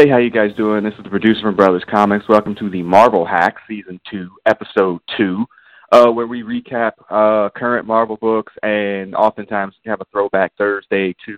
[0.00, 0.82] Hey, how you guys doing?
[0.82, 2.26] This is the producer from Brothers Comics.
[2.26, 5.44] Welcome to the Marvel Hack Season 2, Episode 2,
[5.92, 11.36] uh, where we recap uh, current Marvel books and oftentimes have a throwback Thursday to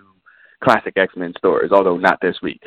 [0.62, 2.62] classic X-Men stories, although not this week.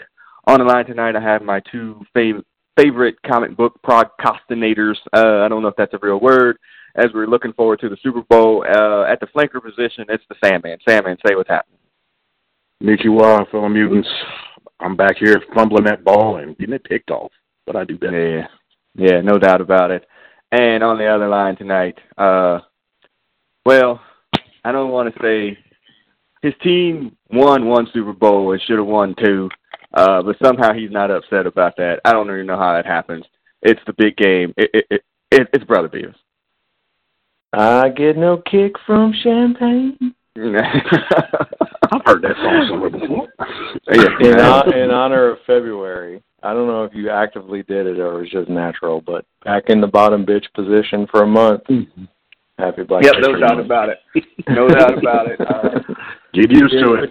[0.48, 2.44] On the line tonight, I have my two fav-
[2.76, 4.98] favorite comic book procrastinators.
[5.14, 6.58] Uh, I don't know if that's a real word.
[6.96, 10.36] As we're looking forward to the Super Bowl, uh, at the flanker position, it's the
[10.44, 10.78] Sandman.
[10.86, 11.80] Sandman, say what's happening.
[12.84, 14.10] Konnichiwa, fellow mutants.
[14.80, 17.32] I'm back here fumbling that ball and getting it picked off,
[17.66, 18.40] but I do better.
[18.40, 18.48] Yeah,
[18.96, 20.06] yeah, no doubt about it.
[20.52, 22.60] And on the other line tonight, uh,
[23.66, 24.02] well,
[24.64, 25.58] I don't want to say
[26.42, 29.50] his team won one Super Bowl and should have won two,
[29.94, 32.00] uh, but somehow he's not upset about that.
[32.06, 33.26] I don't even know how that happens.
[33.62, 34.54] It's the big game.
[34.58, 35.02] It, it, it,
[35.32, 36.16] it it's Brother Beavis.
[37.54, 40.14] I get no kick from champagne.
[41.96, 43.28] I've heard that song somewhere before.
[43.92, 46.22] yeah, In, hon- in honor of February.
[46.44, 49.64] I don't know if you actively did it or it was just natural, but back
[49.70, 51.62] in the bottom bitch position for a month.
[52.58, 53.66] Happy Black Yep, History no doubt Month.
[53.66, 54.00] about it.
[54.50, 55.40] No doubt about it.
[55.46, 55.80] Uh,
[56.34, 57.10] Get used to it.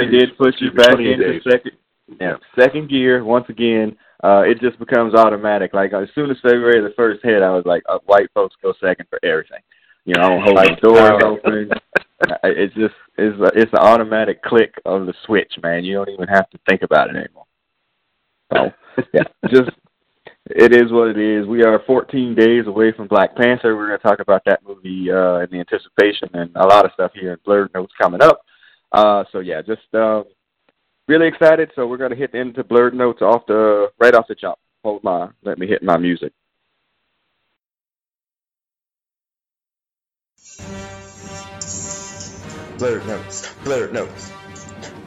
[0.00, 1.42] He did push you back into days.
[1.42, 1.72] second,
[2.20, 3.96] yeah, second gear once again.
[4.22, 5.74] Uh, it just becomes automatic.
[5.74, 8.72] Like as soon as February the first hit, I was like, uh, white folks go
[8.80, 9.58] second for everything.
[10.04, 11.70] You know, I don't hold the doors open.
[12.44, 15.84] It's just it's a, it's an automatic click of the switch, man.
[15.84, 17.46] You don't even have to think about it anymore.
[18.52, 18.70] So
[19.14, 19.70] yeah, just
[20.46, 21.46] it is what it is.
[21.46, 23.76] We are 14 days away from Black Panther.
[23.76, 26.92] We're going to talk about that movie uh, and the anticipation and a lot of
[26.92, 28.40] stuff here in Blurred Notes coming up.
[28.92, 30.24] Uh, so yeah, just um,
[31.06, 31.70] really excited.
[31.74, 34.58] So we're going to hit into Blurred Notes off the right off the jump.
[34.82, 36.32] Hold my, let me hit my music.
[42.80, 43.54] Blurred notes.
[43.62, 44.32] Blurred notes.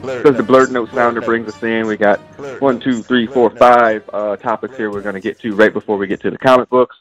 [0.03, 1.87] Blurred So the Blurred Note sounder brings us in.
[1.87, 2.19] We got
[2.61, 5.97] one, two, three, four, five uh, topics here we're going to get to right before
[5.97, 6.95] we get to the comic books.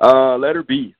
[0.00, 0.94] Uh, letter B.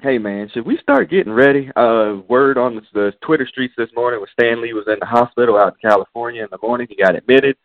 [0.00, 1.70] Hey man, should we start getting ready?
[1.76, 5.06] Uh, word on the, the Twitter streets this morning was Stan Lee was in the
[5.06, 6.88] hospital out in California in the morning.
[6.90, 7.56] He got admitted.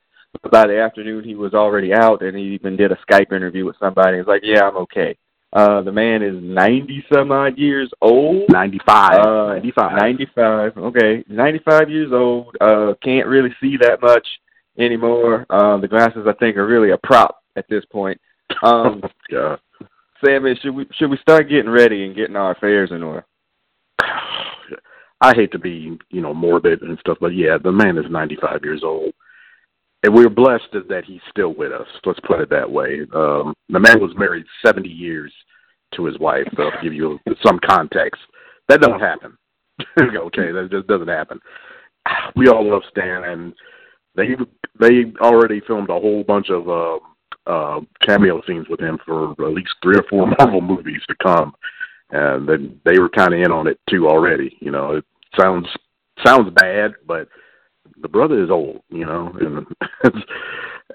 [0.52, 3.78] By the afternoon, he was already out, and he even did a Skype interview with
[3.80, 4.18] somebody.
[4.18, 5.18] He was like, "Yeah, I'm okay."
[5.54, 8.44] Uh, the man is ninety some odd years old.
[8.50, 9.26] 95.
[9.26, 9.92] Uh, 95.
[9.98, 10.78] 95.
[10.78, 12.56] Okay, 95 years old.
[12.60, 14.28] Uh, can't really see that much
[14.78, 15.46] anymore.
[15.50, 18.20] Uh, the glasses, I think, are really a prop at this point.
[18.64, 19.60] Um, God.
[20.26, 23.24] Sammy, should we should we start getting ready and getting our affairs in order?
[25.22, 28.62] I hate to be, you know, morbid and stuff, but yeah, the man is 95
[28.64, 29.14] years old.
[30.08, 31.86] And we're blessed that he's still with us.
[32.06, 33.02] Let's put it that way.
[33.14, 35.34] Um, the man was married 70 years
[35.96, 36.48] to his wife.
[36.56, 38.22] So to give you some context,
[38.70, 39.38] that doesn't happen.
[40.00, 41.42] okay, that just doesn't happen.
[42.38, 43.54] We all love Stan, and
[44.16, 44.30] they
[44.80, 47.00] they already filmed a whole bunch of uh,
[47.46, 51.54] uh, cameo scenes with him for at least three or four Marvel movies to come,
[52.12, 54.56] and then they were kind of in on it too already.
[54.62, 55.06] You know, it
[55.38, 55.68] sounds
[56.26, 57.28] sounds bad, but
[58.02, 59.66] the brother is old, you know, and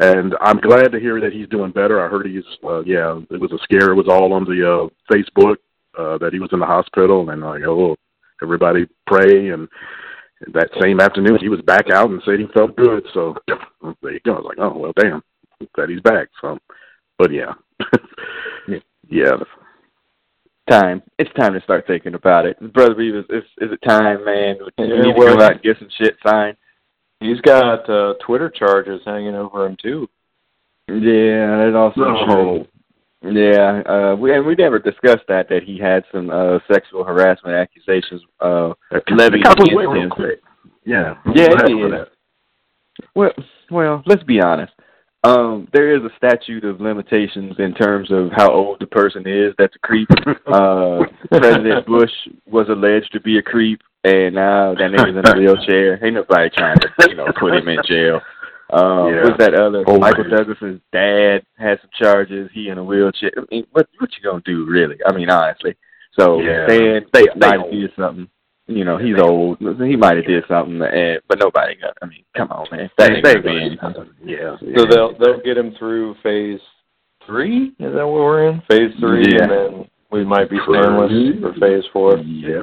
[0.01, 2.05] and I'm glad to hear that he's doing better.
[2.05, 3.91] I heard he's uh, yeah, it was a scare.
[3.93, 5.57] It was all on the uh, Facebook
[5.99, 7.97] uh, that he was in the hospital, and like oh,
[8.43, 9.51] everybody pray.
[9.51, 9.69] And
[10.53, 13.05] that same afternoon, he was back out and said he felt good.
[13.15, 14.35] So there you go.
[14.35, 15.23] I was like, oh well, damn,
[15.75, 16.29] glad he's back.
[16.41, 16.59] So,
[17.19, 17.53] but yeah,
[19.09, 19.37] yeah,
[20.71, 21.03] Time.
[21.19, 22.95] It's time to start thinking about it, brother.
[22.95, 24.59] Beavis, is is it time, man?
[24.79, 26.57] We Yeah, need to go out and get some shit signed.
[27.23, 30.09] He's got uh, Twitter charges hanging over him too.
[30.89, 32.25] Yeah, that's also Oh.
[32.27, 32.67] true.
[33.25, 37.55] Yeah, uh, we and we never discussed that that he had some uh, sexual harassment
[37.55, 38.73] accusations uh,
[39.11, 40.11] levied against him.
[40.11, 40.41] quick.
[40.85, 41.93] Yeah, Yeah, Go ahead it for is.
[41.93, 42.09] that.
[43.15, 43.31] Well,
[43.71, 44.73] well, let's be honest.
[45.23, 49.55] Um, there is a statute of limitations in terms of how old the person is.
[49.57, 50.09] That's a creep.
[50.53, 52.11] Uh, President Bush
[52.45, 56.05] was alleged to be a creep, and now that nigga's in a wheelchair.
[56.05, 58.21] Ain't nobody trying to, you know, put him in jail.
[58.73, 59.25] Um, Yeah.
[59.25, 59.85] What's that other?
[59.87, 60.31] Old Michael man.
[60.39, 62.51] Douglas's dad had some charges.
[62.55, 63.31] He in a wheelchair.
[63.37, 64.97] I mean, what what you gonna do, really?
[65.07, 65.77] I mean, honestly.
[66.19, 66.67] So Yeah.
[66.67, 68.29] Stan They- they might have did something.
[68.69, 69.59] You know, he's old.
[69.59, 71.97] He might have did something, and, but nobody got.
[72.01, 72.89] I mean, come on, man.
[72.97, 74.57] That, They- that they- Yeah.
[74.77, 76.61] So they'll they'll get him through phase
[77.27, 77.73] three.
[77.79, 78.63] Is that what we're in?
[78.71, 79.43] Phase three, Yeah.
[79.43, 82.17] and then we might be stainless for phase four.
[82.19, 82.63] Yeah.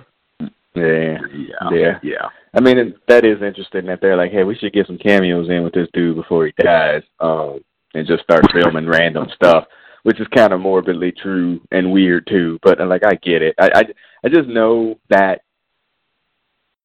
[0.80, 1.18] Yeah.
[1.34, 1.70] Yeah.
[1.72, 2.00] Yeah.
[2.04, 2.28] Yeah.
[2.54, 5.50] I mean, it- that is interesting that they're like, hey, we should get some cameos
[5.50, 7.60] in with this dude before he dies, um,
[7.94, 9.66] and just start filming random stuff,
[10.04, 12.60] which is kind of morbidly true and weird too.
[12.64, 13.56] But uh, like, I get it.
[13.60, 13.84] I, I
[14.26, 15.42] I just know that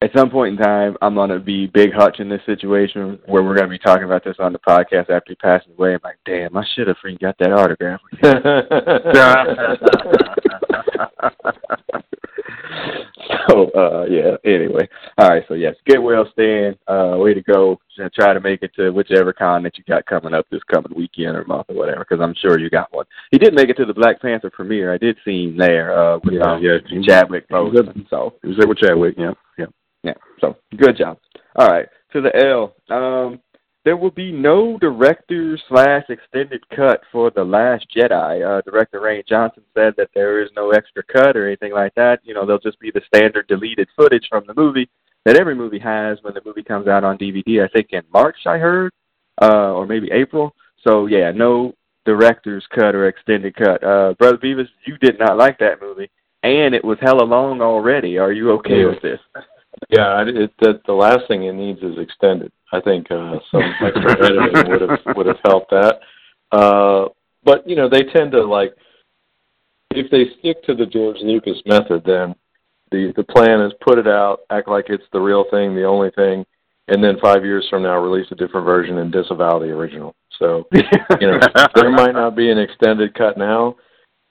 [0.03, 3.57] at some point in time, I'm gonna be Big Hutch in this situation where we're
[3.57, 5.95] gonna be talking about this on the podcast after he passes away.
[5.95, 8.01] I'm like, damn, I should have freaking got that autograph.
[13.49, 14.89] so uh yeah anyway.
[15.19, 16.77] All right so yes get well stan.
[16.87, 17.79] Uh way to go.
[18.15, 21.37] Try to make it to whichever con that you got coming up this coming weekend
[21.37, 23.07] or month or whatever because i'm sure you got one.
[23.31, 24.93] He did make it to the black panther premiere.
[24.93, 26.79] I did see him there uh with Yeah, um, yeah.
[27.07, 28.35] chadwick He was there- so.
[28.43, 29.67] He was there with Chadwick, yeah, yeah.
[30.03, 31.19] yeah so good job.
[31.57, 32.75] All right to the l.
[32.91, 33.41] Um
[33.85, 38.43] there will be no director slash extended cut for the last jedi.
[38.59, 42.21] Uh director rian johnson said that there is no extra cut or anything like that.
[42.23, 44.89] You know they'll just be the standard deleted footage from the movie
[45.25, 48.37] that every movie has when the movie comes out on dvd i think in march
[48.47, 48.93] i heard
[49.43, 50.55] uh or maybe april.
[50.87, 53.83] So yeah no director's cut or extended cut.
[53.83, 56.11] Uh brother beavis you did not like that movie
[56.43, 58.19] and it was hella long already.
[58.19, 58.87] Are you okay Yeah.
[58.87, 59.21] with this
[59.91, 62.53] Yeah, it, the the last thing it needs is extended.
[62.73, 66.01] I think uh, some extra editing would have would have helped that.
[66.53, 67.09] Uh,
[67.45, 68.75] but you know, they tend to like
[69.91, 72.35] if they stick to the George Lucas method, then
[72.91, 76.11] the the plan is put it out, act like it's the real thing, the only
[76.13, 76.45] thing,
[76.89, 80.15] and then five years from now release a different version and disavow the original.
[80.39, 81.39] So you know,
[81.75, 83.77] there might not be an extended cut now,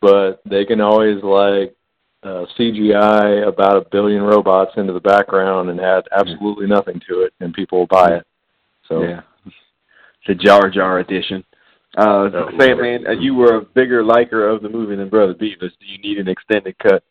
[0.01, 1.75] but they can always like
[2.23, 7.33] uh, CGI about a billion robots into the background and add absolutely nothing to it,
[7.39, 8.27] and people will buy it.
[8.87, 9.21] So yeah
[10.25, 11.43] it's a jar jar edition
[11.97, 15.35] uh Oh, Sam, man, uh, you were a bigger liker of the movie than Brother
[15.35, 15.59] Beavis.
[15.79, 17.03] Do you need an extended cut?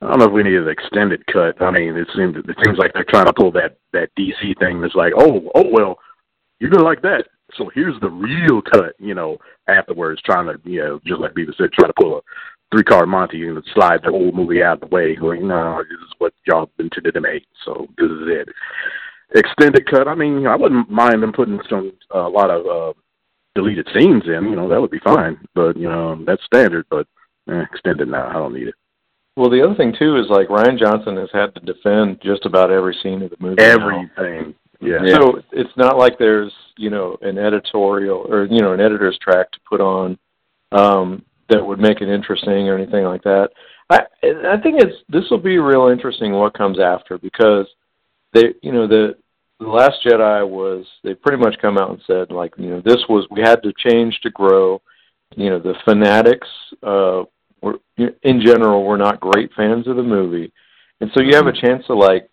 [0.00, 1.60] I don't know if we need an extended cut.
[1.60, 4.80] I mean, it seems it seems like they're trying to pull that that DC thing.
[4.80, 5.98] That's like, oh, oh well,
[6.60, 7.24] you're gonna like that.
[7.56, 8.94] So here's the real cut.
[9.00, 12.20] You know, afterwards, trying to you know, just like Beavis said, trying to pull a
[12.70, 15.16] three card Monty and slide the whole movie out of the way.
[15.20, 17.44] Like, no, this is what y'all intended to make.
[17.64, 18.48] So this is it.
[19.34, 20.08] Extended cut.
[20.08, 22.98] I mean, I wouldn't mind them putting some a lot of uh,
[23.54, 24.44] deleted scenes in.
[24.44, 25.38] You know, that would be fine.
[25.54, 26.86] But you know, that's standard.
[26.90, 27.06] But
[27.50, 28.74] eh, extended now, I don't need it.
[29.36, 32.70] Well, the other thing too is like Rian Johnson has had to defend just about
[32.70, 33.62] every scene of the movie.
[33.62, 34.54] Everything.
[34.80, 34.98] Yeah.
[35.12, 39.50] So it's not like there's you know an editorial or you know an editor's track
[39.52, 40.18] to put on
[40.72, 43.50] um, that would make it interesting or anything like that.
[43.90, 47.66] I I think it's this will be real interesting what comes after because
[48.34, 49.16] they you know the
[49.60, 53.02] the last Jedi was they pretty much come out and said like you know this
[53.08, 54.80] was we had to change to grow.
[55.36, 56.48] You know the fanatics
[56.82, 57.24] uh,
[57.62, 60.52] were in general were not great fans of the movie,
[61.00, 62.28] and so you have a chance to like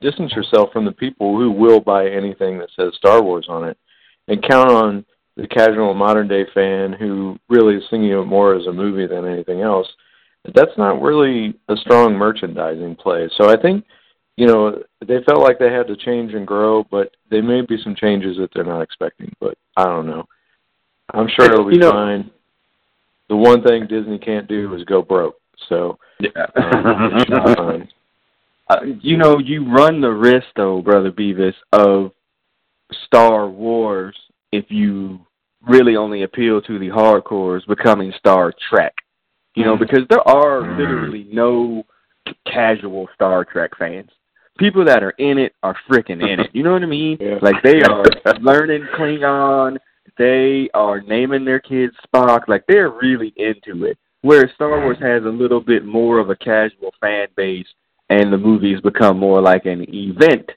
[0.00, 3.78] distance yourself from the people who will buy anything that says Star Wars on it,
[4.28, 5.04] and count on
[5.36, 9.06] the casual modern day fan who really is thinking of it more as a movie
[9.06, 9.86] than anything else.
[10.54, 13.28] That's not really a strong merchandising play.
[13.36, 13.84] So I think,
[14.36, 17.76] you know, they felt like they had to change and grow, but there may be
[17.82, 19.34] some changes that they're not expecting.
[19.40, 20.26] But I don't know.
[21.12, 22.30] I'm sure it'll be You know- fine.
[23.28, 25.36] The one thing Disney can't do is go broke.
[25.68, 26.46] So Yeah.
[26.54, 27.88] um, it should be fine.
[28.68, 32.12] Uh, you know, you run the risk, though, brother Beavis, of
[33.04, 34.16] Star Wars
[34.52, 35.20] if you
[35.66, 38.94] really only appeal to the hardcores becoming Star Trek.
[39.54, 40.78] You know, because there are Mm.
[40.78, 41.84] literally no
[42.46, 44.10] casual Star Trek fans.
[44.58, 46.50] People that are in it are freaking in it.
[46.52, 47.16] You know what I mean?
[47.20, 47.38] Yeah.
[47.42, 48.04] Like they are
[48.40, 49.78] learning Klingon.
[50.18, 52.48] They are naming their kids Spock.
[52.48, 53.98] Like they're really into it.
[54.22, 57.66] Whereas Star Wars has a little bit more of a casual fan base,
[58.08, 60.50] and the movies become more like an event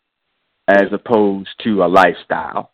[0.67, 2.71] as opposed to a lifestyle.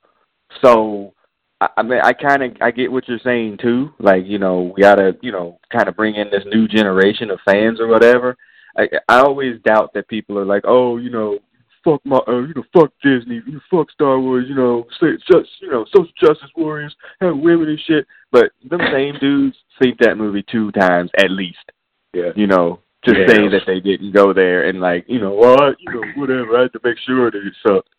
[0.64, 1.14] So,
[1.62, 3.94] I, I mean, I kind of I get what you're saying too.
[4.00, 7.40] Like, you know, we gotta, you know, kind of bring in this new generation of
[7.46, 8.36] fans or whatever.
[8.78, 11.40] I I always doubt that people are like, oh, you know,
[11.84, 15.50] fuck my, uh, you know, fuck Disney, you fuck Star Wars, you know, say, just,
[15.62, 18.06] you know, social justice warriors, have women and shit.
[18.32, 21.72] But them same dudes seen that movie two times at least.
[22.14, 22.32] Yeah.
[22.36, 23.28] You know, to Yeah.
[23.28, 26.58] say that they didn't go there and like, you know, what, you know, whatever.
[26.58, 27.90] I had to make sure that it sucked.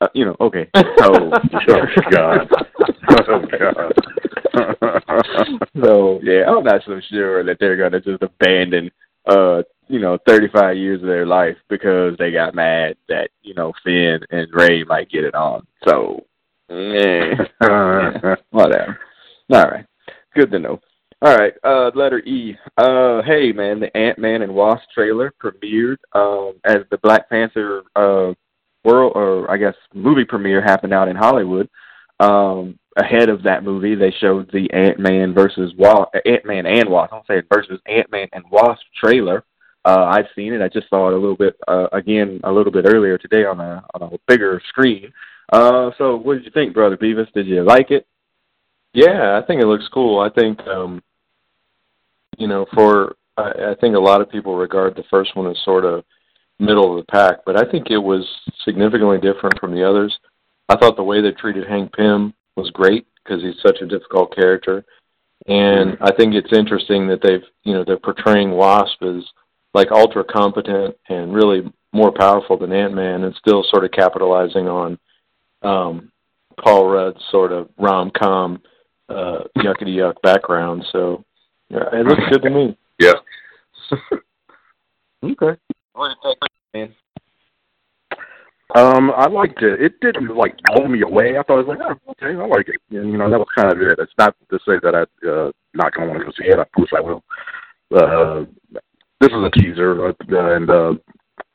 [0.00, 0.68] Uh, you know, okay.
[0.98, 2.48] So, oh God.
[3.28, 3.92] Oh God.
[5.82, 8.90] so yeah, I'm not so sure that they're gonna just abandon
[9.26, 13.72] uh you know 35 years of their life because they got mad that you know
[13.84, 15.66] Finn and Rey might get it on.
[15.86, 16.24] So,
[16.70, 18.98] eh, yeah, whatever.
[19.52, 19.86] All right,
[20.34, 20.80] good to know.
[21.22, 22.56] All right, uh, letter E.
[22.76, 27.82] Uh, hey man, the Ant Man and Wasp trailer premiered um, as the Black Panther
[27.96, 28.32] uh,
[28.84, 31.68] world, or I guess movie premiere happened out in Hollywood.
[32.20, 36.88] Um, ahead of that movie, they showed the Ant Man versus Wa- Ant Man and
[36.88, 37.12] Wasp.
[37.12, 39.44] I don't say it versus Ant Man and Wasp trailer.
[39.84, 40.62] Uh, I've seen it.
[40.62, 43.60] I just saw it a little bit uh, again a little bit earlier today on
[43.60, 45.12] a on a bigger screen.
[45.52, 47.30] Uh, so what did you think, brother Beavis?
[47.32, 48.06] Did you like it?
[48.94, 50.20] Yeah, I think it looks cool.
[50.20, 51.02] I think um
[52.38, 55.58] you know, for I, I think a lot of people regard the first one as
[55.64, 56.04] sort of
[56.58, 58.24] middle of the pack, but I think it was
[58.64, 60.16] significantly different from the others.
[60.68, 64.34] I thought the way they treated Hank Pym was great because he's such a difficult
[64.34, 64.84] character,
[65.46, 69.22] and I think it's interesting that they've you know they're portraying Wasp as
[69.74, 74.68] like ultra competent and really more powerful than Ant Man, and still sort of capitalizing
[74.68, 74.98] on
[75.62, 76.12] um,
[76.62, 78.62] Paul Rudd's sort of rom com
[79.08, 80.84] uh, yuckity yuck background.
[80.92, 81.24] So
[81.68, 82.78] yeah, it looks good to me.
[82.98, 83.14] Yeah.
[85.24, 85.58] Okay.
[85.94, 86.16] What?
[88.74, 89.80] Um, I liked it.
[89.80, 91.38] It didn't like blow me away.
[91.38, 92.80] I thought it was like, oh, okay, I like it.
[92.90, 93.98] And, you know, that was kind of it.
[94.00, 96.58] It's not to say that I uh, not gonna want to go see it.
[96.58, 97.22] Of course, I will.
[97.94, 98.44] Uh,
[99.20, 100.94] this is a teaser, uh, and uh,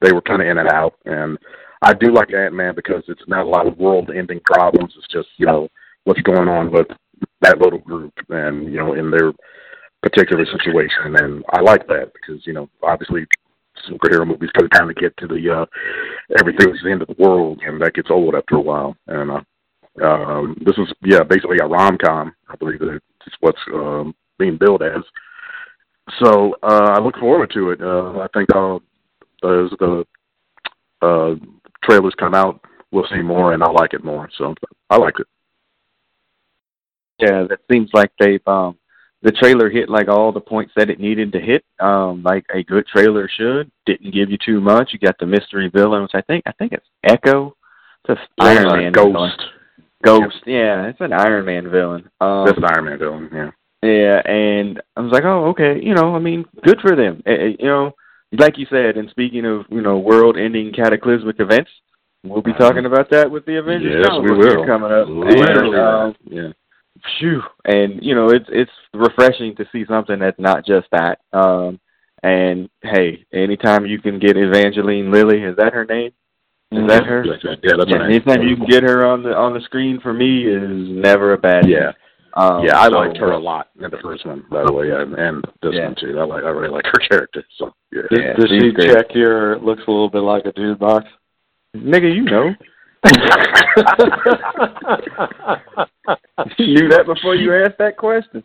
[0.02, 0.94] they were kind of in and out.
[1.06, 1.38] And
[1.82, 4.94] I do like Ant Man because it's not a lot of world-ending problems.
[4.98, 5.68] It's just you know
[6.06, 6.88] what's going on with
[7.42, 9.34] that little group, and you know in their
[10.02, 11.18] particular situation.
[11.18, 13.26] And I like that because you know obviously
[13.90, 15.66] superhero movies of kind of get to the uh
[16.40, 18.96] everything's the end of the world and that gets old after a while.
[19.08, 19.42] And uh
[20.04, 24.58] um this is yeah basically a rom com i believe that it's what's um being
[24.58, 25.04] billed as.
[26.24, 27.82] So uh i look forward to it.
[27.82, 30.06] Uh i think uh as the
[31.02, 31.36] uh
[31.84, 34.30] trailers come out we'll see more and i like it more.
[34.38, 34.56] So
[34.90, 35.28] i like it.
[37.20, 38.78] Yeah, that seems like they've um
[39.22, 41.64] the trailer hit like all the points that it needed to hit.
[41.80, 43.70] Um, like a good trailer should.
[43.86, 44.92] Didn't give you too much.
[44.94, 47.56] You got the mystery villain, which I think I think it's Echo.
[48.08, 49.32] It's a Iron Uh, Man ghost villain.
[50.04, 52.10] Ghost, yeah, it's an Iron Man villain.
[52.22, 53.52] Um, that's an iron man villain yeah
[53.84, 57.22] Yeah, and I was like, oh, okay, you know, I mean, good for them.
[57.26, 57.92] Eh, you know,
[58.32, 61.70] like you said, and speaking of, you know, world-ending cataclysmic events,
[62.24, 65.08] we'll be talking about that with the Avengers yes we will coming up.
[65.10, 66.52] Literally, And, um, yeah
[67.20, 71.20] phew, and you know, it's it's refreshing to see something that's not just that.
[71.34, 71.80] Um,
[72.24, 76.12] and hey, anytime you can get Evangeline Lilly, is that her name?
[76.72, 77.26] Is that her?
[77.26, 77.34] yeah
[77.78, 80.46] that's Yeah, right anytime you can get her on the on the screen for me
[80.46, 81.72] is never a bad thing.
[81.72, 81.92] yeah
[82.36, 84.92] Um, yeah, I so- liked her a lot in the first one, by the way,
[84.92, 85.86] and, and this Yeah.
[85.86, 86.20] one too.
[86.20, 87.44] I like, I really like her character.
[87.58, 88.94] So yeah, Does, Yeah, does she great.
[88.94, 91.06] check your looks a little bit like a dude box?
[91.76, 92.54] Nigga, you know.
[96.58, 98.44] You knew that before you asked that question.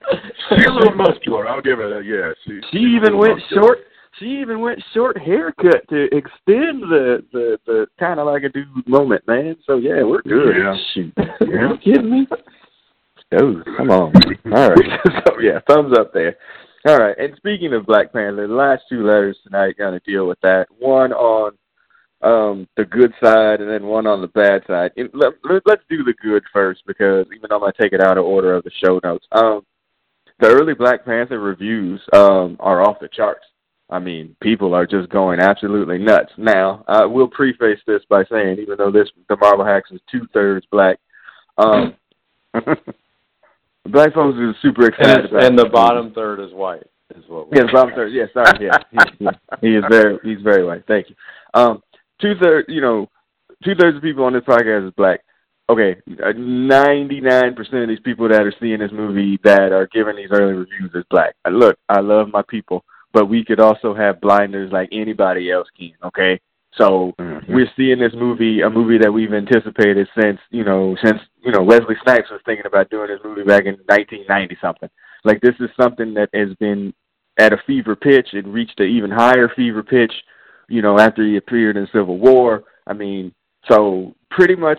[0.51, 1.49] she's a little muscular.
[1.49, 2.05] I'll give her that.
[2.05, 2.61] Yeah, she.
[2.73, 3.79] She even went short.
[4.19, 8.87] She even went short haircut to extend the the the kind of like a dude
[8.87, 9.57] moment, man.
[9.67, 10.57] So yeah, we're good.
[10.57, 10.77] Yeah.
[10.95, 12.27] Shoot, are you kidding me?
[13.33, 14.13] Oh, come on.
[14.55, 15.01] All right.
[15.27, 16.37] so yeah, thumbs up there.
[16.87, 17.17] All right.
[17.19, 20.67] And speaking of Black Panther, the last two letters tonight to deal with that.
[20.79, 21.53] One on
[22.25, 24.93] um the good side and then one on the bad side.
[24.97, 25.33] And let,
[25.67, 28.25] let's do the good first because even though I'm going to take it out of
[28.25, 29.27] order of the show notes.
[29.33, 29.65] Um
[30.41, 33.45] the early Black Panther reviews um are off the charts.
[33.91, 36.33] I mean, people are just going absolutely nuts.
[36.39, 40.27] Now, I will preface this by saying, even though this the Marvel Hacks is two
[40.33, 40.99] thirds black,
[41.59, 41.95] um,
[42.55, 47.49] black folks are super and, excited about and the bottom third is white, is what.
[47.53, 48.13] Yes, bottom third.
[48.13, 48.67] Yes, sorry.
[48.67, 50.85] Yeah, he, he, he is very he's very white.
[50.89, 51.17] Thank you.
[51.53, 51.83] Um,
[52.21, 53.09] two thirds, you know,
[53.65, 55.21] two thirds of people on this podcast is black.
[55.71, 55.97] Okay,
[56.37, 60.29] ninety nine percent of these people that are seeing this movie that are giving these
[60.31, 61.35] early reviews is black.
[61.47, 65.69] Uh, Look, I love my people, but we could also have blinders like anybody else
[65.79, 65.93] can.
[66.05, 66.39] Okay,
[66.75, 67.49] so Mhm.
[67.49, 71.63] we're seeing this movie, a movie that we've anticipated since you know, since you know,
[71.63, 74.91] Wesley Snipes was thinking about doing this movie back in 1990 something.
[75.25, 76.93] Like this is something that has been
[77.39, 78.35] at a fever pitch.
[78.35, 80.13] It reached an even higher fever pitch,
[80.69, 82.65] you know, after he appeared in Civil War.
[82.87, 83.33] I mean,
[83.71, 84.79] so pretty much,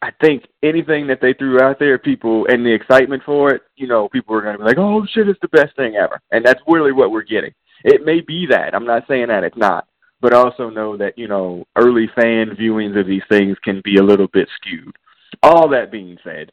[0.00, 3.88] I think anything that they threw out there, people and the excitement for it, you
[3.88, 6.44] know, people were going to be like, "Oh shit, it's the best thing ever," and
[6.44, 7.52] that's really what we're getting.
[7.84, 8.74] It may be that.
[8.74, 9.86] I'm not saying that it's not,
[10.20, 14.02] but also know that you know, early fan viewings of these things can be a
[14.02, 14.94] little bit skewed.
[15.42, 16.52] All that being said,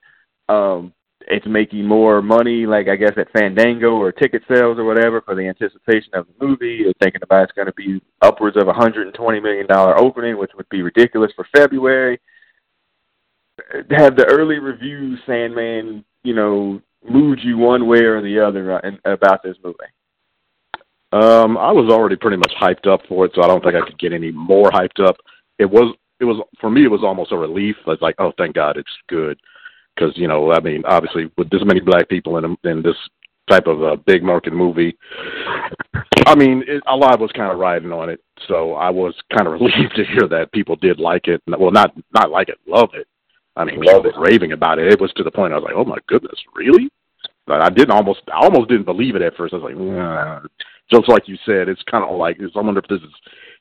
[0.50, 5.22] um, it's making more money, like I guess at Fandango or ticket sales or whatever
[5.22, 6.84] for the anticipation of the movie.
[6.84, 9.98] They're thinking about it's going to be upwards of a hundred and twenty million dollar
[9.98, 12.20] opening, which would be ridiculous for February.
[13.90, 18.92] Have the early reviews, Sandman, you know, moved you one way or the other uh,
[19.06, 19.78] about this movie?
[21.14, 23.86] Um, I was already pretty much hyped up for it, so I don't think I
[23.86, 25.16] could get any more hyped up.
[25.60, 27.78] It was, it was for me, it was almost a relief.
[27.88, 29.40] It's like, oh, thank God, it's good,
[29.96, 32.98] because you know, I mean, obviously, with this many black people in in this
[33.50, 34.98] type of a big market movie.
[36.26, 39.48] I mean, it, a lot was kind of riding on it, so I was kind
[39.48, 41.42] of relieved to hear that people did like it.
[41.48, 43.08] Well, not not like it, love it.
[43.56, 44.14] I mean, love it.
[44.18, 44.92] raving about it.
[44.92, 46.90] It was to the point I was like, "Oh my goodness, really?"
[47.48, 49.54] But I didn't almost, I almost didn't believe it at first.
[49.54, 50.42] I was like, nah.
[50.92, 53.14] just like you said, it's kind of like I wonder if this is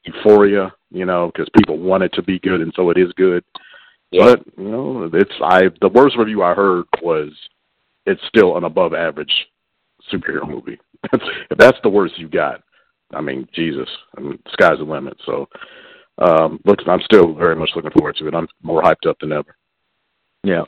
[0.04, 3.44] euphoria, you know, because people want it to be good, and so it is good.
[4.14, 4.36] Yeah.
[4.36, 7.32] But you know, it's I the worst review I heard was
[8.06, 9.32] it's still an above average
[10.12, 10.78] superhero movie.
[11.12, 12.62] if that's the worst you got,
[13.12, 15.16] I mean, Jesus, I mean, sky's the limit.
[15.26, 15.48] So,
[16.18, 18.34] um, look, I'm still very much looking forward to it.
[18.34, 19.56] I'm more hyped up than ever.
[20.44, 20.62] Yeah,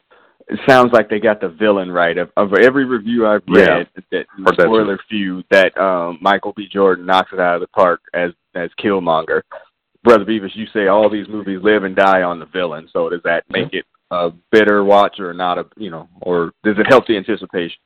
[0.49, 2.19] it sounds like they got the villain right.
[2.19, 4.25] Of, of every review I've read, yeah.
[4.43, 6.67] that spoiler few, that um, Michael B.
[6.69, 9.43] Jordan knocks it out of the park as as Killmonger.
[10.07, 12.89] Brother Beavis, you say all these movies live and die on the villain.
[12.93, 16.77] So does that make it a bitter watch or not a you know, or does
[16.79, 17.79] it help the anticipation?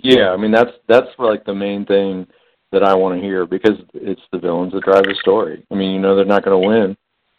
[0.00, 2.28] Yeah, I mean that's that's like the main thing
[2.70, 5.66] that I want to hear because it's the villains that drive the story.
[5.72, 6.96] I mean, you know they're not going to win,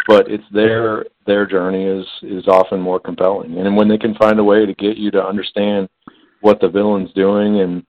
[0.08, 3.60] but it's their their journey is is often more compelling.
[3.60, 5.88] And when they can find a way to get you to understand
[6.42, 7.86] what the villain's doing and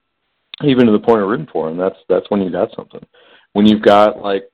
[0.63, 3.05] even to the point of rooting for him, that's that's when you got something.
[3.55, 4.45] When you've got like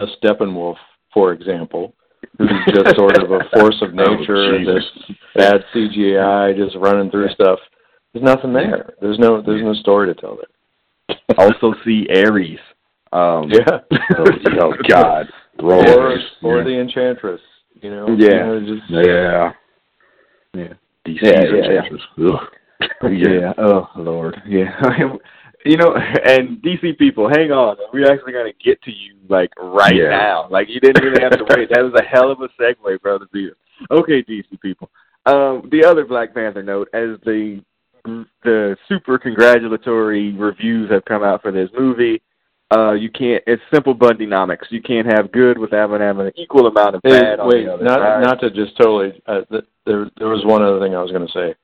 [0.00, 0.76] a Steppenwolf,
[1.12, 1.94] for example,
[2.38, 4.84] who's just sort of a force of oh, nature, oh, this
[5.34, 7.58] bad CGI just running through stuff.
[8.12, 8.94] There's nothing there.
[9.00, 11.16] There's no there's no story to tell there.
[11.38, 12.58] also see Ares.
[13.12, 13.80] Um, yeah.
[14.16, 14.24] oh,
[14.60, 15.26] oh God.
[15.58, 16.64] Or, or yeah.
[16.64, 17.40] the Enchantress.
[17.82, 18.06] You know.
[18.18, 18.28] Yeah.
[18.28, 19.52] You know, just, yeah.
[20.54, 20.74] Yeah.
[21.06, 22.02] DC yeah, Enchantress.
[22.16, 23.08] Yeah.
[23.10, 23.52] yeah.
[23.58, 24.40] Oh Lord.
[24.46, 24.70] Yeah.
[25.64, 27.76] You know, and DC people, hang on.
[27.92, 30.08] We're actually going to get to you like right yeah.
[30.08, 30.48] now.
[30.50, 31.70] Like you didn't even have to wait.
[31.70, 33.26] That was a hell of a segue, brother.
[33.90, 34.90] Okay, DC people.
[35.26, 37.62] Um, the other Black Panther note, as the
[38.42, 42.22] the super congratulatory reviews have come out for this movie,
[42.74, 43.42] uh, you can't.
[43.46, 44.70] It's simple Bundynomics.
[44.70, 47.38] You can't have good without having an equal amount of bad.
[47.38, 48.22] Hey, wait, not side.
[48.22, 49.20] not to just totally.
[49.26, 49.40] Uh,
[49.84, 51.54] there, there was one other thing I was going to say.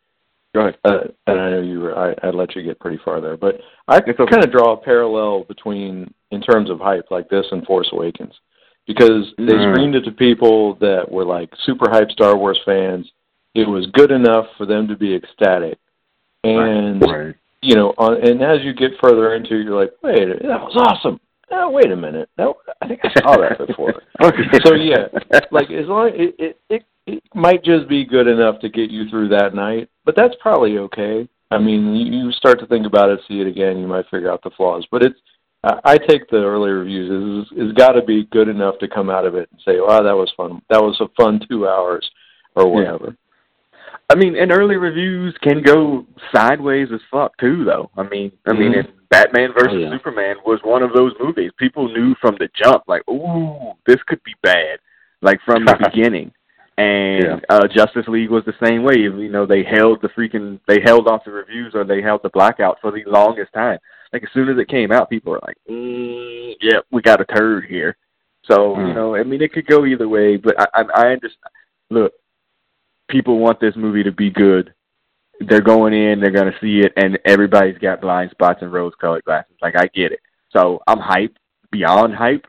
[0.56, 0.78] Go ahead.
[0.86, 1.94] Uh, and I know you were.
[1.94, 3.56] I, I let you get pretty far there, but
[3.88, 4.14] I okay.
[4.14, 8.32] kind of draw a parallel between, in terms of hype, like this and Force Awakens,
[8.86, 9.74] because they mm.
[9.74, 13.06] screamed it to people that were like super hype Star Wars fans.
[13.54, 15.76] It was good enough for them to be ecstatic,
[16.42, 17.34] and right.
[17.60, 20.74] you know, on, and as you get further into, it, you're like, wait, that was
[20.74, 21.20] awesome.
[21.50, 22.30] Oh, wait a minute.
[22.38, 23.92] That, I think I saw that before.
[24.64, 25.08] So yeah,
[25.50, 29.08] like as long it, it it it might just be good enough to get you
[29.08, 31.28] through that night, but that's probably okay.
[31.50, 34.42] I mean, you start to think about it, see it again, you might figure out
[34.42, 34.86] the flaws.
[34.90, 35.18] But it's,
[35.62, 37.46] I take the early reviews.
[37.50, 40.02] It's, it's got to be good enough to come out of it and say, "Wow,
[40.02, 40.62] that was fun.
[40.70, 42.08] That was a fun two hours,
[42.54, 43.12] or whatever." Yeah.
[44.08, 47.90] I mean, and early reviews can go sideways as fuck too, though.
[47.96, 48.60] I mean, I mm-hmm.
[48.60, 49.90] mean, if Batman versus oh, yeah.
[49.90, 54.22] Superman was one of those movies, people knew from the jump, like, "Ooh, this could
[54.22, 54.78] be bad,"
[55.22, 56.32] like from the beginning.
[56.78, 57.38] And yeah.
[57.48, 58.96] uh Justice League was the same way.
[58.98, 62.30] You know, they held the freaking they held off the reviews or they held the
[62.30, 63.78] blackout for the longest time.
[64.12, 67.24] Like as soon as it came out, people were like, mm, "Yeah, we got a
[67.24, 67.96] turd here."
[68.44, 68.88] So mm.
[68.88, 70.36] you know, I mean, it could go either way.
[70.36, 71.52] But I, I, I understand.
[71.88, 72.12] Look,
[73.08, 74.74] people want this movie to be good.
[75.40, 79.24] They're going in, they're going to see it, and everybody's got blind spots and rose-colored
[79.24, 79.56] glasses.
[79.60, 80.20] Like I get it.
[80.50, 81.36] So I'm hyped
[81.70, 82.46] beyond hype,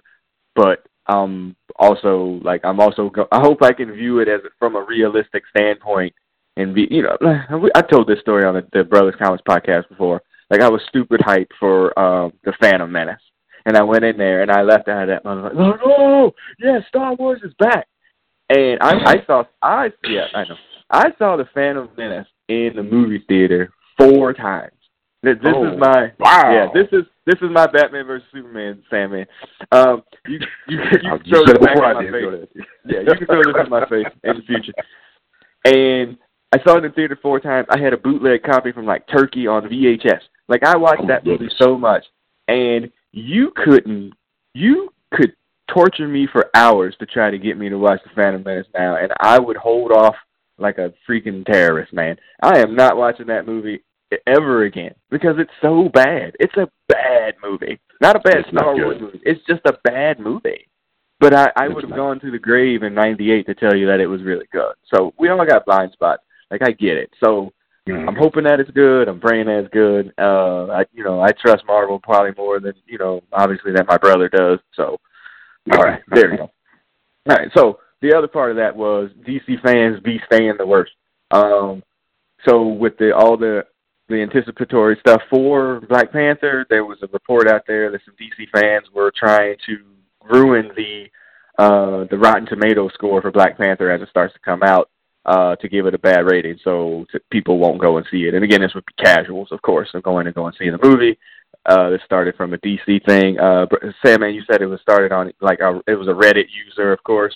[0.56, 4.76] but um also like I'm also go- I hope I can view it as from
[4.76, 6.14] a realistic standpoint
[6.56, 7.18] and be you know
[7.76, 10.22] I told this story on the, the Brothers Comics podcast before.
[10.50, 13.22] Like I was stupid hyped for um the Phantom Menace.
[13.66, 15.72] And I went in there and I left out of that motherfucker.
[15.72, 17.86] Like, oh, yeah, Star Wars is back.
[18.50, 20.56] And I I saw I yeah, I know.
[20.90, 24.72] I saw the Phantom Menace in the movie theater four times.
[25.22, 26.54] This, this oh, is my wow.
[26.54, 29.28] Yeah, this is this is my Batman versus Superman, Sandman.
[29.74, 32.66] Um, you you, you can throw this back in my face.
[32.86, 34.74] Yeah, you can throw this in my face in the future.
[35.66, 36.18] And
[36.54, 37.68] I saw it in the theater four times.
[37.70, 40.22] I had a bootleg copy from like Turkey on VHS.
[40.48, 42.06] Like I watched oh, that movie so much,
[42.48, 44.14] and you couldn't.
[44.54, 45.34] You could
[45.70, 48.96] torture me for hours to try to get me to watch the Phantom Menace now,
[48.96, 50.16] and I would hold off
[50.58, 52.16] like a freaking terrorist, man.
[52.42, 53.84] I am not watching that movie
[54.26, 56.36] ever again because it's so bad.
[56.40, 57.80] It's a bad movie.
[58.02, 59.22] Not a bad it's Star Wars movie.
[59.24, 60.68] It's just a bad movie.
[61.20, 64.00] But I, I would have gone to the grave in '98 to tell you that
[64.00, 64.74] it was really good.
[64.94, 66.22] So we all got blind spots.
[66.52, 67.10] Like I get it.
[67.24, 67.52] So
[67.90, 68.08] mm-hmm.
[68.08, 69.08] I'm hoping that it's good.
[69.08, 70.14] I'm praying that it's good.
[70.20, 73.98] Uh, I, you know, I trust Marvel probably more than you know, obviously that my
[73.98, 74.60] brother does.
[74.76, 74.98] So,
[75.74, 76.52] all right, there you go.
[77.30, 77.50] All right.
[77.56, 80.92] So the other part of that was DC fans be staying the worst.
[81.32, 81.84] Um,
[82.48, 83.66] so with the all the
[84.10, 88.50] the anticipatory stuff for Black Panther, there was a report out there that some DC
[88.52, 89.78] fans were trying to
[90.30, 91.08] ruin the
[91.58, 94.90] uh, the Rotten Tomato score for Black Panther as it starts to come out
[95.26, 98.36] uh, to give it a bad rating, so t- people won't go and see it.
[98.36, 100.80] And again, this would be casuals, of course, of going and go and see the
[100.82, 101.18] movie.
[101.66, 103.40] Uh, this started from a DC thing.
[103.40, 103.66] Uh,
[104.06, 107.04] Sandman, you said it was started on like a, it was a Reddit user, of
[107.04, 107.36] course.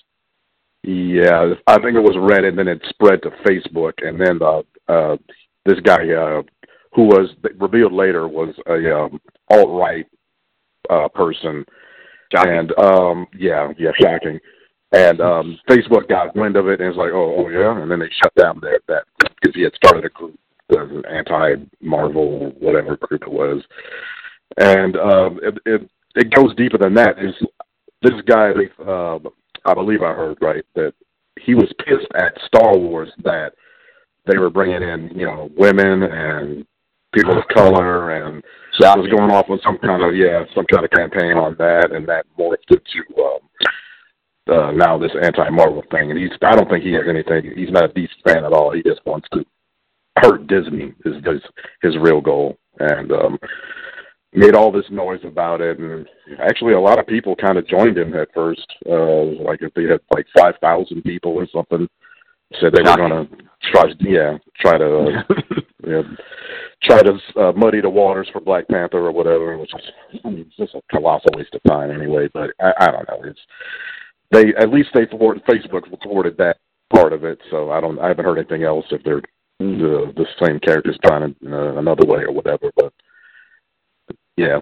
[0.84, 4.62] Yeah, I think it was Reddit, and then it spread to Facebook, and then uh,
[4.88, 5.18] uh,
[5.66, 6.42] this guy uh,
[6.94, 9.20] who was revealed later was a um,
[9.52, 10.06] alt right
[10.90, 11.66] uh, person,
[12.34, 12.52] Shocking.
[12.52, 14.40] and um, yeah, yeah, shocking.
[14.94, 18.00] And um, Facebook got wind of it and it's like, oh, oh yeah, and then
[18.00, 23.22] they shut down their that because he had started a group, the anti-Marvel whatever group
[23.22, 23.64] it was,
[24.58, 27.20] and um, it, it it goes deeper than that.
[27.20, 27.34] Is
[28.02, 28.52] this guy?
[28.86, 29.20] Uh,
[29.66, 30.94] I believe I heard right that
[31.40, 33.54] he was pissed at Star Wars that
[34.26, 36.66] they were bringing in you know women and
[37.14, 38.44] people of color and
[38.80, 38.96] Yeah.
[38.96, 42.08] was going off on some kind of yeah some kind of campaign on that and
[42.08, 43.40] that morphed into um,
[44.52, 46.12] uh, now this anti-Marvel thing.
[46.12, 48.72] And he's I don't think he has anything he's not a DC fan at all.
[48.72, 49.46] He just wants to
[50.18, 51.42] hurt Disney is his
[51.82, 52.58] his real goal.
[52.80, 53.40] And um
[54.34, 55.78] made all this noise about it.
[55.80, 56.08] And
[56.40, 58.66] actually a lot of people kind of joined him at first.
[58.90, 61.88] Uh like if they had like 5,000 people or something
[62.60, 63.38] said they were going to
[63.72, 64.86] try yeah try to
[65.30, 65.36] uh,
[65.88, 66.02] yeah,
[66.84, 70.46] try to uh, muddy the waters for Black Panther or whatever, which is I mean,
[70.48, 72.30] it's just a colossal waste of time anyway.
[72.34, 73.22] But I, I don't know.
[73.24, 73.40] It's
[74.32, 76.58] they at least they forward Facebook forwarded that
[76.94, 79.22] part of it, so I don't I haven't heard anything else if they're
[79.60, 82.72] the the same characters trying it uh, another way or whatever.
[82.76, 82.94] But
[84.38, 84.60] yeah,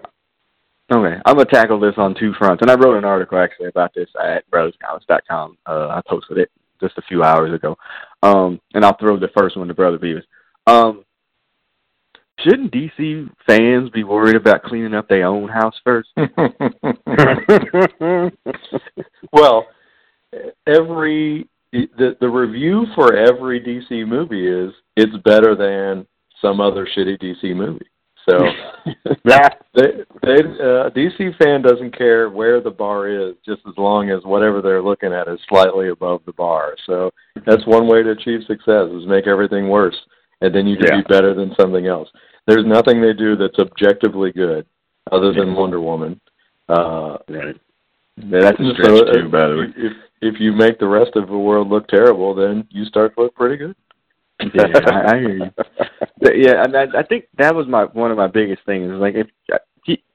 [0.92, 3.94] Okay, I'm gonna tackle this on two fronts, and I wrote an article actually about
[3.94, 5.56] this at brotherscomics.com.
[5.64, 7.76] Uh, I posted it just a few hours ago,
[8.24, 10.24] um, and I'll throw the first one to Brother Beavis.
[10.66, 11.04] Um,
[12.42, 16.08] shouldn't DC fans be worried about cleaning up their own house first?
[19.32, 19.66] well,
[20.66, 26.06] every the the review for every DC movie is it's better than
[26.40, 27.86] some other shitty DC movie.
[28.28, 28.38] So
[29.24, 34.10] that they, they uh, DC fan doesn't care where the bar is, just as long
[34.10, 36.76] as whatever they're looking at is slightly above the bar.
[36.86, 37.10] So
[37.46, 39.96] that's one way to achieve success is make everything worse,
[40.40, 40.96] and then you can Yeah.
[40.98, 42.08] be better than something else.
[42.46, 44.66] There's nothing they do that's objectively good,
[45.12, 46.20] other than Wonder Woman.
[46.68, 47.56] Uh, right.
[48.16, 49.66] That's a so, stretch uh, too, by the way.
[49.76, 53.22] If if you make the rest of the world look terrible, then you start to
[53.22, 53.74] look pretty good.
[54.54, 55.50] Yeah, I, I hear you.
[56.22, 58.92] Yeah, and I, I think that was my one of my biggest things.
[58.92, 59.26] Like, if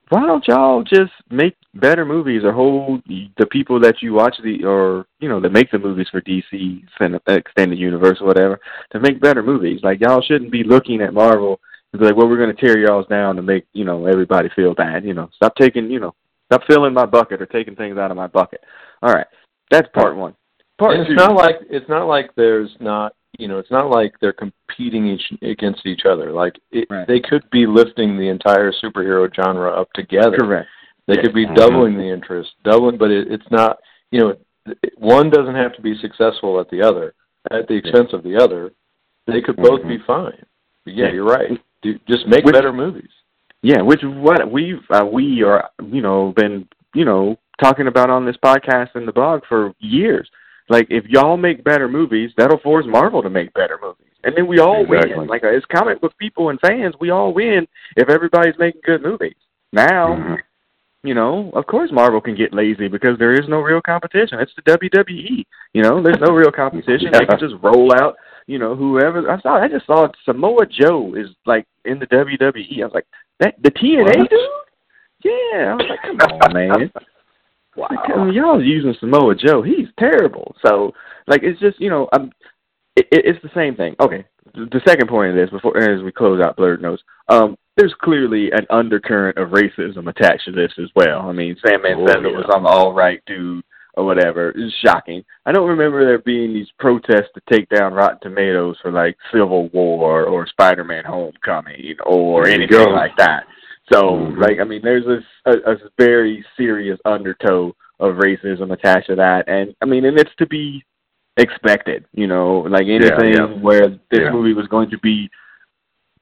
[0.09, 4.63] why don't y'all just make better movies or hold the people that you watch the
[4.63, 8.59] or you know that make the movies for DC cin- uh, extended universe or whatever
[8.91, 9.79] to make better movies?
[9.83, 11.59] Like, y'all shouldn't be looking at Marvel
[11.91, 14.49] and be like, well, we're going to tear y'all's down to make you know everybody
[14.55, 15.05] feel bad.
[15.05, 16.13] You know, stop taking you know
[16.47, 18.61] stop filling my bucket or taking things out of my bucket.
[19.01, 19.27] All right,
[19.71, 20.35] that's part one.
[20.77, 21.13] Part And two.
[21.13, 25.07] it's not like it's not like there's not you know it's not like they're competing
[25.07, 26.31] each against each other.
[26.31, 27.07] Like it, Right.
[27.07, 30.37] they could be lifting the entire superhero genre up together.
[30.37, 30.67] correct.
[31.07, 33.77] They could be doubling the interest, doubling, but it, it's not.
[34.11, 37.13] You know, it- one doesn't have to be successful at the other
[37.51, 38.71] at the expense of the other.
[39.27, 39.87] They could both Mhm.
[39.89, 40.45] be fine.
[40.83, 41.11] But yeah, Yeah.
[41.13, 41.61] you're right.
[41.83, 43.09] Do, just make Which- better movies.
[43.61, 48.09] Yeah, which is what we've uh, we are you know been you know talking about
[48.09, 50.29] on this podcast and the blog for years.
[50.69, 54.47] Like if y'all make better movies, that'll force Marvel to make better movies, and then
[54.47, 55.17] we all Exactly.
[55.17, 55.27] win.
[55.27, 59.35] Like as comic book people and fans, we all win if everybody's making good movies.
[59.73, 60.39] Now, Mhm.
[61.03, 64.39] you know, of course Marvel can get lazy because there is no real competition.
[64.39, 65.45] It's the WWE.
[65.73, 67.11] You know, there's no real competition.
[67.11, 68.15] They can just roll out,
[68.47, 69.29] you know, whoever.
[69.29, 69.57] I saw.
[69.61, 72.81] I just saw Samoa Joe is like in the WWE.
[72.81, 73.05] I was like,
[73.39, 74.29] that the TNA What?
[74.31, 74.39] dude.
[75.23, 76.91] Yeah, I was like, come on, man.
[77.77, 77.99] Like,
[78.33, 79.61] y'all using Samoa Joe.
[79.61, 80.55] He's terrible.
[80.65, 80.93] So,
[81.27, 82.31] like, it's just you know, I'm.
[82.95, 83.95] It, it, it's the same thing.
[83.99, 84.25] Okay.
[84.53, 88.51] The, second point of this, before as we close out Blurred Notes, um, there's clearly
[88.51, 91.27] an undercurrent of racism attached to this as well.
[91.27, 92.37] I mean, Sandman Oh, yeah.
[92.37, 94.53] was on the all right dude or whatever.
[94.55, 95.25] It's shocking.
[95.45, 99.67] I don't remember there being these protests to take down Rotten Tomatoes for like Civil
[99.69, 103.43] War or Spider-Man: Homecoming or anything like that.
[103.91, 104.37] So, Mhm.
[104.39, 109.47] like, I mean, there's this a, a very serious undertow of racism attached to that,
[109.47, 110.83] and I mean, and it's to be
[111.37, 112.05] expected.
[112.13, 113.45] You know, like anything yeah.
[113.45, 114.31] where this Yeah.
[114.31, 115.29] movie was going to be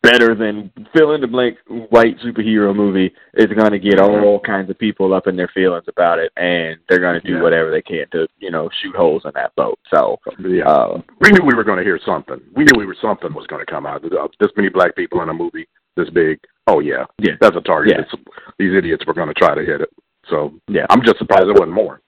[0.02, 1.58] better than fill in the blank
[1.90, 5.86] white superhero movie is going to get all kinds of people up in their feelings
[5.88, 7.42] about it, and they're going to do Yeah.
[7.42, 9.80] whatever they can to you know shoot holes in that boat.
[9.94, 10.68] So Yeah.
[10.68, 12.42] uh, we knew we were going to hear something.
[12.54, 14.04] We knew we were something was going to come out.
[14.04, 16.40] Uh, This many black people in a movie this big.
[16.68, 17.34] Oh yeah, Yeah.
[17.42, 17.94] That's a target.
[17.98, 18.02] Yeah.
[18.04, 18.24] It's,
[18.58, 19.90] these idiots were going to try to hit it.
[20.30, 22.00] So yeah, I'm just surprised it wasn't more.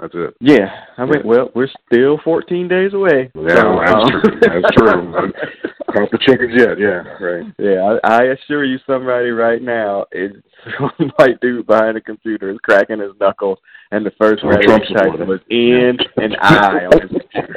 [0.00, 0.34] That's it.
[0.40, 0.86] yeah.
[0.98, 3.30] I mean, well, we're still 14 days away.
[3.36, 4.40] Yeah, So, that's um, true.
[4.40, 5.32] That's true.
[5.94, 6.76] Count the chickens yet?
[6.80, 7.46] Yeah, right.
[7.58, 10.32] Yeah, I, I assure you, somebody right now is
[10.80, 13.58] some white dude behind a computer is cracking his knuckles,
[13.92, 14.82] and the first Oh, word Trump
[15.28, 17.54] was "in" and "I" on his computer.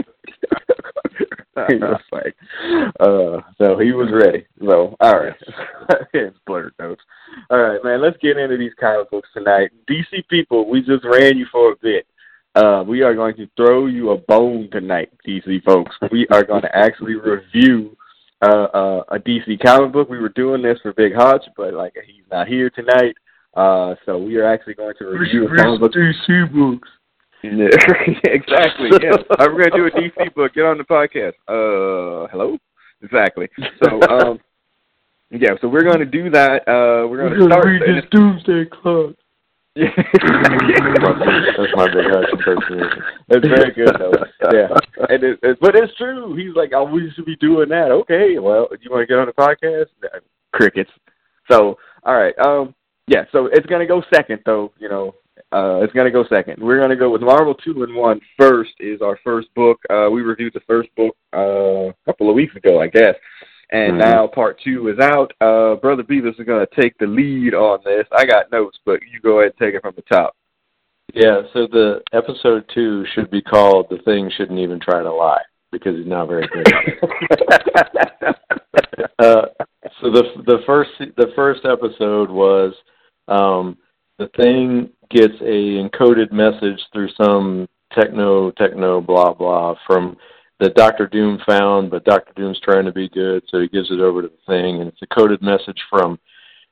[1.68, 2.36] he was like,
[3.00, 4.46] uh, so he was ready.
[4.60, 5.36] So, all right,
[6.14, 7.02] it's blurred notes.
[7.50, 9.70] All right, man, let's get into these comic books tonight.
[9.88, 12.06] DC people, we just ran you for a bit.
[12.54, 15.94] Uh, we are going to throw you a bone tonight, DC folks.
[16.10, 17.96] We are going to actually review
[18.42, 20.08] uh, uh, a DC comic book.
[20.08, 23.14] We were doing this for Big Hodge, but like he's not here tonight,
[23.54, 25.92] uh, so we are actually going to review a comic book.
[25.92, 26.88] DC books.
[27.42, 27.68] Yeah,
[28.24, 28.90] exactly.
[29.02, 30.52] Yeah, we're gonna do a DC book.
[30.54, 31.32] Get on the podcast.
[31.48, 32.58] Uh, hello.
[33.02, 33.48] Exactly.
[33.82, 34.40] So, um,
[35.30, 35.50] yeah.
[35.62, 36.68] So we're gonna do that.
[36.68, 37.66] Uh, we're gonna start.
[37.82, 39.14] and it's- Doomsday Clock.
[39.76, 39.86] Yeah.
[39.96, 43.02] That's my big Hutch impersonation.
[43.28, 44.12] It's very good though.
[44.52, 44.68] Yeah,
[45.08, 46.34] and it, it, but it's true.
[46.36, 49.18] He's like, "Oh, we should be doing that." Okay, well, do you want to get
[49.18, 49.86] on the podcast?
[50.52, 50.90] Crickets.
[51.50, 52.36] So, all right.
[52.38, 52.74] Um,
[53.06, 53.24] yeah.
[53.32, 54.72] So it's gonna go second, though.
[54.78, 55.14] You know,
[55.52, 56.62] uh, it's gonna go second.
[56.62, 58.72] We're gonna go with Marvel Two-in-One first.
[58.80, 59.78] Is our first book.
[59.90, 63.14] Uh, we reviewed the first book uh, a couple of weeks ago, I guess.
[63.72, 63.98] And Mhm.
[63.98, 65.32] now part two is out.
[65.40, 68.04] Uh, Brother Beavis is going to take the lead on this.
[68.10, 70.34] I got notes, but you go ahead and take it from the top.
[71.14, 75.42] Yeah, so the episode two should be called "The Thing Shouldn't Even Try to Lie"
[75.72, 76.66] because he's not very good.
[76.72, 76.84] at
[78.98, 79.06] it.
[79.18, 79.42] uh,
[80.00, 82.74] so the the first the first episode was
[83.28, 83.76] um,
[84.20, 90.16] the thing gets a encoded message through some techno techno blah blah from
[90.60, 94.00] that Doctor Doom found, but Doctor Doom's trying to be good, so he gives it
[94.00, 96.18] over to the thing, and it's a coded message from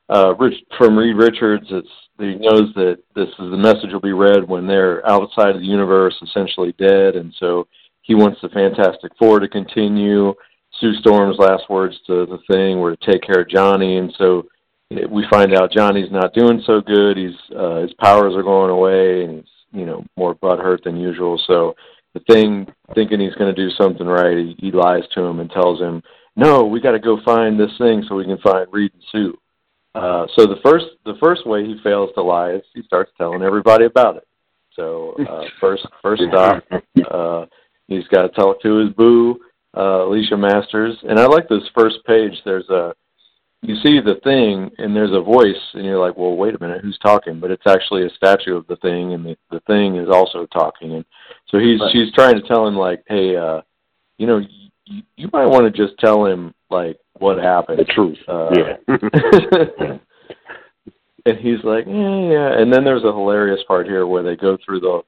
[0.09, 1.65] uh, Rich from Reed Richards.
[1.71, 5.61] It's he knows that this is the message will be read when they're outside of
[5.61, 7.67] the universe, essentially dead, and so
[8.03, 10.35] he wants the Fantastic Four to continue.
[10.79, 14.45] Sue Storm's last words to the thing were to take care of Johnny, and so
[14.89, 17.17] we find out Johnny's not doing so good.
[17.17, 21.39] He's uh, his powers are going away, and he's you know more butthurt than usual.
[21.45, 21.75] So
[22.13, 25.51] the thing, thinking he's going to do something right, he, he lies to him and
[25.51, 26.01] tells him,
[26.35, 29.37] "No, we got to go find this thing so we can find Reed and Sue."
[29.95, 33.43] Uh, so the first the first way he fails to lie is he starts telling
[33.43, 34.27] everybody about it.
[34.75, 36.63] So uh, first first stop,
[37.11, 37.45] uh,
[37.87, 39.39] he's got to tell it to his boo,
[39.77, 42.33] uh, Alicia Masters, and I like this first page.
[42.43, 42.95] There's a
[43.61, 46.81] you see the thing and there's a voice and you're like, well, wait a minute,
[46.81, 47.39] who's talking?
[47.39, 50.93] But it's actually a statue of the thing, and the the thing is also talking,
[50.95, 51.05] and
[51.47, 51.91] so he's Right.
[51.91, 53.61] she's trying to tell him like, hey, uh,
[54.17, 54.37] you know,
[54.85, 57.79] you, you might want to just tell him like what happened.
[57.79, 58.17] The truth.
[58.27, 58.77] Uh, yeah.
[61.25, 62.59] and he's like, yeah, yeah.
[62.59, 65.01] And then there's a hilarious part here where they go through the.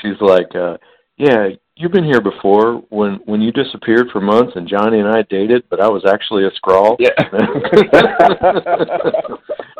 [0.00, 0.76] She's like, uh,
[1.20, 5.22] yeah, you've been here before when when you disappeared for months and Johnny and I
[5.28, 6.96] dated, but I was actually a Skrull.
[6.98, 7.10] Yeah,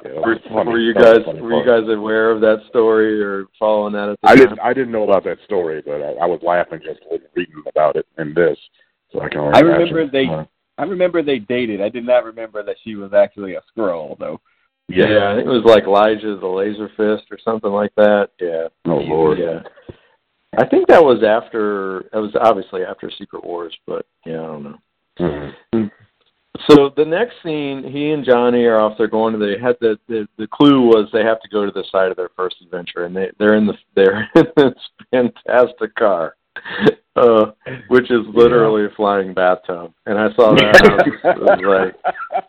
[0.04, 0.70] were, funny.
[0.70, 4.20] were you guys funny were you guys aware of that story or following that at
[4.20, 4.38] the I time?
[4.44, 4.60] didn't.
[4.60, 7.00] I didn't know about that story, but I, I was laughing just
[7.34, 8.58] reading about it in this.
[9.12, 9.40] So I can.
[9.54, 10.10] I remember imagine.
[10.28, 10.44] they- Uh,
[10.78, 11.82] I remember they dated.
[11.82, 14.40] I did not remember that she was actually a Skrull, though.
[14.88, 18.30] Yeah, I think it was like Lyja the Laser Fist or something like that.
[18.40, 18.68] Yeah.
[18.86, 19.38] Oh Lord.
[19.38, 19.60] Yeah.
[20.58, 24.62] I think that was after that was obviously after Secret Wars, but yeah, I don't
[24.64, 24.78] know.
[25.18, 25.90] Mhm.
[26.68, 28.98] So the next scene, he and Johnny are off.
[28.98, 29.38] They're going to.
[29.38, 32.16] They had the the the clue was they have to go to the site of
[32.16, 34.74] their first adventure, and they they're in the they're in this
[35.10, 36.36] fantastic car,
[37.16, 37.52] uh,
[37.88, 39.92] which is literally a flying bathtub.
[40.06, 41.94] And I saw that, and I was, was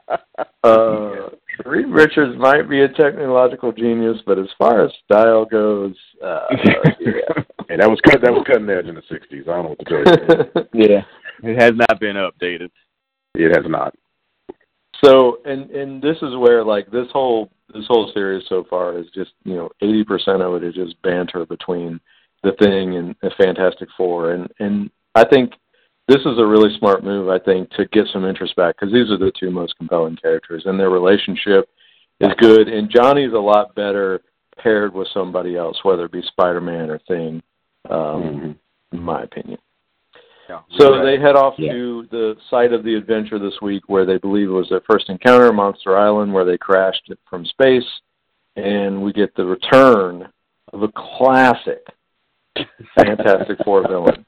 [0.08, 5.96] like, uh, Reed Richards might be a technological genius, but as far as style goes,
[6.24, 6.48] uh,
[7.00, 7.44] yeah.
[7.72, 8.20] Hey, that was cut.
[8.20, 9.48] That was cutting edge in the '60s.
[9.48, 10.68] I don't know what to tell you.
[10.90, 11.04] Yeah,
[11.42, 12.70] it has not been updated.
[13.34, 13.96] it has not.
[15.06, 19.06] So, and and this is where like this whole this whole series so far is
[19.16, 22.02] just you know eighty percent of it is just banter between
[22.44, 25.54] the Thing and the Fantastic Four, and and I think
[26.10, 27.30] this is a really smart move.
[27.30, 30.64] I think to get some interest back because these are the two most compelling characters,
[30.66, 31.70] and their relationship
[32.20, 32.68] is good.
[32.68, 34.24] And Johnny's a lot better
[34.58, 37.42] paired with somebody else, whether it be Spider Man or Thing,
[37.92, 38.56] um, Mhm.
[38.94, 39.60] in my opinion.
[40.78, 41.72] So they head off Yeah.
[41.72, 45.10] to the site of the adventure this week where they believe it was their first
[45.10, 47.88] encounter, Monster Island, where they crashed it from space,
[48.58, 50.28] and we get the return
[50.74, 51.88] of a classic
[52.96, 54.26] Fantastic Four villain,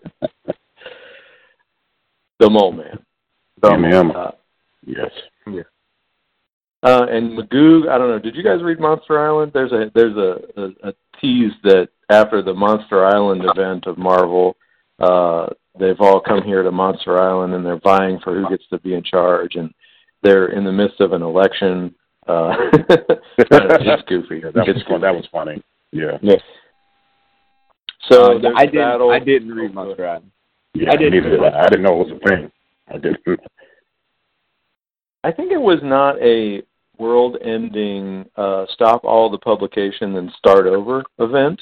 [2.39, 3.05] the Mole Man.
[3.63, 4.11] M.M.
[4.11, 4.31] Uh,
[4.85, 5.11] Yes.
[6.83, 8.19] Uh, and Magoo, I don't know.
[8.19, 9.51] Did you guys read Monster Island?
[9.53, 14.55] There's a there's a, a, a tease that after the Monster Island event of Marvel,
[14.99, 15.47] uh,
[15.79, 18.93] they've all come here to Monster Island and they're vying for who gets to be
[18.93, 19.73] in charge, and
[20.21, 21.93] they're in the midst of an election.
[22.27, 22.53] Uh,
[23.37, 24.41] it's goofy.
[24.43, 25.01] Yeah, that was It's fun.
[25.01, 25.61] That was funny.
[25.91, 26.17] Yeah.
[28.09, 28.81] So Uh, there's I a didn't.
[28.81, 29.09] battle.
[29.11, 30.31] I didn't read Monster Island.
[30.73, 30.91] Yeah.
[30.91, 31.59] I didn't- neither did I.
[31.61, 32.51] I didn't know it was a thing.
[32.89, 33.39] I didn't.
[35.23, 36.61] I think it was not a
[36.97, 41.61] world-ending uh, stop all the publication and start over event.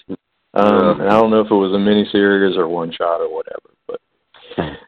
[0.54, 3.70] Um, and I don't know if it was a miniseries or one shot or whatever.
[3.88, 4.02] But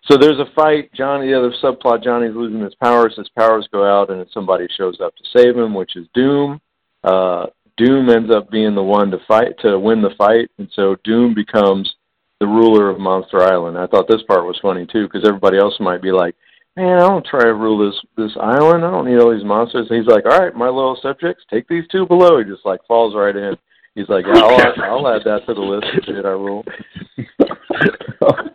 [0.04, 0.94] so there's a fight.
[0.94, 3.16] Johnny, the other subplot, Johnny's losing his powers.
[3.18, 6.60] His powers go out, and somebody shows up to save him, which is Doom.
[7.04, 7.46] Uh,
[7.78, 11.34] Doom ends up being the one to fight to win the fight, and so Doom
[11.34, 11.96] becomes
[12.40, 13.78] the ruler of Monster Island.
[13.78, 16.36] I thought this part was funny too, because everybody else might be like,
[16.76, 18.84] "Man, I don't try to rule this this island.
[18.84, 21.68] I don't need all these monsters." And he's like, "All right, my little subjects, take
[21.68, 23.56] these two below." He just like falls right in.
[23.96, 26.66] He's like, yeah, I'll, add, I'll add that to the list of I rule.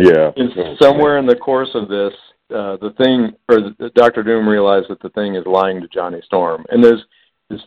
[0.00, 0.30] Yeah.
[0.36, 2.12] And somewhere in the course of this,
[2.50, 6.20] uh, the thing, or the, Doctor Doom realized that the thing is lying to Johnny
[6.24, 7.04] Storm, and there's
[7.48, 7.60] this,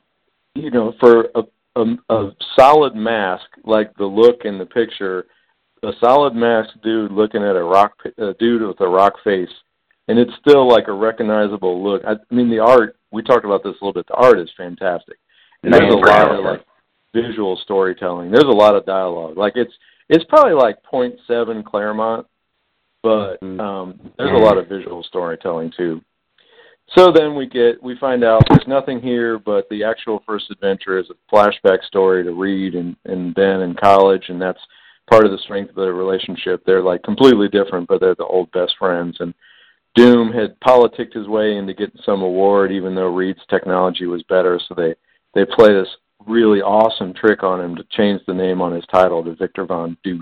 [0.56, 1.44] you know, for a,
[1.76, 5.26] a a solid mask like the look in the picture,
[5.84, 9.50] a solid mask dude looking at a rock, a dude with a rock face,
[10.08, 12.02] and it's still like a recognizable look.
[12.06, 12.98] I, I mean, the art.
[13.12, 14.08] We talked about this a little bit.
[14.08, 15.18] The art is fantastic,
[15.64, 16.66] and there's a lot of like
[17.14, 18.32] visual storytelling.
[18.32, 19.38] There's a lot of dialogue.
[19.38, 19.74] Like it's
[20.10, 22.28] it's probably like point seven Claremont,
[23.02, 26.02] but um, there's a lot of visual storytelling too.
[26.96, 31.00] So then we get we find out there's nothing here but the actual first adventure
[31.00, 34.60] is a flashback story to Reed and, and Ben in college and that's
[35.10, 36.64] part of the strength of their relationship.
[36.66, 39.34] They're like completely different but they're the old best friends and
[39.96, 44.60] Doom had politicked his way into getting some award even though Reed's technology was better
[44.68, 44.94] so they
[45.34, 45.88] they play this
[46.26, 49.98] really awesome trick on him to change the name on his title to Victor Von
[50.06, 50.22] Doof,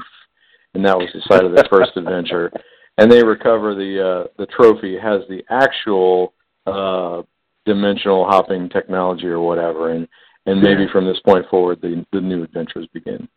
[0.74, 2.52] and that was the site of their first adventure.
[2.98, 6.34] And they recover the uh, the trophy has the actual
[6.68, 7.22] uh,
[7.66, 10.08] dimensional hopping technology or whatever, and
[10.46, 13.30] and maybe from this point forward the the new adventures begin.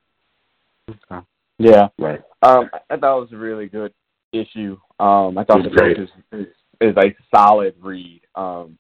[1.59, 1.89] Yeah.
[1.99, 2.21] Right.
[2.43, 3.95] Um, I thought it was a really good
[4.33, 4.77] issue.
[4.99, 5.97] Um, I thought It the was great.
[5.99, 6.47] book is, is
[6.81, 8.23] is a solid read.
[8.35, 8.77] Um,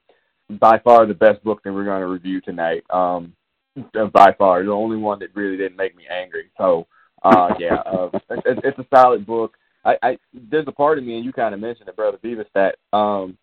[0.50, 2.85] by far the best book that we're going to review tonight.
[2.90, 3.35] Um,
[3.76, 6.50] uh, by far the only one that really didn't make me angry.
[6.59, 6.87] So,
[7.22, 9.57] uh, yeah, uh, it, it's a solid book.
[9.85, 12.46] I, I there's a part of me, and you kind of mentioned it, brother Beavis,
[12.54, 13.37] that um,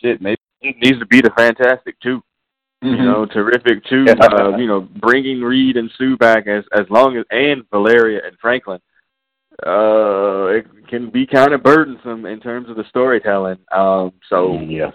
[0.00, 2.22] shit maybe it needs to be the Fantastic Two.
[2.84, 4.04] You know, terrific too.
[4.08, 8.36] uh, you know, bringing Reed and Sue back as as long as and Valeria and
[8.40, 8.80] Franklin.
[9.64, 13.58] Uh, it can be kind of burdensome in terms of the storytelling.
[13.70, 14.94] Um, so yes.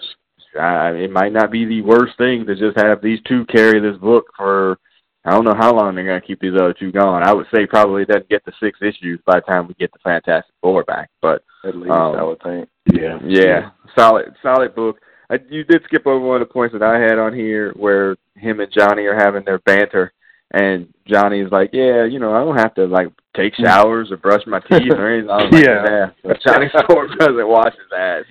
[0.60, 3.98] Uh, it might not be the worst thing to just have these two carry this
[4.00, 4.78] book for.
[5.26, 7.22] I don't know how long they're gonna keep these other two going.
[7.24, 9.92] I would say probably it doesn't get to six issues by the time we get
[9.92, 11.10] the Fantastic Four back.
[11.22, 12.70] But At least Um, I would think.
[12.94, 13.20] Yeah.
[13.26, 15.00] yeah, solid, solid book.
[15.30, 18.16] I, you did skip over one of the points that I had on here where
[18.36, 20.14] him and Johnny are having their banter,
[20.52, 24.44] and Johnny's like, "Yeah, you know, I don't have to like take showers or brush
[24.48, 25.84] my teeth or anything." I was like, Yeah.
[25.90, 26.10] yeah.
[26.24, 28.24] But Johnny Storm doesn't wash his ass,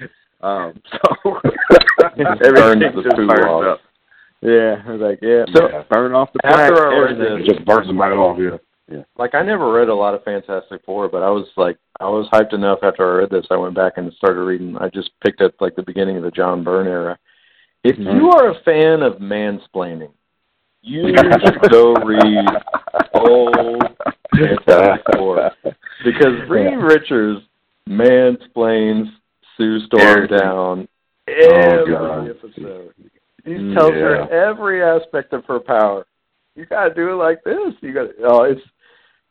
[0.42, 1.40] um, so
[2.44, 3.64] everything the just burns off.
[3.64, 3.80] up.
[4.42, 7.54] Yeah, I was like, yeah, So, yeah, burn off the after I read this- It
[7.54, 8.38] just burns them right off.
[8.88, 9.02] Yeah.
[9.16, 12.28] like I never read a lot of Fantastic Four, but I was like I was
[12.32, 13.46] hyped enough after I read this.
[13.50, 14.76] I went back and started reading.
[14.78, 17.18] I just picked up like the beginning of the John Byrne era.
[17.82, 20.10] If you are a fan of mansplaining,
[20.82, 22.46] you should go read
[23.14, 23.82] old
[24.36, 25.50] Fantastic Four
[26.04, 27.40] because Reed Richards
[27.88, 29.06] mansplains
[29.56, 30.38] Sue Storm Everything.
[30.38, 30.88] down
[31.28, 32.30] Oh, every God.
[32.30, 32.94] episode.
[33.44, 36.06] He mm, tells her every aspect of her power.
[36.54, 37.74] You gotta do it like this.
[37.80, 38.60] You got to oh, it's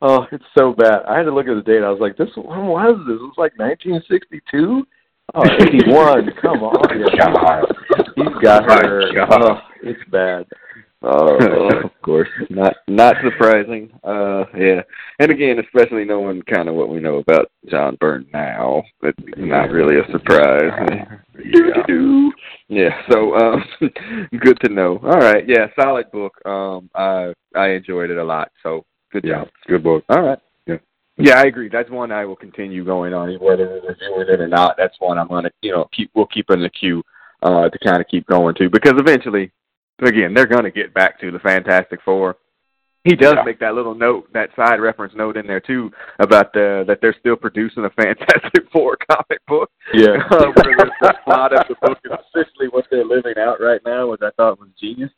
[0.02, 1.02] oh, it's so bad.
[1.08, 1.82] I had to look at the date.
[1.82, 3.16] I was like, this when was this?
[3.16, 4.86] It was like 1962.
[5.34, 6.30] Oh, 81.
[6.42, 7.32] Come on, yeah.
[7.32, 7.64] God.
[8.14, 9.02] he's got her.
[9.32, 10.46] Oh, it's bad.
[11.08, 11.36] Oh,
[11.84, 13.90] of course, not not surprising.
[14.02, 14.82] Uh, yeah,
[15.20, 19.70] and again, especially knowing kind of what we know about John Byrne now, it's not
[19.70, 20.72] really a surprise.
[21.44, 22.28] Yeah.
[22.68, 23.64] Yeah, so um,
[24.40, 24.98] good to know.
[25.04, 26.34] All right, yeah, solid book.
[26.44, 28.50] Um, I I enjoyed it a lot.
[28.62, 29.44] So good Yeah.
[29.44, 29.48] job.
[29.68, 30.04] Good book.
[30.08, 30.38] All right.
[30.66, 30.78] Yeah.
[31.16, 31.68] Yeah, I agree.
[31.68, 34.74] That's one I will continue going on, whether we're reviewing it or not.
[34.76, 36.10] That's one I'm gonna, you know, keep.
[36.14, 37.02] We'll keep in the queue
[37.42, 39.52] uh, to kind of keep going to because eventually,
[40.02, 42.36] again, they're gonna get back to the Fantastic Four.
[43.04, 43.44] He does Yeah.
[43.44, 47.14] make that little note, that side reference note in there too, about the that they're
[47.20, 49.70] still producing a Fantastic Four comic book.
[49.94, 50.16] Yeah.
[50.30, 53.80] uh, where the, the plot of the book is essentially what they're living out right
[53.86, 55.10] now, which I thought was genius.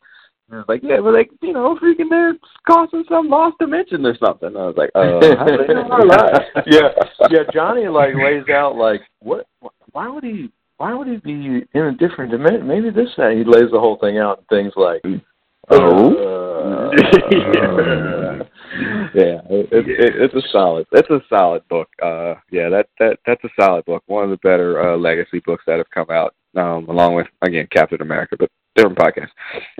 [0.47, 4.03] And I was like, yeah, but like, you know, freaking they're crossing some lost dimension
[4.05, 4.55] or something.
[4.55, 6.39] I was like, uh, how do they know our lives?
[6.67, 6.89] yeah,
[7.29, 7.43] yeah.
[7.53, 9.45] Johnny like lays out like what?
[9.91, 10.51] Why would he?
[10.79, 12.65] Why would he be in a different dimension?
[12.65, 13.09] Maybe this.
[13.17, 13.33] That.
[13.33, 15.01] He lays the whole thing out and things like,
[15.69, 16.15] Oh.
[16.15, 16.89] uh,
[19.13, 20.87] yeah, it, it, it, it's a solid.
[20.93, 21.89] It's a solid book.
[22.01, 24.03] Uh, yeah, that that that's a solid book.
[24.07, 27.67] One of the better uh, legacy books that have come out, um, along with again
[27.71, 29.29] Captain America, but different podcast.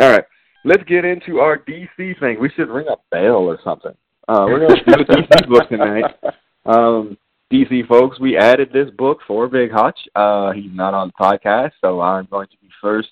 [0.02, 0.26] All right,
[0.66, 2.42] let's get into our DC thing.
[2.42, 3.94] We should ring a bell or something.
[4.28, 6.04] Uh, we're gonna do a DC book tonight.
[6.66, 7.18] Um,
[7.52, 10.00] DC folks, we added this book for Big Hutch.
[10.14, 13.10] Uh, he's not on the podcast, so I'm going to be first.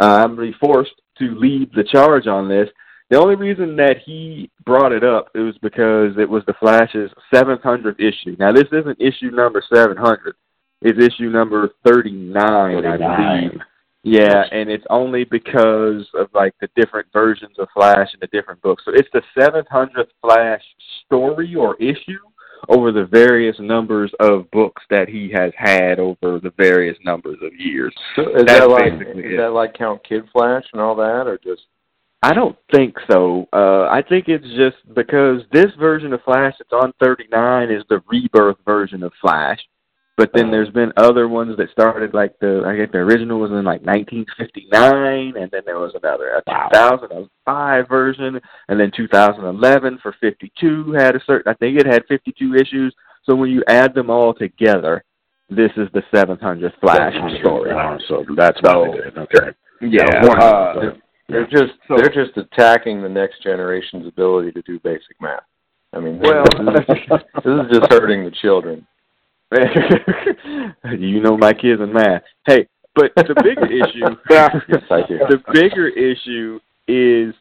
[0.00, 2.68] Uh, I'm going to be forced to lead the charge on this.
[3.10, 7.10] The only reason that he brought it up it was because it was the Flash's
[7.32, 8.34] 700th issue.
[8.38, 10.34] Now this isn't issue number 700;
[10.80, 13.60] it's issue number 39, I believe.
[14.02, 18.62] Yeah, and it's only because of like the different versions of Flash in the different
[18.62, 18.84] books.
[18.84, 20.62] So it's the 700th Flash
[21.04, 22.18] story or issue
[22.68, 27.52] over the various numbers of books that he has had over the various numbers of
[27.58, 27.94] years.
[28.14, 29.36] so is That's that like is it.
[29.36, 31.62] that like Count Kid Flash and all that, or just
[32.22, 33.46] I don't think so.
[33.52, 38.02] Uh, I think it's just because this version of Flash that's on 39 is the
[38.10, 39.60] rebirth version of Flash.
[40.16, 43.50] But then there's been other ones that started like the I guess the original was
[43.50, 50.14] in like 1959, and then there was another a 2005 version, and then 2011 for
[50.18, 52.94] 52 had a certain I think it had 52 issues.
[53.24, 55.04] So when you add them all together,
[55.50, 57.72] this is the 700th Flash story.
[57.72, 59.18] Uh, so that's what they did.
[59.18, 59.56] Okay.
[59.82, 60.96] Yeah, one uh, of
[61.28, 65.42] they're just So- they're just attacking the next generation's ability to do basic math.
[65.92, 66.44] I mean, Well,
[66.74, 66.84] this
[67.44, 68.86] is just hurting the children.
[70.98, 72.22] you know my kids in math.
[72.46, 75.18] Hey, but the bigger issue, Yes, I do.
[75.28, 77.34] the bigger issue is,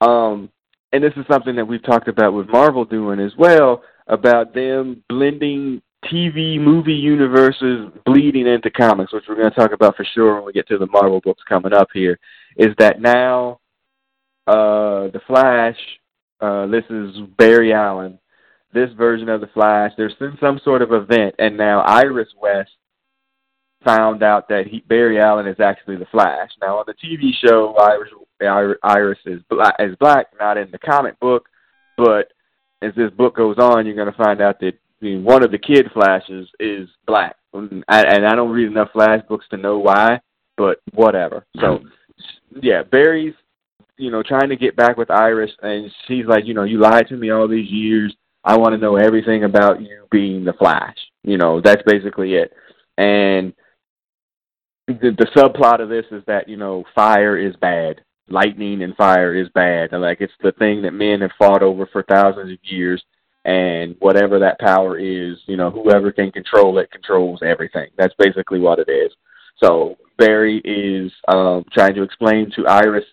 [0.00, 0.50] um,
[0.92, 5.02] and this is something that we've talked about with Marvel doing as well about them
[5.08, 10.36] blending TV movie universes bleeding into comics, which we're going to talk about for sure
[10.36, 12.18] when we get to the Marvel books coming up here.
[12.56, 13.60] Is that now
[14.46, 15.78] uh, the Flash?
[16.40, 18.18] Uh, this is Barry Allen.
[18.74, 19.92] This version of the Flash.
[19.96, 22.70] There's been some sort of event, and now Iris West
[23.84, 26.50] found out that he, Barry Allen is actually the Flash.
[26.60, 31.18] Now on the TV show, Iris, Iris is black, is black, not in the comic
[31.20, 31.48] book,
[31.96, 32.32] but
[32.82, 35.50] as this book goes on, you're going to find out that I mean, one of
[35.50, 39.56] the kid Flashes is black, and I, and I don't read enough Flash books to
[39.56, 40.20] know why,
[40.56, 41.46] but whatever.
[41.60, 41.80] So
[42.62, 43.34] yeah, Barry's
[43.96, 47.08] you know trying to get back with Iris, and she's like, you know, you lied
[47.08, 48.14] to me all these years.
[48.44, 50.96] I want to know everything about you being the Flash.
[51.22, 52.52] You know, that's basically it.
[52.98, 53.54] And
[54.86, 59.34] the, the subplot of this is that you know fire is bad, lightning and fire
[59.34, 62.58] is bad, and like it's the thing that men have fought over for thousands of
[62.62, 63.02] years.
[63.46, 67.90] And whatever that power is, you know, whoever can control it controls everything.
[67.98, 69.12] That's basically what it is.
[69.62, 73.04] So Barry is um, trying to explain to Iris,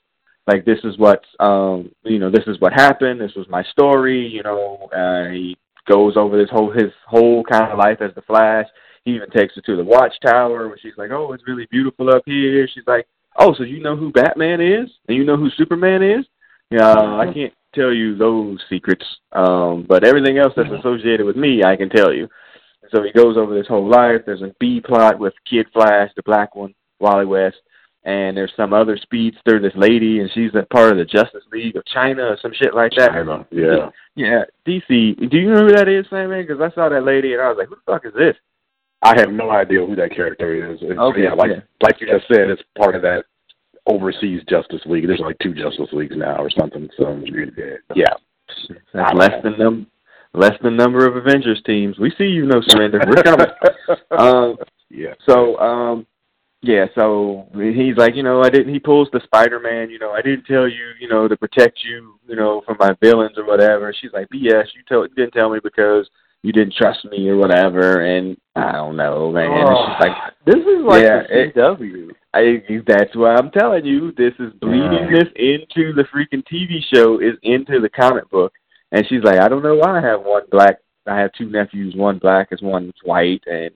[0.52, 3.22] like this is what um, you know, this is what happened.
[3.22, 4.28] This was my story.
[4.28, 8.22] You know, uh, he goes over this whole his whole kind of life as the
[8.22, 8.66] Flash.
[9.06, 12.24] He even takes her to the Watchtower, where she's like, "Oh, it's really beautiful up
[12.26, 16.04] here." She's like, "Oh, so you know who Batman is, and you know who Superman
[16.04, 16.26] is?"
[16.70, 21.64] Yeah, I can't tell you those secrets, um, but everything else that's associated with me,
[21.64, 22.28] I can tell you.
[22.94, 24.22] So he goes over this whole life.
[24.26, 27.58] There's a B plot with Kid Flash, the black one, Wally West,
[28.04, 31.76] and there's some other speedster, this lady, and she's a part of the Justice League
[31.76, 33.12] of China or some shit like that.
[33.12, 33.90] China, yeah.
[34.16, 35.30] Yeah, DC.
[35.30, 36.46] Do you know who that is, Sandman?
[36.46, 38.36] Because I saw that lady and I was like, who the fuck is this?
[39.04, 40.80] I have no idea who that character is.
[40.82, 41.62] It's, Okay, yeah, like yeah.
[41.82, 43.24] like you just said, it's part of that
[43.88, 45.08] overseas Justice League.
[45.08, 46.88] There's like two Justice Leagues now or something.
[46.98, 47.22] So
[47.96, 48.14] yeah,
[48.94, 49.88] That's less than num
[50.34, 51.98] less than number of Avengers teams.
[52.00, 53.02] We see you, no surrender.
[53.08, 53.48] We're coming.
[54.12, 54.58] um,
[54.90, 55.14] yeah.
[55.26, 56.06] so um,
[56.62, 56.86] yeah.
[56.96, 58.74] So he's like, you know, I didn't.
[58.74, 59.90] He pulls the Spider Man.
[59.90, 62.96] You know, I didn't tell you, you know, to protect you, you know, from my
[63.02, 63.94] villains or whatever.
[64.00, 64.68] She's like, BS.
[64.76, 66.10] You tell didn't tell me because
[66.44, 68.02] you didn't trust me or whatever.
[68.06, 69.52] And I don't know, man.
[69.52, 73.52] And Oh, she's like, ah, this is like Yeah, the it- I, that's why I'm
[73.52, 75.20] telling you, this is bleeding Yeah.
[75.20, 78.54] this into the freaking TV show is into the comic book.
[78.94, 81.96] And she's like, I don't know why I have one black I have two nephews,
[81.96, 83.72] one black and one white, and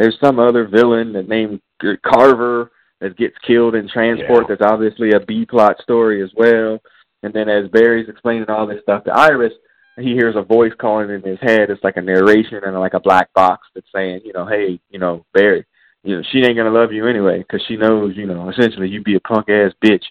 [0.00, 1.60] there's some other villain that named
[2.02, 2.72] Carver
[3.02, 4.46] that gets killed in transport.
[4.48, 4.56] Yeah.
[4.56, 6.78] That's obviously a B plot story as well.
[7.22, 9.52] And then as Barry's explaining all this stuff to Iris,
[9.98, 11.68] he hears a voice calling in his head.
[11.68, 14.98] It's like a narration and like a black box that's saying, you know, hey, you
[14.98, 15.66] know, Barry,
[16.02, 19.04] you know, she ain't gonna love you anyway because she knows, you know, essentially you'd
[19.04, 20.04] be a punk ass bitch,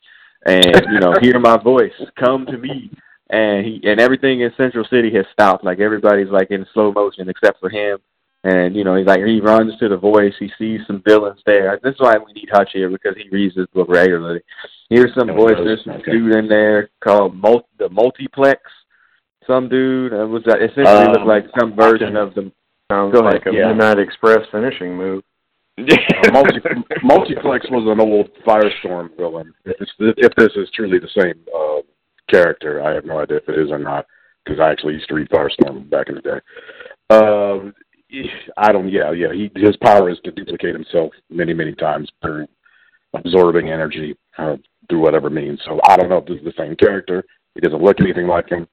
[0.46, 2.92] and you know, hear my voice, come to me,
[3.32, 5.64] and he and everything in Central City has stopped.
[5.64, 7.98] Like everybody's like in slow motion except for him,
[8.44, 10.34] and you know, he's like he runs to the voice.
[10.40, 11.80] He sees some villains there.
[11.84, 14.42] This is why we need Hutch here because he reads this book regularly.
[14.90, 15.56] Here's some Oh, voice.
[15.64, 16.12] There's some okay.
[16.12, 18.62] dude in there called Mul- the Multiplex.
[19.46, 22.52] Some dude uh, was that essentially Um, looked like some version of the
[22.92, 23.68] Sounds Go ahead, like a yeah.
[23.68, 25.24] Midnight Express finishing move.
[25.78, 25.84] Uh,
[26.32, 26.60] multi,
[27.04, 29.54] Multiplex was an old Firestorm villain.
[29.66, 31.82] If, if this is truly the same uh,
[32.30, 34.08] character, I have no idea if it is or not
[34.44, 36.40] because I actually used to read Firestorm back in the day.
[37.12, 37.72] Uh,
[38.58, 38.90] I don't.
[38.90, 39.34] Yeah, yeah.
[39.34, 42.48] He his power is to duplicate himself many, many times through
[43.14, 44.56] absorbing energy uh,
[44.90, 45.60] through whatever means.
[45.66, 47.24] So I don't know if this is the same character.
[47.56, 48.68] He doesn't look anything like him.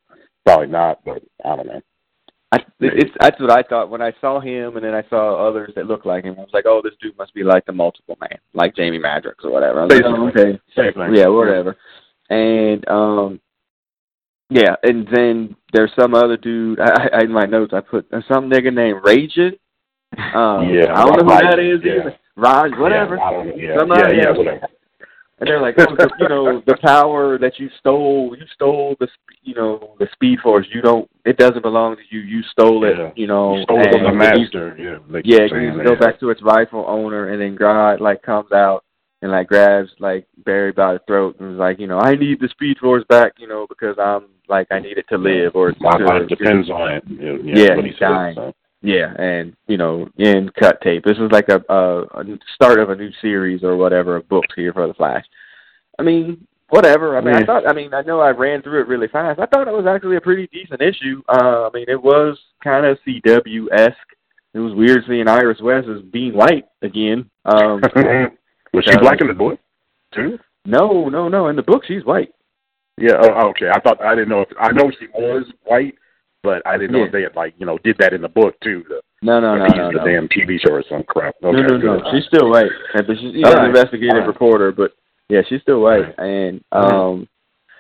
[0.44, 1.80] Probably not, but I don't know.
[2.52, 5.72] I, it's that's what I thought when I saw him, and then I saw others
[5.74, 6.36] that looked like him.
[6.38, 9.44] I was like, oh, this dude must be like the multiple man, like Jamie Madrox
[9.44, 9.80] or whatever.
[9.80, 11.14] I was like, oh, okay, Same thing.
[11.14, 11.76] yeah, whatever.
[12.30, 13.40] And um,
[14.48, 16.80] yeah, and then there's some other dude.
[16.80, 19.52] I, I in my notes I put uh, some nigga named Raging.
[20.34, 21.92] Um, Yeah, I don't know who that is yeah.
[21.92, 22.16] either.
[22.36, 23.16] Raj, whatever.
[23.16, 24.68] Yeah, yeah, Somebody yeah, yeah, whatever.
[25.38, 29.08] And they're like, oh, the, you know, the power that you stole, you stole the,
[29.42, 30.66] you know, the Speed Force.
[30.72, 31.10] You don't.
[31.26, 32.20] It doesn't belong to you.
[32.20, 32.96] You stole it.
[32.96, 33.10] Yeah.
[33.16, 33.56] You know.
[33.56, 34.74] You stole it from the master.
[34.78, 35.84] Yeah, keep yeah, needs to that.
[35.84, 38.84] go back to its rightful owner, and then God like comes out
[39.26, 42.38] and like grabs like Barry by the throat and is like, you know, I need
[42.40, 45.74] the Speed Force back, you know, because I'm like I need it to live or
[45.80, 47.04] My to, life depends on it.
[47.08, 48.34] Yeah, Yeah, he's said, dying.
[48.36, 48.54] so.
[48.82, 51.04] Yeah, and you know, in cut tape.
[51.04, 52.24] This is like a, a, a
[52.54, 55.24] start of a new series or whatever of books here for the Flash.
[55.98, 57.18] I mean, whatever.
[57.18, 57.68] I mean, I thought.
[57.68, 59.40] I mean, I know I ran through it really fast.
[59.40, 61.20] I thought it was actually a pretty decent issue.
[61.28, 63.96] Uh, I mean, it was kind of CW esque.
[64.54, 67.28] It was weird seeing Iris West as being white again.
[67.44, 67.80] Um,
[68.76, 68.98] Was she Yeah.
[69.00, 69.58] black in the book
[70.12, 70.38] too?
[70.66, 71.48] no, no, no.
[71.48, 72.30] In the book, she's white.
[72.98, 73.16] Yeah.
[73.20, 73.70] Oh, okay.
[73.72, 75.94] I thought I didn't know if I know she was white,
[76.42, 78.54] but I didn't know if they had like you know did that in the book
[78.60, 78.84] too.
[78.88, 80.04] The, No, no, no, no, the no.
[80.04, 81.34] damn TV show or some crap.
[81.42, 82.00] Okay, no, no, no.
[82.00, 82.04] good.
[82.12, 82.70] She's still white.
[82.94, 83.68] And she's, she's All an right.
[83.68, 84.26] investigative right.
[84.26, 84.92] reporter, but
[85.30, 86.14] yeah, she's still white.
[86.18, 87.26] And um,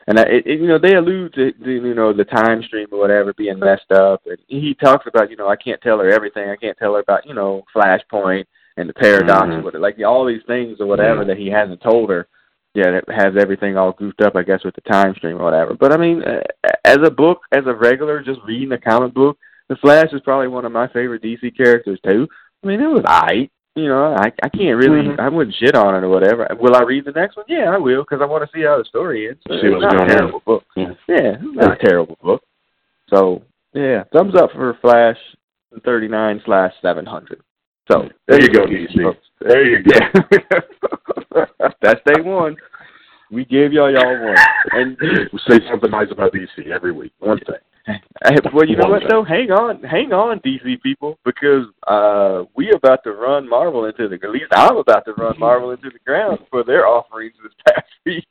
[0.06, 2.86] and I, it, it, you know, they allude to, to you know the time stream
[2.90, 6.10] or whatever being messed up, and he talks about you know I can't tell her
[6.10, 6.48] everything.
[6.48, 8.44] I can't tell her about you know Flashpoint
[8.76, 9.58] and the paradox Mhm.
[9.58, 11.28] or whatever, like all these things or whatever Yeah.
[11.28, 12.26] that he hasn't told her.
[12.74, 15.74] Yeah, that has everything all goofed up, I guess, with the time stream or whatever.
[15.74, 16.42] But I mean, uh,
[16.84, 20.48] as a book, as a regular, just reading a comic book, the Flash is probably
[20.48, 22.28] one of my favorite DC characters too.
[22.62, 23.50] I mean, it was alright.
[23.76, 25.18] You know, I I can't really, Mhm.
[25.20, 26.46] I wouldn't shit on it or whatever.
[26.58, 27.44] Will I read the next one?
[27.48, 29.40] Yeah, I will because I want to see how the story ends.
[29.48, 30.08] See it's what's going a on.
[30.08, 30.64] terrible book.
[30.76, 30.94] Yeah.
[31.08, 32.42] Yeah, it's not a terrible book.
[33.08, 35.18] So yeah, thumbs up for Flash
[35.84, 37.40] thirty nine slash seven hundred.
[37.90, 39.02] So There you go, DC.
[39.02, 39.18] folks.
[39.40, 39.90] There you go.
[40.32, 41.44] Yeah,
[41.82, 42.56] that's day one.
[43.30, 44.36] We gave y'all y'all one,
[44.72, 47.12] and we say something nice about DC every week.
[47.18, 47.56] One thing.
[48.52, 49.08] Well, you know One what thing.
[49.10, 49.24] though?
[49.24, 54.14] Hang on, hang on, DC people, because uh we about to run Marvel into the
[54.24, 57.86] at least I'm about to run Marvel into the ground for their offerings this past
[58.06, 58.26] week.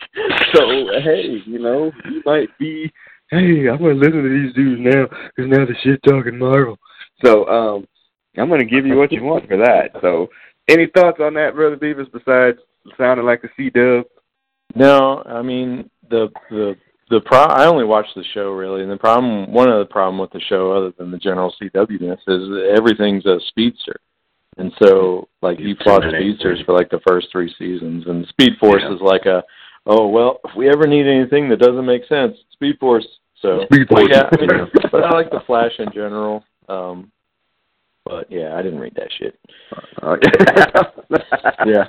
[0.53, 0.61] So
[1.03, 2.91] hey, you know, you might be.
[3.29, 6.77] Hey, I'm gonna listen to these dudes now because now the shit talking Marvel.
[7.23, 7.87] So um,
[8.37, 9.91] I'm gonna give you what you want for that.
[10.01, 10.29] So,
[10.67, 12.11] any thoughts on that, brother Beavis?
[12.11, 12.59] Besides
[12.97, 14.05] sounding like a C Dub?
[14.75, 16.75] No, I mean the the
[17.09, 17.39] the pro.
[17.39, 20.39] I only watch the show really, and the problem, one of the problem with the
[20.41, 23.95] show, other than the general CW-ness, is that everything's a speedster,
[24.57, 26.31] and so like you plot Intimidating.
[26.33, 28.95] speedsters for like the first three seasons, and Speed Force Yeah.
[28.95, 29.43] is like a,
[29.85, 33.05] oh well, if we ever need anything that doesn't make sense, Speed Force.
[33.41, 34.09] So Speed but Force.
[34.11, 36.43] yeah, I mean, but I like the Flash in general.
[36.67, 37.11] Um,
[38.05, 39.39] but yeah, I didn't read that shit.
[40.01, 40.15] Uh,
[41.65, 41.85] yeah.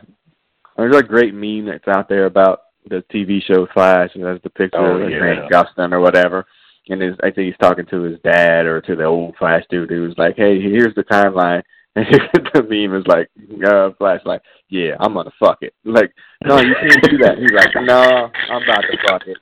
[0.77, 4.51] There's a great meme that's out there about the TV show Flash, and there's the
[4.51, 5.49] picture Oh, of yeah.
[5.51, 6.47] Gustin or whatever.
[6.89, 9.91] And his, I think he's talking to his dad or to the old Flash dude
[9.91, 11.63] who's like, "Hey, here's the timeline."
[11.97, 12.07] And
[12.53, 13.31] the meme is like,
[13.67, 16.13] uh, Flash like, "Yeah, I'm gonna fuck it." Like,
[16.45, 17.39] no, you can't do that.
[17.39, 19.39] He's like, "No, I'm about to fuck it."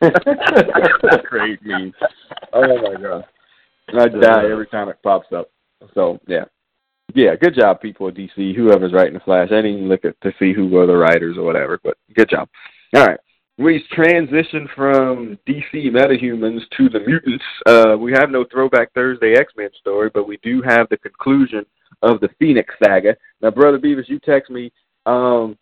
[1.02, 1.92] That's a Great meme.
[2.52, 3.24] Oh my god,
[3.88, 5.50] and I die every time it pops up.
[5.94, 6.44] So yeah,
[7.14, 8.54] yeah, good job, people at DC.
[8.54, 11.44] Whoever's writing the Flash, I didn't look at to see who were the writers or
[11.44, 12.48] whatever, but good job.
[12.94, 13.20] All right,
[13.58, 17.44] we transitioned from DC metahumans to the mutants.
[17.66, 21.64] Uh, we have no Throwback Thursday X Men story, but we do have the conclusion
[22.02, 23.16] of the Phoenix saga.
[23.40, 24.72] Now, brother Beavis, you text me.
[25.06, 25.56] Um,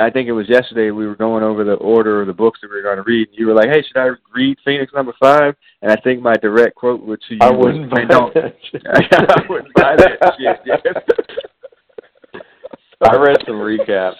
[0.00, 0.90] I think it was yesterday.
[0.90, 3.28] We were going over the order of the books that we were going to read.
[3.28, 5.54] And you were like, "Hey, should I read Phoenix number five?
[5.82, 8.82] And I think my direct quote was to you I wouldn't buy "Don't." that shit.
[8.86, 10.60] I wouldn't buy that shit.
[10.66, 12.40] Yes.
[13.02, 14.16] I read some recaps.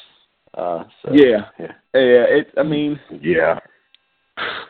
[0.56, 1.46] Uh, so, Yeah.
[1.58, 1.66] yeah.
[1.94, 2.50] Yeah, it's.
[2.56, 3.58] I mean, Yeah.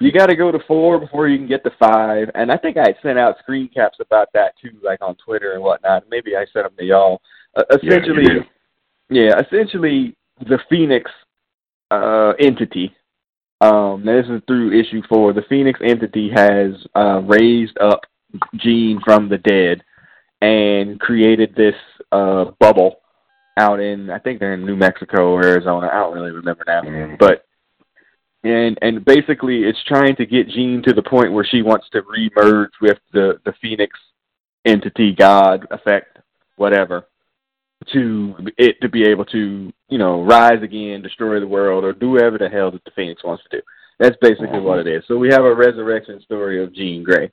[0.00, 2.28] you got to go to four before you can get to five.
[2.34, 5.52] And I think I had sent out screen caps about that too, like on Twitter
[5.52, 6.02] and whatnot.
[6.10, 7.22] Maybe I sent them to y'all.
[7.56, 8.44] Uh, Yeah, you essentially, do.
[9.10, 10.16] yeah, essentially
[10.48, 11.10] the Phoenix
[11.90, 12.94] uh, entity.
[13.60, 15.32] Um, this is through issue four.
[15.32, 18.00] The Phoenix entity has uh, raised up
[18.56, 19.82] Jean from the dead
[20.40, 21.74] and created this
[22.12, 23.00] uh, bubble
[23.58, 25.90] out in I think they're in New Mexico or Arizona.
[25.92, 27.18] I don't really remember now, Mhm.
[27.18, 27.44] but
[28.42, 32.00] and and basically it's trying to get Jean to the point where she wants to
[32.02, 33.98] remerge with the the Phoenix
[34.64, 36.18] entity, God, effect,
[36.56, 37.06] whatever,
[37.92, 42.10] to it to be able to you know rise again, destroy the world, or do
[42.10, 43.62] whatever the hell that the Phoenix wants to do.
[43.98, 45.04] That's basically what it is.
[45.06, 47.30] So we have a resurrection story of Jean Grey.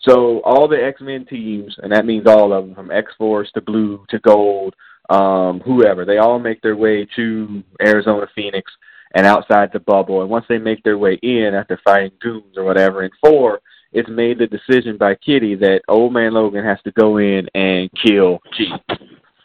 [0.00, 3.50] So all the X Men teams, and that means all of them, from X Force
[3.54, 4.74] to Blue to Gold,
[5.10, 8.70] um, whoever, they all make their way to Arizona Phoenix
[9.14, 10.22] and outside the bubble.
[10.22, 13.60] And once they make their way in after fighting goons or whatever, in four,
[13.92, 17.90] it's made the decision by Kitty that Old Man Logan has to go in and
[17.94, 18.78] kill Jean.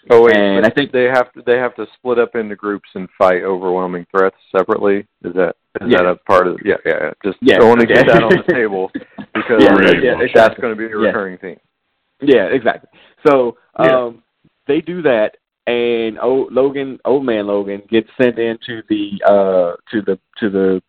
[0.10, 2.90] Oh wait, And I think- they have to they have to split up into groups
[2.96, 5.06] and fight overwhelming threats separately.
[5.24, 5.98] Is that is Yeah.
[6.04, 6.58] that a part of?
[6.64, 6.94] Yeah, yeah.
[7.02, 7.12] yeah.
[7.24, 7.58] Just Yeah.
[7.62, 8.92] I want to get that on the table
[9.34, 11.08] because Yeah, yeah, that's going to be a Yeah.
[11.08, 11.60] recurring theme.
[12.22, 12.90] Yeah, exactly.
[13.28, 13.96] So Yeah.
[14.06, 14.24] um,
[14.66, 15.38] they do that,
[15.68, 20.82] and old Logan, old man Logan, gets sent into the uh, to the to the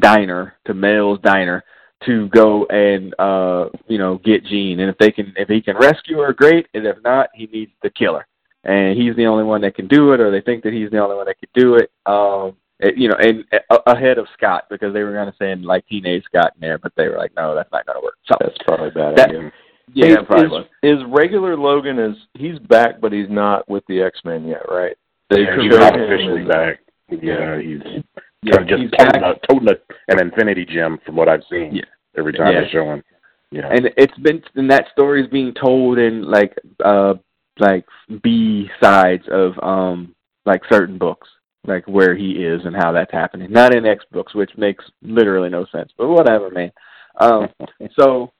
[0.00, 1.64] diner, to Mel's diner,
[2.04, 4.80] to go and uh, you know get Jean.
[4.80, 6.66] And if they can, if he can rescue her, great.
[6.74, 8.26] And if not, he needs to kill her.
[8.64, 10.98] And he's the only one that can do it, or they think that he's the
[10.98, 11.90] only one that can do it.
[12.06, 15.64] Um, it, you know, and uh, ahead of Scott because they were going to send
[15.64, 18.16] like teenage Scott in there, but they were like, no, that's not going to work.
[18.26, 19.52] So That's probably a bad That- idea.
[19.94, 20.66] yeah, Hey, that probably is, was.
[20.82, 24.96] is regular Logan is he's back, but he's not with the X Men yet, right?
[25.30, 26.80] They Yeah, he's not officially in- back.
[27.08, 27.80] Yeah, he's
[28.42, 29.36] Yeah, kind of just he's toting, back.
[29.42, 31.84] a, toting a, an infinity gem from what I've seen Yeah.
[32.18, 32.60] every time Yeah.
[32.62, 33.02] they show him.
[33.52, 33.68] Yeah.
[33.70, 36.52] and it's been and that story is being told in like
[36.84, 37.14] uh
[37.58, 37.84] like
[38.22, 41.28] B sides of um like certain books
[41.66, 45.48] like where he is and how that's happening not in X books which makes literally
[45.48, 46.70] no sense but whatever man
[47.20, 47.48] um
[47.98, 48.32] so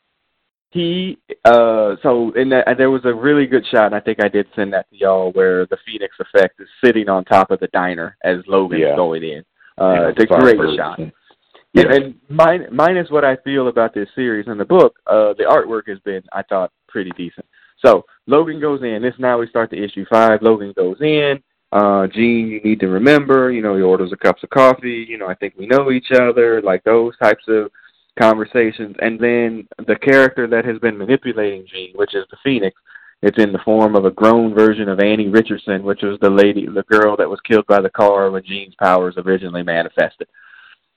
[0.71, 4.29] he uh so in that there was a really good shot and I think I
[4.29, 7.69] did send that to y'all where the Phoenix effect is sitting on top of the
[7.69, 8.97] diner as Logan's Yeah.
[8.97, 9.45] going in
[9.79, 10.77] uh it's a great Firebird.
[10.77, 10.99] shot
[11.73, 11.83] Yeah.
[11.85, 14.99] and, and mine, mine is what I feel about this series and the book.
[15.07, 17.45] Uh, the artwork has been, I thought, pretty decent.
[17.85, 19.03] So Logan goes in.
[19.03, 20.43] This now we start to issue five.
[20.43, 21.43] Logan goes in.
[21.73, 23.51] Uh, Jean, you need to remember.
[23.51, 25.07] You know, he orders a cups of coffee.
[25.09, 26.61] You know, I think we know each other.
[26.63, 27.71] Like those types of
[28.19, 28.97] conversations.
[29.01, 32.77] And then the character that has been manipulating Jean, which is the Phoenix,
[33.23, 36.67] it's in the form of a grown version of Annie Richardson, which was the lady,
[36.67, 40.29] the girl that was killed by the car when Jean's powers originally manifested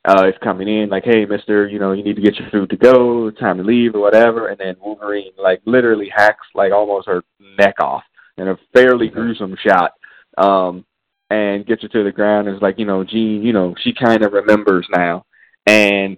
[0.09, 2.69] uh, is coming in like, hey, Mister, you know, you need to get your food
[2.71, 7.07] to go, time to leave or whatever, and then Wolverine like literally hacks like almost
[7.07, 7.21] her
[7.57, 8.03] neck off
[8.37, 9.91] in a fairly gruesome shot,
[10.37, 10.83] um,
[11.29, 13.93] and gets her to the ground and is like, you know, Jean, you know, she
[13.93, 15.25] kind of remembers now,
[15.67, 16.17] and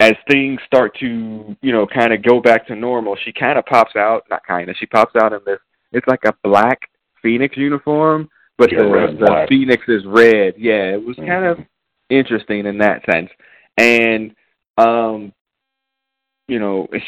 [0.00, 3.64] as things start to, you know, kind of go back to normal, she kind of
[3.66, 5.60] pops out, not kind of, she pops out in this,
[5.92, 6.80] it's like a black
[7.22, 9.48] Phoenix uniform, but Yeah, the, the black.
[9.48, 10.54] Phoenix is red.
[10.58, 11.58] Yeah, it was kind of
[12.18, 13.30] interesting in that sense.
[13.78, 14.34] And
[14.78, 15.32] um,
[16.48, 17.04] you know, it's,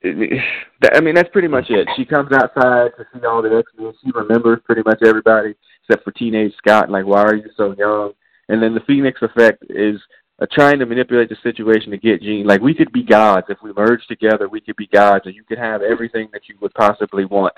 [0.00, 1.88] it, it, I mean, that's pretty much it.
[1.96, 3.92] She comes outside to see all the X Men.
[4.04, 6.90] She remembers pretty much everybody except for teenage Scott.
[6.90, 8.12] Like, why are you so young?
[8.48, 10.00] And then the Phoenix effect is
[10.40, 12.46] uh, trying to manipulate the situation to get Jean.
[12.46, 14.48] Like, we could be gods if we merge together.
[14.48, 17.54] We could be gods, and you could have everything that you would possibly want.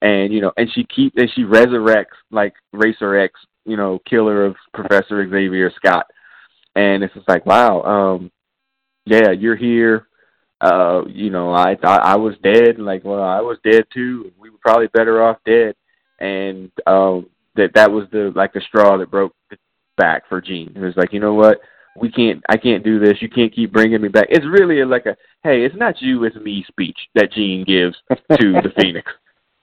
[0.00, 3.34] And you know, and she keep and she resurrects like Racer X,
[3.64, 6.06] you know, killer of Professor Xavier Scott
[6.74, 8.30] and it's just like wow um
[9.06, 10.06] yeah you're here.
[10.60, 12.76] Uh you know i thought i was dead.
[12.76, 14.32] And like well i was dead too.
[14.38, 15.74] We were probably better off dead.
[16.18, 19.56] And um that that was the like the straw that broke the
[19.96, 20.72] back for Jean.
[20.74, 21.60] It was like you know what?
[21.96, 23.20] We can't i can't do this.
[23.20, 24.26] You can't keep bringing me back.
[24.30, 26.24] It's really like a hey it's not you.
[26.24, 29.10] It's me speech that Jean gives to the phoenix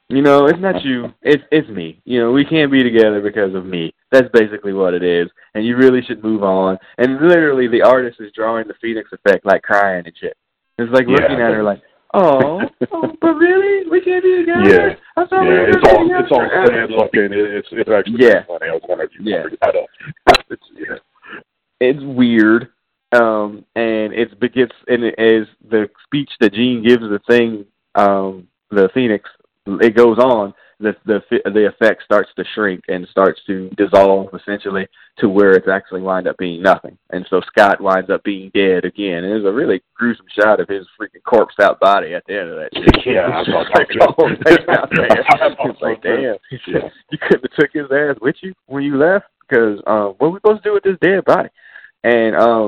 [0.09, 1.13] You know, it's not you.
[1.23, 1.99] It's it's me.
[2.05, 3.91] You know, we can't be together because of me.
[4.11, 5.29] That's basically what it is.
[5.55, 6.77] And you really should move on.
[6.99, 10.37] And literally, the artist is drawing the Phoenix effect, like crying and shit.
[10.77, 11.81] It's like looking at her like,
[12.13, 14.69] oh, oh, but really, we can't be together.
[14.69, 14.95] Yeah.
[15.17, 17.29] I thought we were it's all it's all sad looking.
[17.31, 18.43] It's it's actually Yeah.
[18.45, 18.69] funny.
[18.69, 19.43] I was wondering if you Yeah.
[19.43, 20.45] figured that out.
[20.51, 20.97] It's, yeah.
[21.79, 22.69] it's weird.
[23.11, 28.47] Um, and it's begets and it is the speech that Jean gives the thing, um,
[28.69, 29.29] the Phoenix.
[29.67, 30.53] It goes on.
[30.79, 34.87] The the the effect starts to shrink and starts to dissolve essentially
[35.19, 36.97] to where it's actually wind up being nothing.
[37.11, 39.23] And so Scott winds up being dead again.
[39.23, 42.49] And it's a really gruesome shot of his freaking corpse out body at the end
[42.49, 43.05] of that shit.
[43.05, 44.65] Yeah, I saw like, that oh, too.
[44.67, 45.07] man, out there.
[45.29, 46.35] I saw It's like, damn,
[46.67, 46.89] Yeah.
[47.09, 50.31] you couldn't have took his ass with you when you left because um, what are
[50.31, 51.47] we supposed to do with this dead body?
[52.03, 52.67] And um,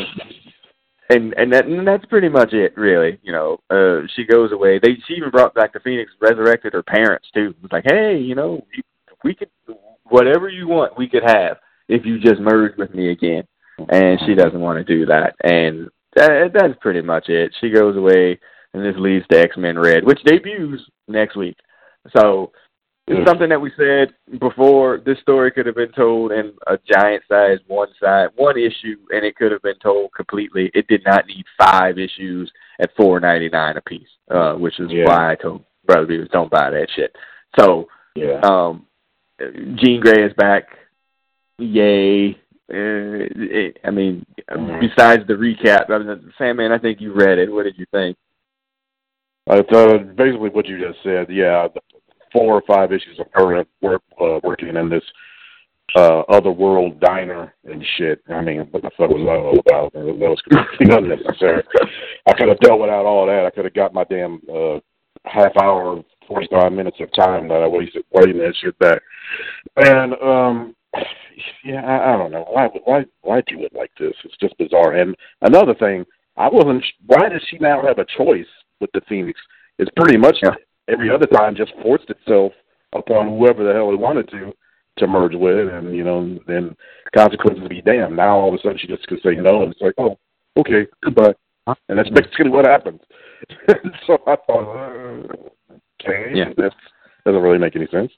[1.10, 3.20] and and that and that's pretty much it, really.
[3.24, 4.80] You know, uh, she goes away.
[4.80, 7.54] They she even brought back the Phoenix, resurrected her parents too.
[7.58, 8.84] It was like, hey, you know, you-
[9.24, 9.50] we could
[10.04, 11.58] whatever you want, we could have
[11.90, 13.44] if you just merge with me again.
[13.90, 17.54] And she doesn't want to do that, and that, that's pretty much it.
[17.62, 18.40] She goes away,
[18.74, 21.58] and this leads to X Men Red, which debuts next week.
[22.16, 22.52] So
[23.08, 23.26] it's Mm.
[23.26, 24.98] something that we said before.
[24.98, 29.26] This story could have been told in a giant size, one side, one issue, and
[29.26, 30.70] it could have been told completely.
[30.74, 34.92] It did not need five issues at four ninety nine a piece, uh, which is
[34.92, 35.06] Yeah.
[35.06, 37.16] why I told Brother Beavers don't buy that shit.
[37.58, 38.42] So, Yeah.
[38.44, 38.86] um,
[39.76, 40.78] Jean Grey is back.
[41.60, 42.32] Yay!
[42.70, 44.82] Uh, it, I mean, Mhm.
[44.82, 47.50] besides the recap, I mean, Sandman, I think you read it.
[47.50, 48.18] What did you think?
[49.50, 51.70] Uh, so basically what you just said, yeah,
[52.32, 55.04] four or five issues of her work, uh, working in this
[55.96, 58.22] uh, other world diner and shit.
[58.30, 59.94] I mean, what the fuck was that all about?
[59.94, 61.64] That was completely unnecessary.
[62.28, 63.46] I could have dealt without all that.
[63.46, 64.80] I could have got my damn uh,
[65.26, 69.02] half hour, forty five minutes of time that I wasted waiting that shit back.
[69.78, 70.76] And um,
[71.64, 74.14] yeah, I, I don't know why why why do it like this?
[74.24, 74.94] It's just bizarre.
[74.94, 76.06] And another thing,
[76.36, 76.84] I wasn't.
[77.06, 78.48] Why does she now have a choice
[78.82, 79.40] with the Phoenix?
[79.80, 80.38] It's pretty much.
[80.88, 82.54] Every other time just forced itself
[82.94, 84.54] upon whoever the hell it wanted to
[84.98, 86.76] to merge with, and you know, then
[87.16, 88.16] consequences be damned.
[88.16, 90.18] Now all of a sudden she just could say no, and it's like, oh,
[90.58, 91.36] okay, goodbye,
[91.88, 93.00] and that's basically what happens.
[94.08, 95.34] so I thought, uh,
[96.04, 96.50] okay, Yeah.
[96.58, 96.72] that
[97.26, 98.12] doesn't really make any sense.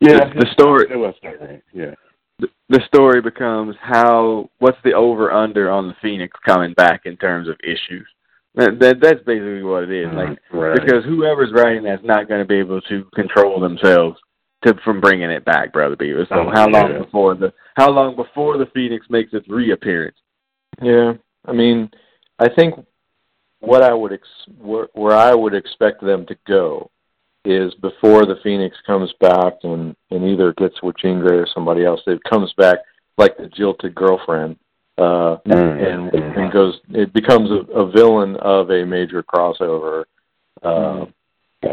[0.00, 1.62] Yeah, The- the story- It was staggering.
[1.72, 1.94] Yeah.
[2.40, 7.16] the, the story becomes how what's the over under on the Phoenix coming back in
[7.16, 8.06] terms of issues.
[8.54, 10.08] That, that that's basically what it is.
[10.08, 10.74] Uh, like right.
[10.74, 14.18] because whoever's writing that's not going to be able to control themselves
[14.64, 16.26] to from bringing it back, brother Beaver.
[16.28, 20.16] So Oh, how long before the how long before the Phoenix makes its reappearance?
[20.82, 21.12] Yeah,
[21.46, 21.90] I mean,
[22.38, 22.74] I think
[23.60, 24.28] what I would ex-
[24.58, 26.90] where, where I would expect them to go
[27.44, 31.84] is before the Phoenix comes back and and either gets with Jean Grey or somebody
[31.84, 32.00] else.
[32.06, 32.78] It comes back
[33.16, 34.56] like the jilted girlfriend,
[35.00, 36.78] uh, and and goes.
[36.90, 40.04] It becomes a, a villain of a major crossover.
[40.62, 41.06] Uh,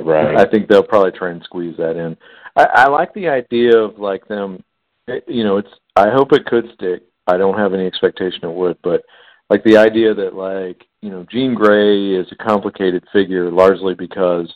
[0.03, 0.37] right.
[0.37, 2.15] I think they'll probably try and squeeze that in.
[2.55, 4.63] I, I like the idea of like them.
[5.07, 5.69] it- You know, it's.
[5.95, 7.03] I hope it could stick.
[7.27, 9.03] I don't have any expectation it would, but
[9.49, 14.53] like the idea that like you know Jean Grey is a complicated figure largely because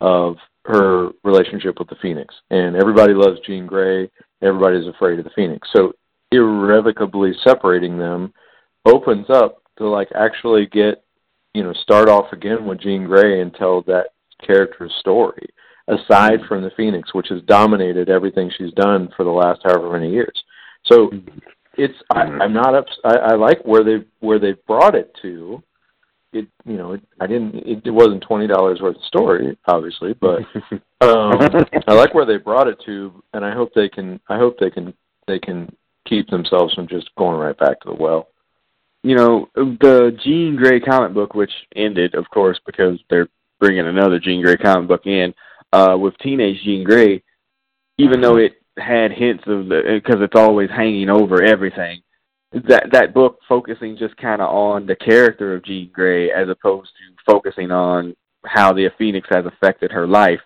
[0.00, 4.10] of her relationship with the Phoenix, and everybody loves Jean Grey.
[4.42, 5.68] Everybody's afraid of the Phoenix.
[5.74, 5.92] So
[6.32, 8.32] irrevocably separating them
[8.86, 11.04] opens up to like actually get
[11.54, 14.08] you know start off again with Jean Grey and tell that
[14.44, 15.46] character's story
[15.88, 20.10] aside from the Phoenix, which has dominated everything she's done for the last however many
[20.10, 20.42] years.
[20.84, 21.10] So
[21.76, 22.86] it's I, I'm not up.
[23.04, 25.62] I, I like where they where they brought it to.
[26.32, 30.14] It you know it, I didn't it, it wasn't twenty dollars worth of story obviously,
[30.14, 30.42] but
[31.00, 31.38] um,
[31.88, 34.70] I like where they brought it to, and I hope they can I hope they
[34.70, 34.94] can
[35.26, 35.74] they can
[36.10, 38.28] keep themselves from just going right back to the well.
[39.02, 44.18] You know the Jean Grey comic book, which ended, of course, because they're bringing another
[44.18, 45.32] Jean Grey comic book in
[45.72, 47.22] uh, with Teenage Jean Grey.
[47.96, 52.02] Even though it had hints of the because it's always hanging over everything.
[52.52, 56.90] That that book focusing just kind of on the character of Jean Grey as opposed
[56.98, 60.40] to focusing on how the Phoenix has affected her life.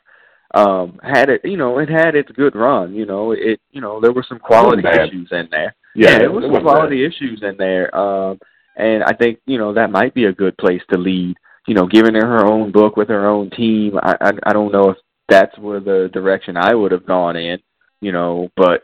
[0.55, 2.95] Um, had it, you know, it had its good run.
[2.95, 5.75] You know, it, you know, there were some quality issues in there.
[5.95, 7.95] yeah, there was some quality issues in there.
[7.97, 8.39] Um,
[8.77, 11.37] and I think you know that might be a good place to lead.
[11.67, 13.99] You know, giving her her own book with her own team.
[14.03, 14.97] I I, I don't know if
[15.29, 17.59] that's where the direction I would have gone in.
[18.01, 18.83] You know, but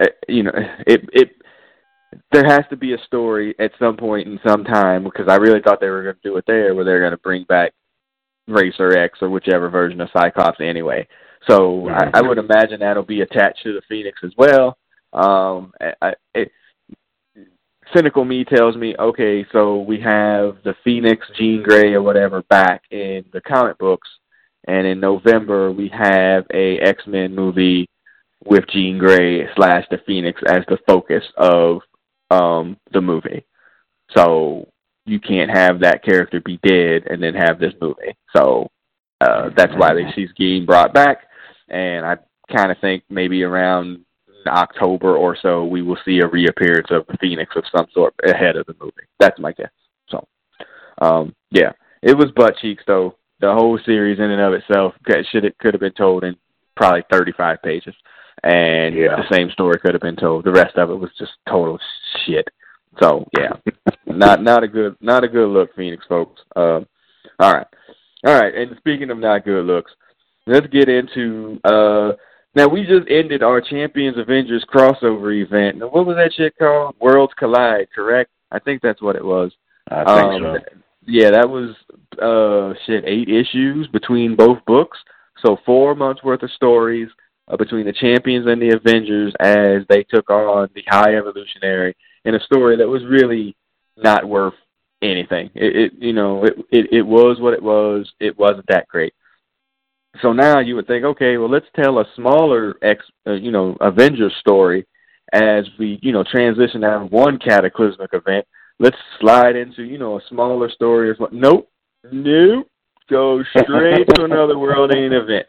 [0.00, 0.52] uh, you know,
[0.86, 1.30] it it
[2.32, 5.60] there has to be a story at some point in some time because I really
[5.60, 7.72] thought they were going to do it there, where they're going to bring back
[8.52, 11.06] Racer X or whichever version of Cyclops anyway.
[11.48, 14.76] So I, I would imagine that'll be attached to the Phoenix as well.
[15.12, 15.72] Um,
[16.02, 16.50] I, it,
[17.94, 22.82] cynical me tells me, okay, so we have the Phoenix, Jean Grey, or whatever back
[22.90, 24.08] in the comic books,
[24.68, 27.88] and in November we have a X Men movie
[28.44, 31.80] with Jean Grey slash the Phoenix as the focus of
[32.30, 33.44] um the movie.
[34.16, 34.68] So
[35.10, 38.16] you can't have that character be dead and then have this movie.
[38.36, 38.68] So
[39.20, 41.26] uh that's why they, she's getting brought back
[41.68, 42.16] and I
[42.54, 44.04] kind of think maybe around
[44.46, 48.56] October or so we will see a reappearance of the Phoenix of some sort ahead
[48.56, 49.06] of the movie.
[49.18, 49.70] That's my guess.
[50.10, 50.26] So
[51.02, 53.16] um yeah, it was butt cheeks though.
[53.40, 54.94] The whole series in and of itself
[55.30, 56.36] should it could have been told in
[56.76, 57.94] probably 35 pages
[58.42, 59.16] and Yeah.
[59.16, 60.44] the same story could have been told.
[60.44, 61.78] The rest of it was just total
[62.24, 62.48] shit.
[63.00, 63.52] So yeah,
[64.16, 66.40] not not a good not a good look, Phoenix folks.
[66.56, 66.86] Um,
[67.38, 67.66] all right,
[68.26, 68.54] all right.
[68.54, 69.92] And speaking of not good looks,
[70.46, 71.58] let's get into.
[71.64, 72.12] Uh,
[72.54, 75.78] now we just ended our Champions Avengers crossover event.
[75.78, 76.96] Now, what was that shit called?
[77.00, 78.30] Worlds Collide, correct?
[78.50, 79.52] I think that's what it was.
[79.88, 80.76] I think Um, so.
[81.06, 81.74] Yeah, that was
[82.20, 84.98] uh shit eight issues between both books.
[85.44, 87.08] So four months worth of stories
[87.48, 92.34] uh, between the champions and the Avengers as they took on the High Evolutionary in
[92.34, 93.56] a story that was really
[94.02, 94.54] not worth
[95.02, 95.50] anything.
[95.54, 98.10] It, it you know it, it it was what it was.
[98.20, 99.14] It wasn't that great.
[100.22, 103.76] So now you would think, okay, well let's tell a smaller ex uh, you know
[103.80, 104.86] Avengers story
[105.32, 108.44] as we you know transition out of one cataclysmic event
[108.80, 111.38] let's slide into you know a smaller story or something.
[111.38, 111.70] Nope,
[112.10, 112.66] nope.
[113.08, 115.46] Go straight to another world ending event,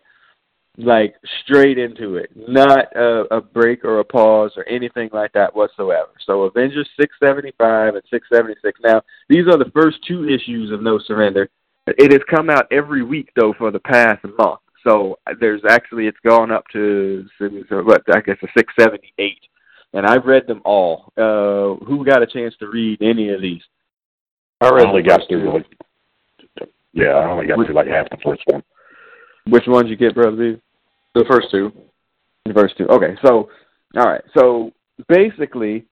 [0.78, 5.56] like straight into it, not a, a break or a pause or anything like that
[5.56, 6.10] whatsoever.
[6.26, 8.80] So Avengers six seventy five and six seventy six.
[8.84, 11.50] Now these are the first two issues of No Surrender.
[11.88, 14.62] It has come out every week though for the past month.
[14.88, 17.26] So there's actually it's gone up to
[17.70, 19.42] what I guess a six seventy eight
[19.94, 21.12] and I've read them all.
[21.18, 23.62] Uh, who got a chance to read any of these?
[24.62, 25.66] I I only got first through like,
[26.94, 28.64] yeah, I only got through like half the first one.
[29.52, 30.58] Which ones you get, brother?
[31.14, 31.74] The first two.
[32.46, 32.88] The first two.
[32.88, 33.50] Okay, so
[33.98, 34.72] all right, so
[35.10, 35.86] basically,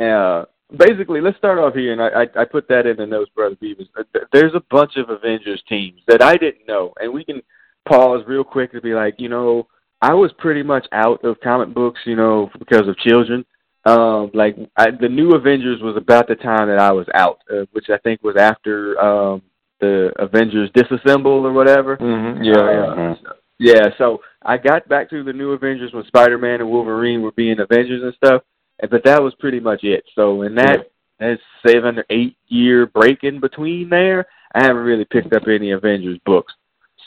[0.00, 0.46] uh,
[0.76, 3.54] basically, let's start off here, and I, I, I put that in the notes, brother
[3.60, 3.86] Beavers.
[3.96, 4.02] Uh,
[4.32, 7.40] There's a bunch of Avengers teams that I didn't know, and we can
[7.88, 9.68] pause real quick to be like, you know,
[10.02, 13.44] I was pretty much out of comic books, you know, because of children.
[13.84, 17.64] Um, like I, the new Avengers was about the time that I was out, uh,
[17.70, 19.42] which I think was after um,
[19.80, 21.96] the Avengers disassemble or whatever.
[21.96, 22.42] Mm-hmm.
[22.42, 22.94] Yeah, yeah.
[22.94, 23.18] Mhm.
[23.60, 27.32] Yeah, so I got back to the new Avengers when Spider Man and Wolverine were
[27.32, 28.42] being Avengers and stuff,
[28.90, 30.04] but that was pretty much it.
[30.14, 35.04] So in that that seven or eight year break in between there, I haven't really
[35.04, 36.52] picked up any Avengers books.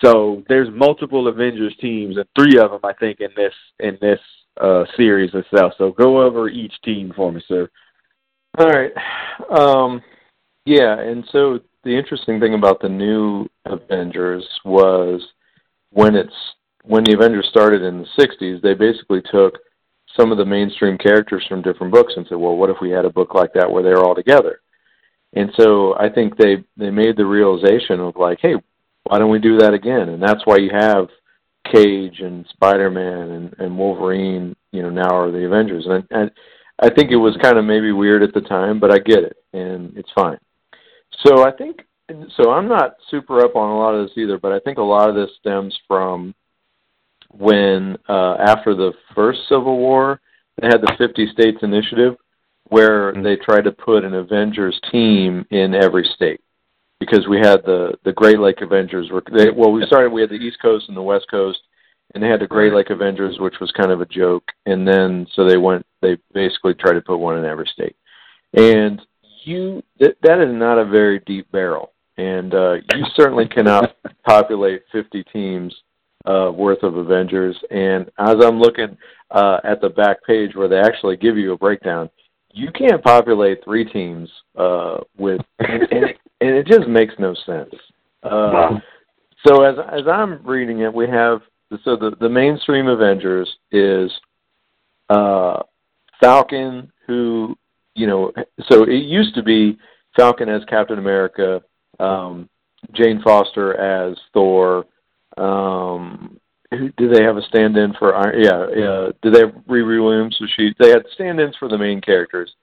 [0.04, 4.20] So there's multiple Avengers teams, and three of them I think in this in this
[4.60, 5.74] uh series itself.
[5.78, 7.70] So go over each team for me, sir.
[8.58, 8.92] All right.
[9.50, 10.02] Um,
[10.66, 15.22] yeah, and so the interesting thing about the new Avengers was
[15.92, 16.34] when it's
[16.84, 19.58] when the Avengers started in the '60s, they basically took
[20.18, 23.06] some of the mainstream characters from different books and said, "Well, what if we had
[23.06, 24.62] a book like that where they're all together?"
[25.34, 28.56] And so I think they they made the realization of like, "Hey,
[29.04, 31.08] why don't we do that again?" And that's why you have
[31.72, 35.86] Cage and Spider-Man and, and Wolverine, you know, now are the Avengers.
[35.88, 36.32] And, and
[36.80, 39.38] I think it was kind of maybe weird at the time, but I get it,
[39.54, 40.40] and it's fine.
[41.26, 41.82] So I think,
[42.38, 44.84] so I'm not super up on a lot of this either, but I think a
[44.84, 46.34] lot of this stems from
[47.30, 50.20] when uh, after the first Civil War,
[50.60, 52.16] they had the 50 States Initiative,
[52.66, 56.42] where they tried to put an Avengers team in every state
[57.02, 59.10] because we had the the Great Lake Avengers.
[59.12, 60.12] Were they, well, we started.
[60.12, 61.60] We had the East Coast and the West Coast,
[62.14, 64.44] and they had the Great Lake Avengers, which was kind of a joke.
[64.66, 65.86] And then so they went.
[66.02, 67.96] They basically tried to put one in every state,
[68.54, 69.02] and
[69.46, 74.84] you that, that is not a very deep barrel, and uh, you certainly cannot populate
[74.92, 75.74] 50 teams
[76.26, 77.58] uh, worth of Avengers.
[77.70, 78.98] And as I'm looking
[79.32, 82.10] uh, at the back page where they actually give you a breakdown,
[82.54, 87.34] you can't populate three teams uh, with, and, and, it, and it just makes no
[87.46, 87.74] sense.
[88.24, 88.82] Uh, Wow.
[89.48, 91.42] so as as I'm reading it, we have
[91.84, 94.12] so the the mainstream Avengers is
[95.10, 95.64] uh,
[96.22, 97.58] Falcon, who
[97.96, 98.32] you know,
[98.70, 99.78] so it used to be
[100.16, 101.62] Falcon as Captain America,
[102.00, 102.50] um,
[102.94, 104.86] Jane Foster as Thor.
[105.38, 106.40] Um,
[106.72, 108.16] who, do they have a stand-in for?
[108.16, 109.08] Iron- Yeah, yeah.
[109.22, 110.36] Do they have Riri Williams?
[110.40, 110.74] So she?
[110.80, 112.54] They had stand-ins for the main characters.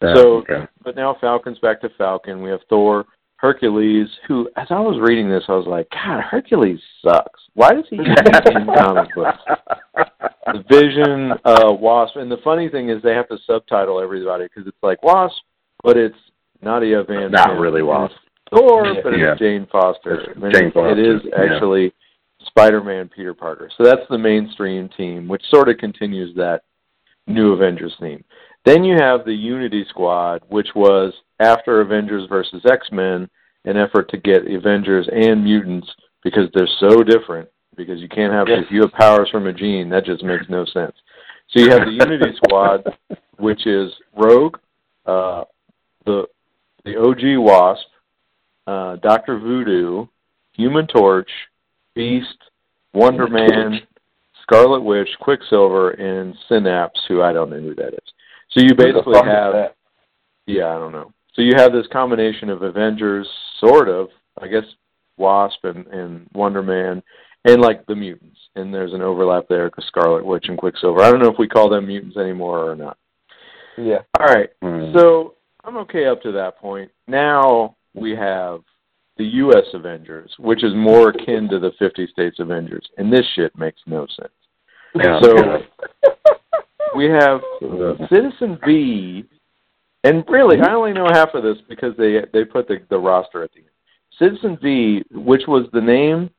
[0.00, 0.66] So, okay.
[0.84, 2.42] but now Falcon's back to Falcon.
[2.42, 3.06] We have Thor,
[3.36, 7.40] Hercules, who, as I was reading this, I was like, God, Hercules sucks.
[7.54, 9.38] Why does he in comic books?
[10.52, 14.66] The Vision, uh, Wasp, and the funny thing is they have to subtitle everybody because
[14.66, 15.36] it's like Wasp,
[15.82, 16.16] but it's
[16.62, 17.30] Nadia Van.
[17.30, 17.60] Not Zant.
[17.60, 18.14] really Wasp.
[18.50, 19.32] Thor, but Yeah.
[19.32, 20.32] it's Jane Foster.
[20.34, 21.42] I mean, Jane Foster, It is yeah.
[21.42, 21.92] actually
[22.46, 23.68] Spider-Man, Peter Parker.
[23.76, 26.62] So that's the mainstream team, which sort of continues that
[27.26, 28.24] new Avengers theme.
[28.64, 33.28] Then you have the Unity Squad, which was after Avengers versus X-Men,
[33.64, 35.88] an effort to get Avengers and mutants
[36.22, 37.48] because they're so different.
[37.78, 38.64] Because you can't have Yes.
[38.66, 40.94] if you have powers from a gene, that just makes no sense.
[41.50, 42.84] So you have the Unity Squad,
[43.38, 44.58] which is Rogue,
[45.06, 45.44] uh,
[46.04, 46.26] the
[46.84, 47.86] the OG Wasp,
[48.66, 50.06] uh, Doctor Voodoo,
[50.54, 51.30] Human Torch,
[51.94, 52.36] Beast,
[52.92, 53.80] Wonder Man,
[54.42, 58.12] Scarlet Witch, Quicksilver, and Synapse, who I don't know who that is.
[58.50, 59.72] So you basically have
[60.46, 61.12] yeah, I don't know.
[61.34, 63.28] So you have this combination of Avengers,
[63.60, 64.08] sort of,
[64.42, 64.64] I guess,
[65.18, 67.02] Wasp and, and Wonder Man,
[67.52, 68.38] and like the mutants.
[68.56, 71.02] And there's an overlap there because Scarlet Witch and Quicksilver.
[71.02, 72.98] I don't know if we call them mutants anymore or not.
[73.76, 73.98] Yeah.
[74.18, 74.50] All right.
[74.62, 74.92] Hmm.
[74.94, 75.34] So
[75.64, 76.90] I'm okay up to that point.
[77.06, 78.60] Now we have
[79.16, 79.64] the U.S.
[79.74, 84.06] Avengers, which is more akin to the 50 States Avengers, and this shit makes no
[84.06, 84.32] sense.
[84.94, 85.20] Yeah.
[85.20, 85.62] So
[86.96, 87.40] we have
[88.10, 89.24] Citizen V,
[90.04, 93.42] and really, I only know half of this because they they put the the roster
[93.42, 93.68] at the end.
[94.18, 96.30] Citizen V, which was the name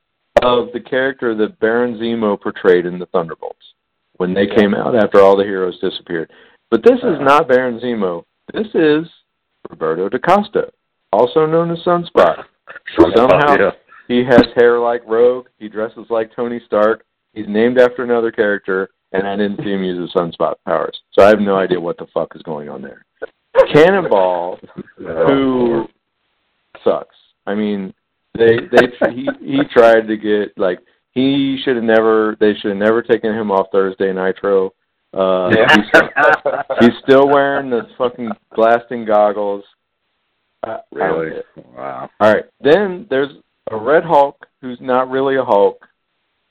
[0.42, 3.74] of the character that Baron Zemo portrayed in the Thunderbolts
[4.16, 6.30] when they came out after all the heroes disappeared.
[6.70, 7.24] But this is uh-huh.
[7.24, 8.24] not Baron Zemo.
[8.52, 9.06] This is
[9.68, 10.70] Roberto da Costa,
[11.12, 12.44] also known as Sunspot.
[13.16, 13.70] Somehow yeah.
[14.08, 15.46] he has hair like Rogue.
[15.58, 17.04] He dresses like Tony Stark.
[17.32, 20.98] He's named after another character, and I didn't see him use his sunspot powers.
[21.12, 23.04] So I have no idea what the fuck is going on there.
[23.72, 24.58] Cannonball,
[24.96, 25.86] who
[26.84, 27.14] sucks.
[27.46, 27.94] I mean,
[28.36, 30.78] they they he he tried to get like
[31.12, 34.72] he should have never they should have never taken him off Thursday Nitro.
[35.12, 36.00] Uh, he's,
[36.80, 39.64] he's still wearing the fucking blasting goggles.
[40.62, 41.40] I, I Really?
[41.76, 42.08] Wow.
[42.20, 42.44] All right.
[42.60, 43.32] Then there's
[43.70, 45.84] a Red Hulk who's not really a Hulk,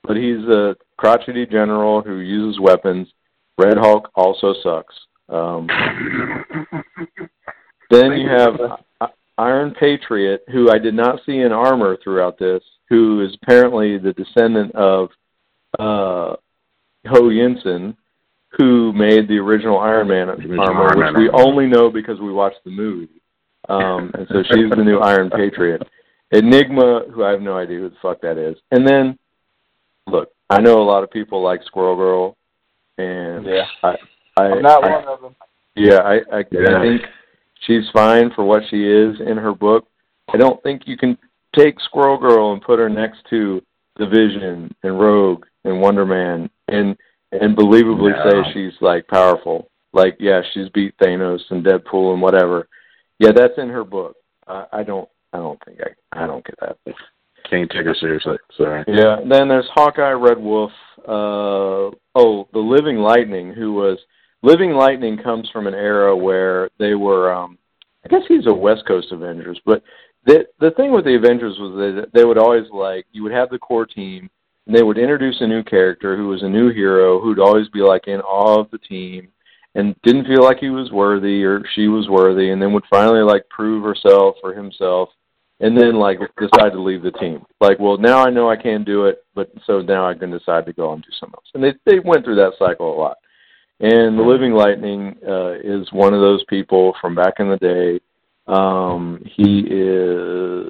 [0.03, 3.07] but he's a crotchety general who uses weapons.
[3.57, 4.95] Red Hulk also sucks.
[5.29, 5.67] Um,
[7.89, 8.75] then you have I-
[9.39, 14.13] Iron Patriot, who I did not see in armor throughout this, who is apparently the
[14.13, 15.09] descendant of
[15.79, 16.35] uh,
[17.07, 17.95] Ho Yinsen,
[18.57, 22.19] who made the original Iron Man Original armor, Iron which Man we only know because
[22.19, 23.21] we watched the movie.
[23.69, 25.83] Um, and so she's the new Iron Patriot.
[26.31, 28.57] Enigma, who I have no idea who the fuck that is.
[28.71, 29.17] And then,
[30.07, 32.37] look, I know a lot of people like Squirrel Girl,
[32.97, 33.65] and Yeah.
[33.83, 33.95] I,
[34.37, 35.35] I, I'm not I- one of them.
[35.75, 36.77] yeah, I, I, Yeah.
[36.77, 37.01] I think
[37.65, 39.87] she's fine for what she is in her book.
[40.31, 41.17] I don't think you can
[41.57, 43.61] take Squirrel Girl and put her next to
[43.97, 46.97] the Vision and Rogue and Wonder Man and
[47.31, 48.31] and believably No.
[48.43, 49.69] say she's like powerful.
[49.93, 52.67] Like, yeah, she's beat Thanos and Deadpool and whatever.
[53.19, 54.15] Yeah, that's in her book.
[54.47, 56.77] I, I don't, I don't think I, I don't get that.
[57.49, 58.37] Can't take her seriously.
[58.55, 58.83] Sorry.
[58.87, 59.17] Yeah.
[59.27, 60.71] Then there's Hawkeye, Red Wolf.
[61.07, 63.97] Uh, oh, the Living Lightning, who was
[64.41, 67.33] Living Lightning comes from an era where they were.
[67.33, 67.57] Um,
[68.05, 69.83] I guess he's a West Coast Avengers, but
[70.25, 73.49] the the thing with the Avengers was that they would always like you would have
[73.49, 74.29] the core team,
[74.65, 77.81] and they would introduce a new character who was a new hero who'd always be
[77.81, 79.27] like in awe of the team,
[79.75, 83.21] and didn't feel like he was worthy or she was worthy, and then would finally
[83.21, 85.09] like prove herself or himself
[85.59, 87.45] and then like decide to leave the team.
[87.59, 90.65] Like, well, now I know I can do it, but so now I can decide
[90.65, 91.51] to go and do something else.
[91.53, 93.17] And they they went through that cycle a lot.
[93.81, 97.99] And the Living Lightning uh, is one of those people from back in the day.
[98.47, 100.65] Um, he is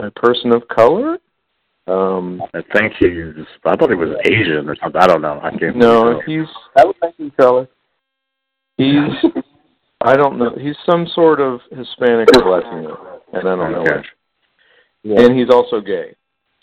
[0.00, 1.18] a person of color.
[1.86, 3.44] Um, I think he's.
[3.64, 5.00] I thought he was Asian or something.
[5.00, 5.40] I don't know.
[5.42, 5.76] I can't.
[5.76, 6.46] no, really he's
[6.78, 7.68] I would make him color.
[8.76, 9.10] he's
[10.00, 10.54] I don't know.
[10.58, 14.02] He's some sort of Hispanic or Latino, and I don't know Okay.
[15.04, 15.18] which.
[15.18, 16.14] And he's also gay.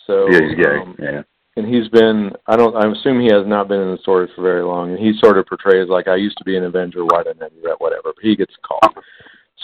[0.07, 0.78] So Yeah, he's gay.
[0.82, 1.22] um, yeah.
[1.60, 4.41] And he's been I don't I assume he has not been in the story for
[4.41, 7.24] very long and he sort of portrays like I used to be an Avenger, why
[7.24, 8.14] didn't I do that, whatever.
[8.16, 8.95] But he gets called.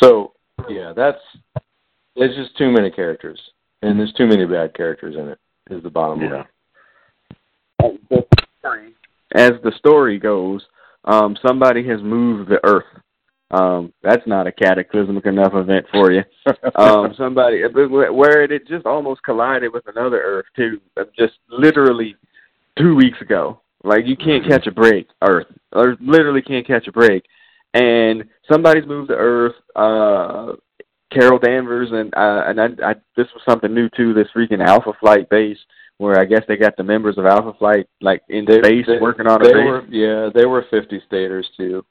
[0.01, 0.33] So
[0.69, 1.19] yeah, that's
[2.15, 3.39] it's just too many characters.
[3.81, 5.39] And there's too many bad characters in it,
[5.69, 6.45] is the bottom line.
[9.33, 10.65] As the story goes,
[11.05, 12.85] um, somebody has moved the Earth.
[13.51, 16.23] Um, that's not a cataclysmic enough event for you.
[16.75, 22.15] Um, somebody where it had just almost collided with another Earth too, uh, just literally
[22.77, 23.61] two weeks ago.
[23.83, 27.23] Like you can't catch a break, Earth, or literally can't catch a break.
[27.75, 29.55] And somebody's moved the Earth.
[29.75, 30.53] Uh,
[31.11, 34.13] Carol Danvers and uh, and I, I this was something new too.
[34.13, 35.57] This freaking Alpha Flight base
[35.97, 39.27] where I guess they got the members of Alpha Flight like in space they- working
[39.27, 39.53] on a base.
[39.53, 41.85] were yeah, they were fifty staters too.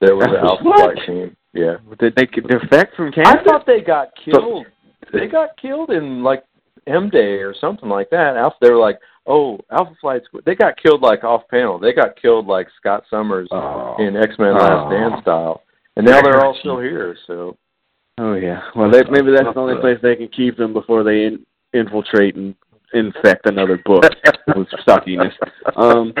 [0.00, 0.94] They were the Alpha What?
[0.94, 1.36] Flight team.
[1.52, 1.76] Yeah.
[1.98, 3.40] Did they defect from Canada?
[3.40, 4.66] I thought they got killed.
[5.12, 6.44] they got killed in like
[6.86, 8.36] M Day or something like that.
[8.36, 10.26] Alpha, they were like, oh, Alpha Flight's.
[10.44, 11.78] They got killed like off panel.
[11.78, 13.96] They got killed like Scott Summers Oh.
[13.98, 14.88] in X Men Last Oh.
[14.90, 15.62] Stand style,
[15.96, 17.16] and now they're all still here.
[17.26, 17.56] So
[18.18, 18.60] Oh yeah.
[18.74, 22.36] Well, they, maybe that's the only place they can keep them before they in, infiltrate
[22.36, 22.54] and
[22.94, 24.04] infect another book
[24.54, 25.32] with suckiness.
[25.76, 26.12] Um,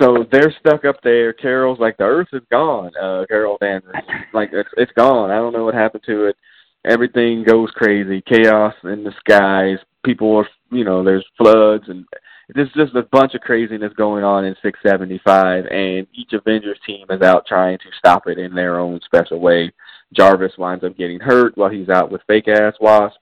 [0.00, 1.32] so they're stuck up there.
[1.32, 2.90] Carol's like the Earth is gone.
[3.00, 3.94] Uh, Carol Danvers,
[4.32, 5.30] like it's it's gone.
[5.30, 6.36] I don't know what happened to it.
[6.84, 8.22] Everything goes crazy.
[8.22, 9.78] Chaos in the skies.
[10.04, 12.06] People are, you know, there's floods and
[12.54, 17.20] there's just a bunch of craziness going on in 675, and each Avengers team is
[17.20, 19.70] out trying to stop it in their own special way.
[20.14, 23.18] Jarvis winds up getting hurt while he's out with fake ass Wasp.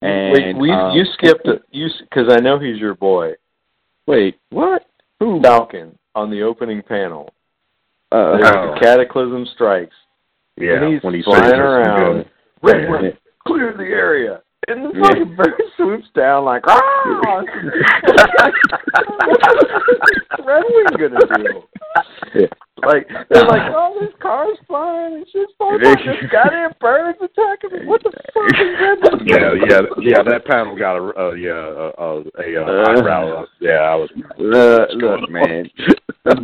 [0.00, 1.62] And wait, we um, you skipped it.
[1.70, 3.32] You because I know he's your boy,
[4.06, 4.86] wait, what?
[5.20, 5.40] Who?
[5.42, 7.32] Falcon, on the opening panel.
[8.12, 9.94] Uh, There's the Cataclysm strikes.
[10.56, 12.16] Yeah, and he's when he's flying around.
[12.16, 12.30] Good.
[12.62, 13.10] Red Yeah.
[13.46, 14.40] Clear the area.
[14.68, 15.08] And the Yeah.
[15.08, 16.74] fucking bird swoops down like, ah!
[19.26, 21.62] What's Red Wing gonna do?
[22.34, 22.46] Yeah.
[22.86, 25.80] Like they're like, oh, there's cars flying and shit's flying.
[25.82, 27.86] They- This goddamn bird's attacking me.
[27.86, 29.26] What the fuck is Red Wing?
[29.26, 30.22] Yeah, yeah, yeah.
[30.22, 32.70] That panel got a uh, yeah a a, a, Uh.
[32.70, 33.42] uh eyebrow.
[33.42, 33.48] up.
[33.60, 34.10] Yeah, I was.
[34.38, 35.68] Look, look, man,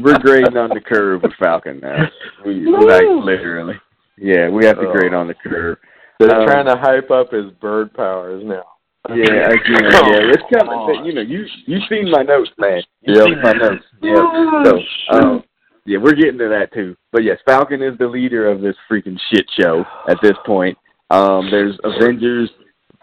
[0.03, 2.05] we're grading on the curve with Falcon now.
[2.45, 3.74] We like literally,
[4.18, 5.78] yeah, we have to grade on the curve.
[6.18, 8.64] They're Um, trying to hype up his bird powers now.
[9.11, 11.05] Yeah, again, yeah, it's coming.
[11.05, 12.82] You know, you you seen my notes, man.
[13.02, 13.24] You Yep.
[13.26, 13.84] seen my notes.
[14.00, 14.64] Yeah.
[14.64, 14.80] So,
[15.11, 15.44] um,
[15.84, 16.96] yeah, we're getting to that too.
[17.12, 20.78] But yes, Falcon is the leader of this freaking shit show at this point.
[21.11, 22.50] Um, there's Avengers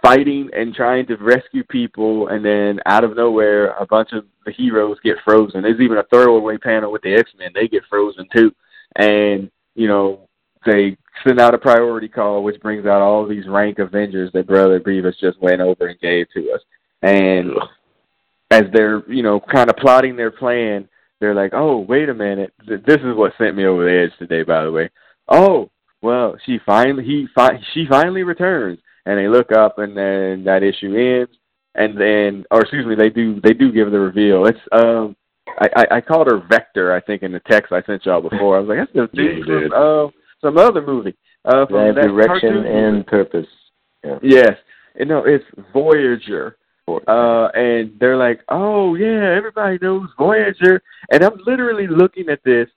[0.01, 4.51] fighting and trying to rescue people, and then out of nowhere, a bunch of the
[4.51, 5.61] heroes get frozen.
[5.61, 8.51] There's even a throwaway panel with the X Men; they get frozen too,
[8.95, 10.27] and you know
[10.65, 14.79] they send out a priority call, which brings out all these rank Avengers that Brother
[14.79, 16.61] Beavis just went over and gave to us.
[17.01, 17.51] And
[18.51, 20.87] as they're, you know, kind of plotting their plan,
[21.19, 22.53] they're like, "Oh, wait a minute!
[22.67, 24.89] This is what sent me over the edge today, by the way.
[25.27, 25.69] Oh,
[26.01, 30.61] well, she finally, he, fi- she finally returns." And they look up, and then that
[30.63, 31.31] issue ends.
[31.73, 34.45] And then, or excuse me, they do, they do give the reveal.
[34.45, 35.15] It's, um,
[35.59, 38.57] I, I, I called her Vector, I think, in the text I sent y'all before.
[38.57, 42.01] I was like, "That's the Yeah, dude from uh, some other movie." Uh, from that
[42.03, 43.47] direction and purpose.
[44.03, 44.19] Yeah.
[44.21, 44.51] Yes.
[44.99, 46.57] you know it's Voyager.
[47.07, 50.81] Uh, and they're like, oh, yeah, everybody knows Voyager.
[51.09, 52.67] And I'm literally looking at this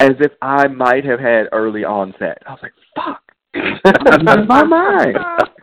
[0.00, 2.42] as if I might have had early onset.
[2.46, 3.22] I was like, fuck.
[3.54, 5.16] in my mind.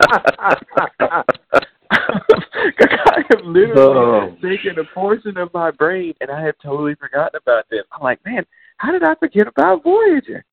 [1.90, 4.36] I have literally Oh.
[4.42, 7.82] taken a portion of my brain and I have totally forgotten about this.
[7.92, 8.44] I'm like, man,
[8.78, 10.44] how did I forget about Voyager?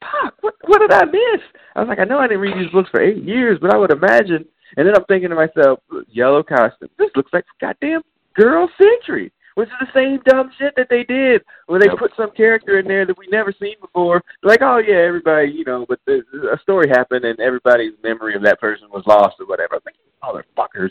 [0.00, 1.42] Fuck, what what did I miss?
[1.74, 3.78] I was like, I know I didn't read these books for eight years, but I
[3.78, 4.44] would imagine.
[4.76, 6.88] And then I'm thinking to myself, yellow costume.
[6.98, 8.02] This looks like goddamn
[8.34, 12.30] Girl Sentry, which is the same dumb shit that they did where they put some
[12.32, 14.22] character in there that we never seen before.
[14.42, 16.22] Like, oh yeah, everybody, you know, but the,
[16.52, 19.74] a story happened and everybody's memory of that person was lost or whatever.
[19.74, 20.90] I was like, motherfuckers,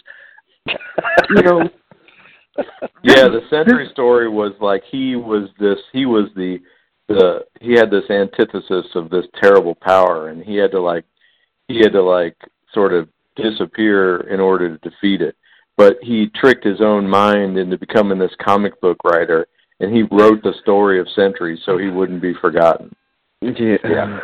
[1.29, 1.69] you know.
[3.03, 5.77] yeah, the Sentry story was like he was this.
[5.93, 6.57] He was the
[7.07, 11.05] the he had this antithesis of this terrible power, and he had to like
[11.67, 12.35] he had to like
[12.73, 15.35] sort of disappear in order to defeat it.
[15.77, 19.47] But he tricked his own mind into becoming this comic book writer,
[19.79, 22.95] and he wrote the story of centuries so he wouldn't be forgotten.
[23.41, 23.77] Yeah.
[23.83, 24.19] Yeah.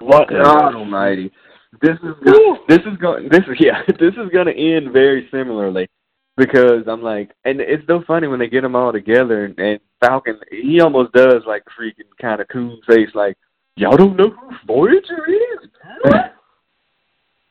[0.00, 1.32] What God Almighty!
[1.80, 5.28] This is go- this is going this is yeah this is going to end very
[5.30, 5.88] similarly
[6.36, 9.80] because I'm like and it's so funny when they get them all together and, and
[10.00, 13.36] Falcon he almost does like freaking kind of coon face like
[13.76, 15.68] y'all don't know who Voyager is.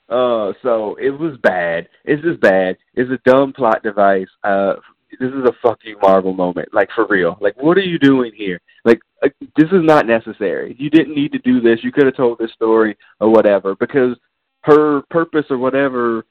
[0.09, 1.87] uh, so it was bad.
[2.05, 2.77] It's just bad.
[2.93, 4.27] It's a dumb plot device.
[4.43, 4.73] Uh,
[5.19, 7.37] this is a fucking Marvel moment, like for real.
[7.41, 8.61] Like, what are you doing here?
[8.85, 10.75] Like, uh, this is not necessary.
[10.79, 11.83] You didn't need to do this.
[11.83, 14.15] You could have told this story or whatever, because
[14.63, 16.25] her purpose or whatever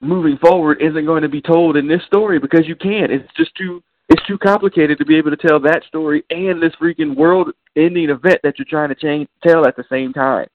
[0.00, 3.12] moving forward isn't going to be told in this story because you can't.
[3.12, 3.82] It's just too.
[4.10, 8.40] It's too complicated to be able to tell that story and this freaking world-ending event
[8.42, 10.46] that you're trying to change, tell at the same time.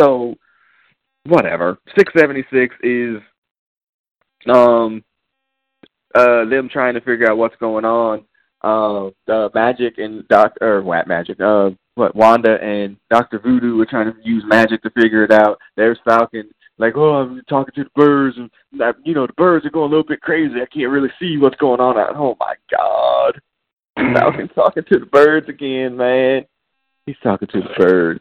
[0.00, 0.36] So,
[1.24, 1.76] whatever.
[1.98, 3.16] Six seventy six is
[4.48, 5.04] um
[6.14, 8.24] uh them trying to figure out what's going on.
[8.62, 13.86] Uh, uh Magic and Doc or what Magic, uh what Wanda and Doctor Voodoo are
[13.86, 15.58] trying to use magic to figure it out.
[15.76, 18.50] There's Falcon like, oh, I'm talking to the birds, and
[19.04, 20.54] you know, the birds are going a little bit crazy.
[20.54, 21.98] I can't really see what's going on.
[21.98, 22.16] Out.
[22.16, 23.40] Oh my God,
[23.96, 26.44] Falcon talking to the birds again, man.
[27.06, 28.20] He's talking to the birds.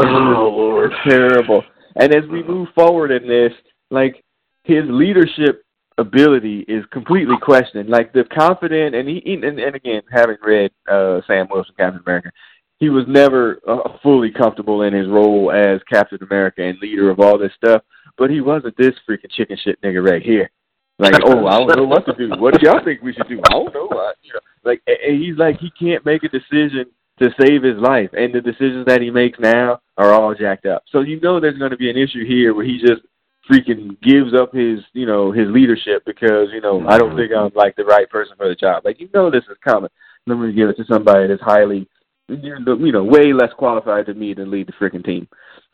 [0.00, 1.62] Oh Lord, terrible.
[1.96, 3.52] And as we move forward in this,
[3.90, 4.22] like
[4.64, 5.64] his leadership
[5.98, 7.88] ability is completely questioned.
[7.88, 12.30] Like the confident, and he, and, and again, having read uh, Sam Wilson, Captain America,
[12.78, 17.20] he was never uh, fully comfortable in his role as Captain America and leader of
[17.20, 17.82] all this stuff.
[18.16, 20.50] But he wasn't this freaking chicken shit nigga right here.
[20.98, 22.30] Like, oh, I don't know what to do.
[22.38, 23.40] What do y'all think we should do?
[23.48, 23.88] I don't know.
[23.90, 26.86] I, you know, like, and he's like, he can't make a decision
[27.18, 30.84] to save his life, and the decisions that he makes now are all jacked up.
[30.90, 33.02] So you know there's going to be an issue here where he just
[33.50, 37.18] freaking gives up his, you know, his leadership because you know I don't mm-hmm.
[37.18, 38.84] think I'm like the right person for the job.
[38.84, 39.90] Like you know this is coming.
[40.26, 41.88] Let me give it to somebody that's highly,
[42.28, 45.28] you know, way less qualified than me to lead the freaking team.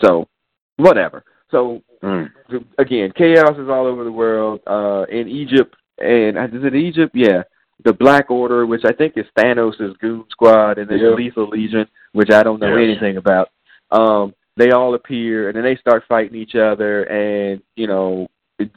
[0.05, 0.29] So
[0.77, 1.25] whatever.
[1.51, 2.31] So mm.
[2.79, 4.61] again, chaos is all over the world.
[4.67, 7.13] Uh, in Egypt, and uh, is it Egypt?
[7.15, 7.43] Yeah,
[7.85, 11.87] the Black Order, which I think is Thanos' goon squad, and then the Lethal Legion,
[12.13, 13.51] which I don't know anything about.
[13.91, 18.29] Um, they all appear, and then they start fighting each other, and you know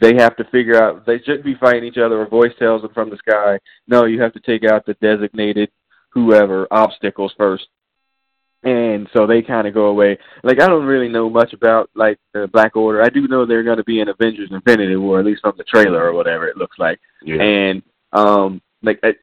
[0.01, 2.21] they have to figure out they shouldn't be fighting each other.
[2.21, 5.69] A voice tells them from the sky, "No, you have to take out the designated
[6.09, 7.67] whoever obstacles first
[8.63, 10.17] and so they kind of go away.
[10.43, 13.01] Like I don't really know much about like the Black Order.
[13.01, 15.63] I do know they're going to be in Avengers: Infinity War, at least from the
[15.63, 16.99] trailer or whatever it looks like.
[17.23, 17.41] Yeah.
[17.41, 17.83] And
[18.13, 19.13] um, like I,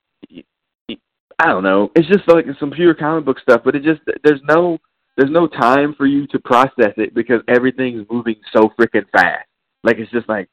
[1.38, 3.62] I don't know, it's just like some pure comic book stuff.
[3.64, 4.78] But it just there's no
[5.16, 9.46] there's no time for you to process it because everything's moving so freaking fast.
[9.84, 10.48] Like it's just like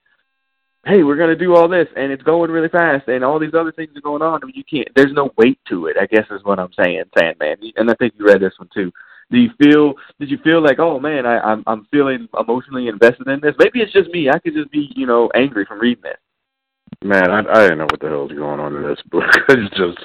[0.88, 3.72] hey, we're gonna do all this, and it's going really fast, and all these other
[3.72, 4.42] things are going on.
[4.42, 4.88] I mean, you can't.
[4.96, 5.98] There's no weight to it.
[6.00, 7.58] I guess is what I'm saying, Sandman.
[7.76, 8.92] And I think you read this one too.
[9.30, 9.96] Do you feel?
[10.20, 13.56] Did you feel like, oh man, I, I'm I'm feeling emotionally invested in this?
[13.60, 14.30] Maybe it's just me.
[14.30, 16.18] I could just be, you know, angry from reading this.
[17.04, 19.26] Man, I I didn't know what the hell is going on in this book.
[19.50, 20.00] it's just.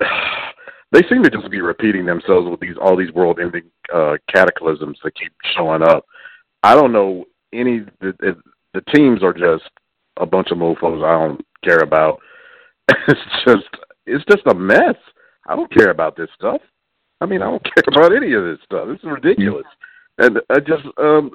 [0.92, 5.16] they seem to just be repeating themselves with these all these world-ending uh, cataclysms that
[5.16, 6.06] keep showing up.
[6.62, 7.80] I don't know any.
[8.00, 8.36] The,
[8.72, 9.64] the teams are just
[10.18, 12.20] a bunch of mofos I don't care about.
[13.08, 13.68] It's just
[14.06, 14.96] it's just a mess.
[15.46, 16.60] I don't care about this stuff.
[17.20, 18.88] I mean, I don't care about any of this stuff.
[18.88, 19.66] This is ridiculous.
[20.18, 21.30] And I just um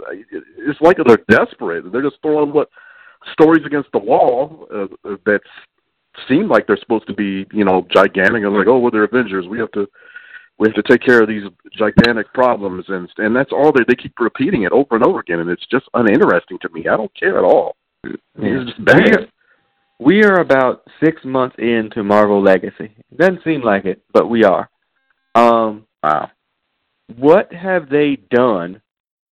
[0.58, 1.92] it's like they're desperate.
[1.92, 2.70] They're just throwing what
[3.34, 4.88] stories against the wall uh,
[5.26, 5.42] that
[6.28, 9.48] seem like they're supposed to be, you know, gigantic and like, oh, well, they're Avengers.
[9.48, 9.88] We have to
[10.58, 11.44] we have to take care of these
[11.78, 15.40] gigantic problems and and that's all they they keep repeating it over and over again
[15.40, 16.88] and it's just uninteresting to me.
[16.88, 17.76] I don't care at all.
[18.04, 18.16] Yeah.
[18.38, 19.28] We, are,
[20.00, 22.96] we are about six months into Marvel Legacy.
[23.12, 24.70] It doesn't seem like it, but we are.
[25.36, 26.30] Um, wow.
[27.18, 28.82] What have they done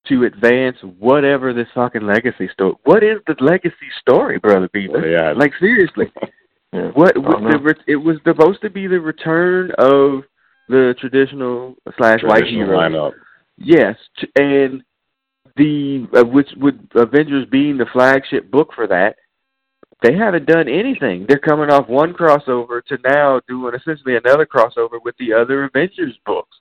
[0.07, 2.75] to advance whatever this fucking legacy story?
[2.83, 5.09] What is the legacy story, brother Beaver?
[5.09, 5.33] Yeah.
[5.33, 6.11] Like seriously,
[6.73, 6.89] yeah.
[6.93, 10.23] what was the, it was supposed to be the return of
[10.67, 13.11] the traditional slash white hero lineup.
[13.57, 13.97] Yes,
[14.35, 14.83] and
[15.55, 19.15] the uh, which with Avengers being the flagship book for that,
[20.01, 21.25] they haven't done anything.
[21.27, 26.17] They're coming off one crossover to now doing essentially another crossover with the other Avengers
[26.25, 26.57] books.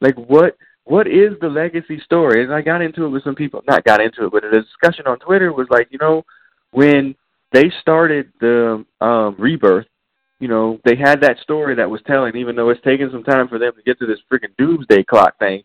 [0.00, 2.42] Like what what is the legacy story?
[2.42, 5.06] And I got into it with some people not got into it, but the discussion
[5.06, 6.24] on Twitter was like, you know,
[6.70, 7.14] when
[7.52, 9.86] they started the um rebirth,
[10.40, 13.48] you know, they had that story that was telling, even though it's taking some time
[13.48, 15.62] for them to get to this freaking doomsday clock thing,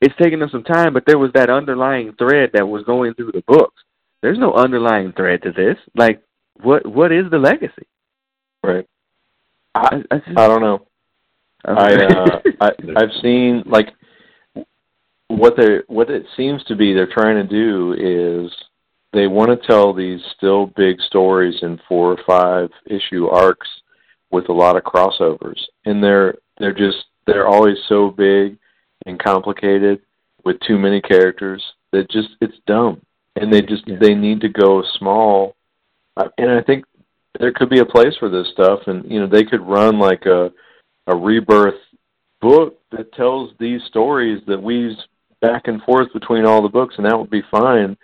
[0.00, 3.32] it's taking them some time, but there was that underlying thread that was going through
[3.32, 3.82] the books.
[4.22, 5.76] There's no underlying thread to this.
[5.94, 6.22] Like,
[6.62, 7.86] what what is the legacy?
[8.62, 8.86] Right.
[9.74, 10.86] I I, just, I don't know.
[11.64, 13.88] I uh, I I've seen like
[15.28, 18.52] what they what it seems to be they're trying to do is
[19.12, 23.68] they want to tell these still big stories in four or five issue arcs
[24.30, 28.58] with a lot of crossovers, and they're they're just they're always so big
[29.06, 30.00] and complicated
[30.44, 31.62] with too many characters
[31.92, 33.00] that just it's dumb.
[33.36, 33.96] And they just yeah.
[34.00, 35.56] they need to go small.
[36.16, 36.84] Uh, and i think
[37.38, 38.80] there could be a place for this stuff.
[38.86, 40.52] And you know they could run like a
[41.06, 41.80] a rebirth
[42.40, 44.96] book that tells these stories that weaves
[45.40, 47.96] back and forth between all the books and that would be fine.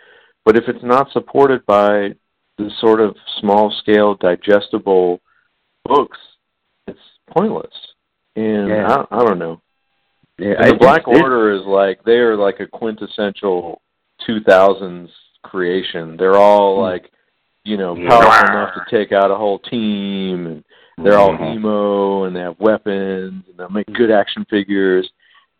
[0.44, 2.14] But if it's not supported by
[2.58, 5.20] the sort of small scale digestible
[5.84, 6.18] books
[6.86, 6.98] it's
[7.30, 7.74] pointless.
[8.36, 9.04] And yeah.
[9.10, 9.62] I, I don't know
[10.38, 13.80] yeah, the Black Order is like they are like a quintessential
[14.28, 15.08] 2000s
[15.42, 16.16] creation.
[16.16, 16.82] They're all hmm.
[16.82, 17.10] like,
[17.64, 20.64] you know, powerful enough to take out a whole team, and
[20.98, 21.58] they're all mm-hmm.
[21.58, 25.08] emo, and they have weapons, and they make good action figures.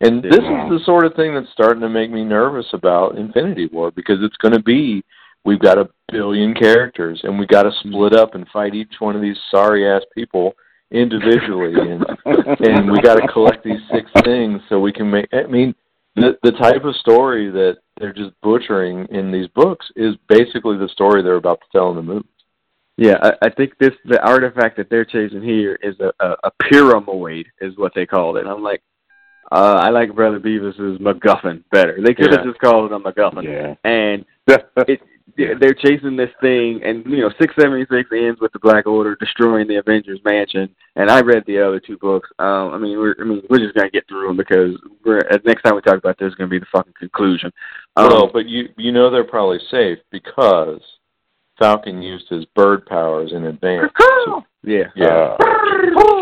[0.01, 3.69] And this is the sort of thing that's starting to make me nervous about Infinity
[3.73, 5.05] War because it's going to be
[5.44, 9.15] we've got a billion characters and we've got to split up and fight each one
[9.15, 10.55] of these sorry ass people
[10.93, 12.05] individually and
[12.60, 15.74] and we got to collect these six things so we can make I mean
[16.16, 20.89] the the type of story that they're just butchering in these books is basically the
[20.89, 22.28] story they're about to tell in the movie.
[22.98, 26.51] Yeah, I, I think this the artifact that they're chasing here is a, a, a
[26.62, 28.47] pyramoid, is what they called it.
[28.47, 28.82] I'm like,
[29.51, 31.98] uh, I like Brother Beavis's MacGuffin better.
[32.05, 32.51] They could have Yeah.
[32.51, 33.44] just called it a MacGuffin.
[33.44, 33.74] Yeah.
[33.90, 35.01] And it,
[35.36, 39.16] they're chasing this thing, and you know, six seventy six ends with the Black Order
[39.16, 40.74] destroying the Avengers Mansion.
[40.97, 42.28] And I read the other two books.
[42.39, 45.39] Um, I mean, we're I mean, we're just gonna get through them because we're uh,
[45.44, 47.51] next time we talk about this is gonna be the fucking conclusion.
[47.97, 50.81] Um, well, but you you know they're probably safe because
[51.59, 53.93] Falcon used his bird powers in advance.
[54.27, 55.36] So, yeah, yeah.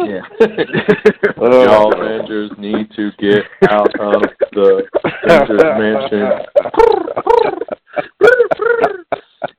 [0.07, 0.21] yeah.
[1.37, 4.23] Y'all Avengers need to get out of
[4.53, 4.85] the
[5.25, 6.47] Avengers mansion.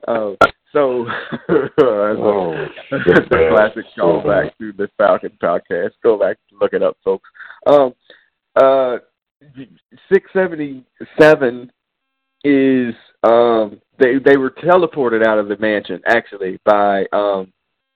[0.08, 0.36] Oh,
[0.72, 1.06] so
[1.48, 5.90] that's Oh, a, that's a classic callback to the Falcon podcast.
[6.02, 7.28] Go back and look it up, folks.
[7.66, 7.94] Um,
[8.56, 8.98] uh,
[10.12, 10.84] six seventy
[11.18, 11.70] seven
[12.44, 12.94] is
[13.24, 17.52] um they they were teleported out of the mansion actually by um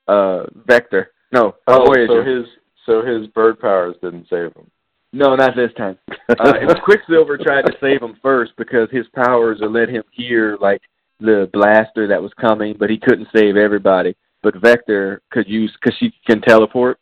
[0.09, 1.11] uh Vector.
[1.33, 2.07] No, Oh, Voyager.
[2.25, 2.47] so his
[2.87, 4.71] so his bird powers didn't save him.
[5.13, 5.99] No, not this time.
[6.11, 10.57] Uh, it was Quicksilver tried to save him first because his powers let him hear
[10.61, 10.81] like
[11.21, 14.17] the blaster that was coming, but he couldn't save everybody.
[14.43, 16.99] But Vector could use because she can teleport,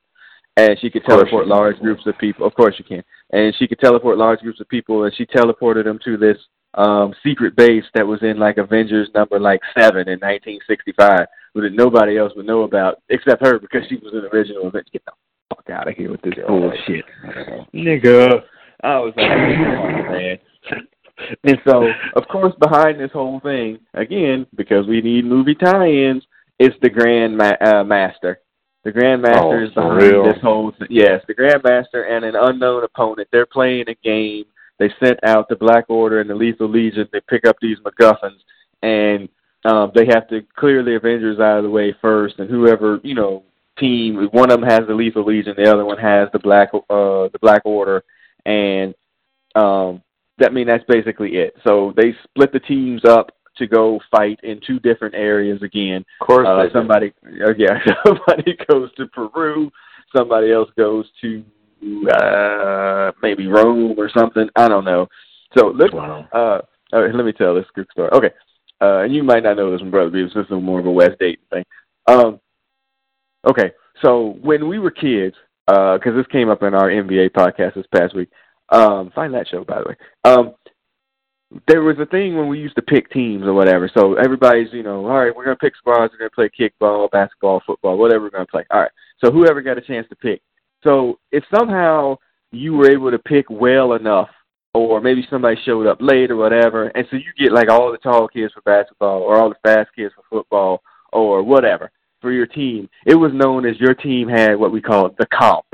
[0.56, 2.46] and she could teleport large groups of people.
[2.46, 5.84] Of course, you can, and she could teleport large groups of people, and she teleported
[5.84, 6.38] them to this
[6.74, 12.18] um secret base that was in like Avengers number like seven in 1965, that nobody
[12.18, 14.90] else would know about except her because she was an original Avenger.
[14.92, 15.12] Get the
[15.50, 17.04] fuck out of here with this bullshit
[17.74, 18.42] nigga.
[18.82, 19.28] I was like,
[20.10, 20.38] man.
[21.44, 26.24] And so, of course, behind this whole thing, again, because we need movie tie-ins,
[26.58, 28.40] it's the Grand Ma- uh, Master.
[28.84, 30.24] The Grand Master Oh, is behind real?
[30.24, 30.88] this whole thing.
[30.90, 33.28] Yes, the Grand Master and an unknown opponent.
[33.32, 34.44] They're playing a game.
[34.78, 37.08] They sent out the Black Order and the Lethal Legion.
[37.12, 38.40] They pick up these MacGuffins,
[38.82, 39.28] and
[39.64, 42.38] um, they have to clear the Avengers out of the way first.
[42.40, 43.44] And whoever you know
[43.78, 47.28] team, one of them has the Lethal Legion, the other one has the Black uh,
[47.32, 48.02] the Black Order,
[48.44, 48.94] and
[49.54, 50.02] um,
[50.38, 51.54] that mean that's basically it.
[51.66, 56.04] So they split the teams up to go fight in two different areas again.
[56.20, 59.70] Of course, Uh, somebody, uh, yeah, somebody goes to Peru,
[60.14, 61.44] somebody else goes to
[62.10, 64.48] uh, maybe Rome or something.
[64.56, 65.06] I don't know.
[65.56, 66.26] So look, Wow.
[66.32, 66.60] uh,
[66.92, 68.10] all right, let me tell this quick story.
[68.12, 68.30] Okay,
[68.80, 70.90] uh, and you might not know this one, brother, because this is more of a
[70.90, 71.64] West Dayton thing.
[72.06, 72.40] Um,
[73.48, 75.36] okay, so when we were kids,
[75.66, 78.28] because this came up in our NBA podcast this past week.
[78.70, 79.96] Um, find that show, by the way.
[80.24, 80.54] Um,
[81.68, 83.90] there was a thing when we used to pick teams or whatever.
[83.96, 86.12] So everybody's, you know, all right, we're gonna pick squads.
[86.12, 88.64] We're gonna play kickball, basketball, football, whatever we're gonna play.
[88.70, 88.90] All right.
[89.22, 90.42] So whoever got a chance to pick.
[90.82, 92.16] So if somehow
[92.50, 94.28] you were able to pick well enough,
[94.72, 97.98] or maybe somebody showed up late or whatever, and so you get like all the
[97.98, 100.82] tall kids for basketball, or all the fast kids for football,
[101.12, 102.88] or whatever for your team.
[103.06, 105.66] It was known as your team had what we call the comp.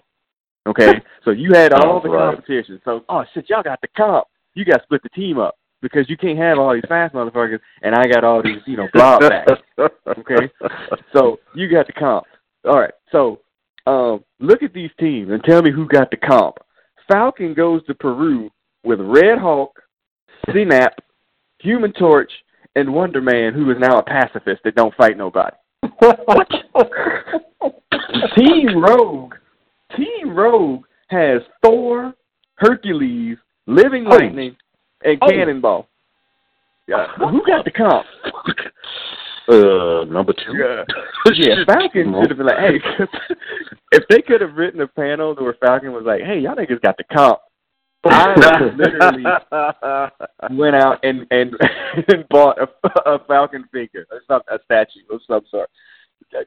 [0.66, 2.34] Okay, so you had all the right.
[2.34, 2.80] competition.
[2.84, 4.26] So oh shit, y'all got the comp.
[4.54, 7.60] You got to split the team up because you can't have all these fast motherfuckers,
[7.82, 9.52] and I got all these you know blob backs.
[9.78, 10.50] Okay.
[11.12, 12.24] So you got the comp.
[12.64, 12.92] All right.
[13.12, 13.40] So
[13.86, 16.56] um, look at these teams and tell me who got the comp.
[17.10, 18.50] Falcon goes to Peru
[18.84, 19.80] with Red Hulk,
[20.48, 20.90] Synap,
[21.60, 22.30] Human Torch,
[22.76, 25.56] and Wonder Man, who is now a pacifist that don't fight nobody.
[28.36, 29.34] Team Rogue,
[29.96, 32.14] Team Rogue has Thor,
[32.56, 33.36] Hercules,
[33.66, 34.10] Living Oh.
[34.16, 34.56] Lightning,
[35.04, 35.28] and Oh.
[35.28, 35.88] Cannonball.
[36.86, 37.06] Yeah.
[37.18, 38.06] Who got the comp?
[39.48, 40.54] Uh, number two.
[40.56, 40.84] Yeah.
[41.34, 42.80] Yeah, Falcon should have been like, hey,
[43.92, 46.96] if they could have written a panel where Falcon was like, hey, y'all niggas got
[46.96, 47.40] the comp.
[48.04, 48.34] I
[48.76, 49.24] literally
[50.56, 51.52] went out and and,
[52.08, 52.68] and bought a,
[53.10, 55.68] a Falcon figure, or some, a statue of some sort.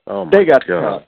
[0.07, 0.81] Oh my They got the God.
[0.81, 1.05] comp.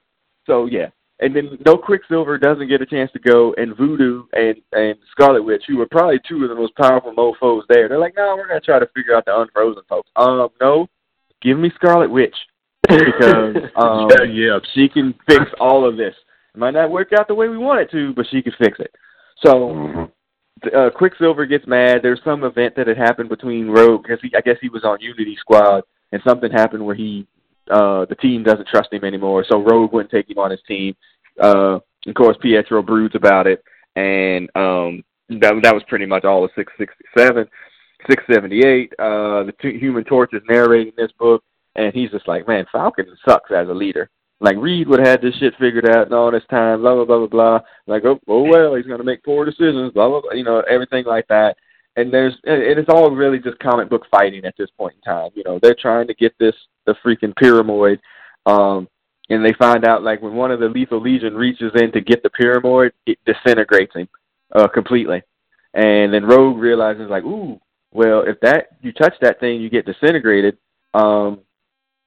[0.47, 0.87] So yeah,
[1.19, 5.43] and then no Quicksilver doesn't get a chance to go, and Voodoo and and Scarlet
[5.43, 7.87] Witch, who were probably two of the most powerful mofo's there.
[7.87, 10.09] They're like, no, we're gonna try to figure out the unfrozen folks.
[10.15, 10.87] Um, no,
[11.41, 12.35] give me Scarlet Witch
[12.87, 14.59] because um, yeah, yeah.
[14.73, 16.15] she can fix all of this.
[16.53, 18.79] It might not work out the way we want it to, but she can fix
[18.79, 18.93] it.
[19.43, 20.11] So Mhm.
[20.75, 22.01] uh, Quicksilver gets mad.
[22.01, 25.35] There's some event that had happened between Rogue because I guess he was on Unity
[25.39, 27.27] Squad, and something happened where he,
[27.69, 29.45] uh, the team doesn't trust him anymore.
[29.49, 30.95] So Rogue wouldn't take him on his team.
[31.41, 33.63] Uh, of course, Pietro broods about it,
[33.95, 37.47] and um, that that was pretty much all of six sixty seven.
[38.09, 41.43] 678, uh, the two, Human Torch is narrating this book,
[41.75, 44.09] and he's just like, man, Falcon sucks as a leader.
[44.41, 47.05] Like Reed would have had this shit figured out in all this time, blah blah
[47.05, 47.59] blah blah blah.
[47.87, 51.05] Like, oh, oh well, he's gonna make poor decisions, blah blah blah, you know, everything
[51.05, 51.55] like that.
[51.97, 55.31] And there's, and it's all really just comic book fighting at this point in time.
[55.33, 56.55] You know, they're trying to get this
[56.85, 57.99] the freaking pyramid,
[58.45, 58.87] um,
[59.29, 62.21] and they find out like when one of the Lethal Legion reaches in to get
[62.21, 64.07] the pyramid, it disintegrates him
[64.53, 65.23] uh, completely.
[65.73, 67.59] And then Rogue realizes like, ooh,
[67.91, 70.57] well, if that you touch that thing, you get disintegrated.
[70.93, 71.39] Um,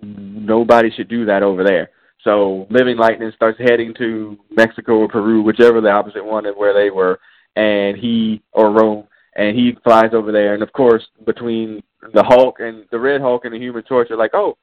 [0.01, 1.91] nobody should do that over there.
[2.25, 6.75] So Living Lightning starts heading to Mexico or Peru, whichever the opposite one of where
[6.75, 7.19] they were,
[7.57, 9.07] and he or Rome,
[9.37, 10.55] and he flies over there.
[10.55, 11.83] And of course, between
[12.15, 14.57] the Hulk and the Red Hulk and the Human Torch are like, oh,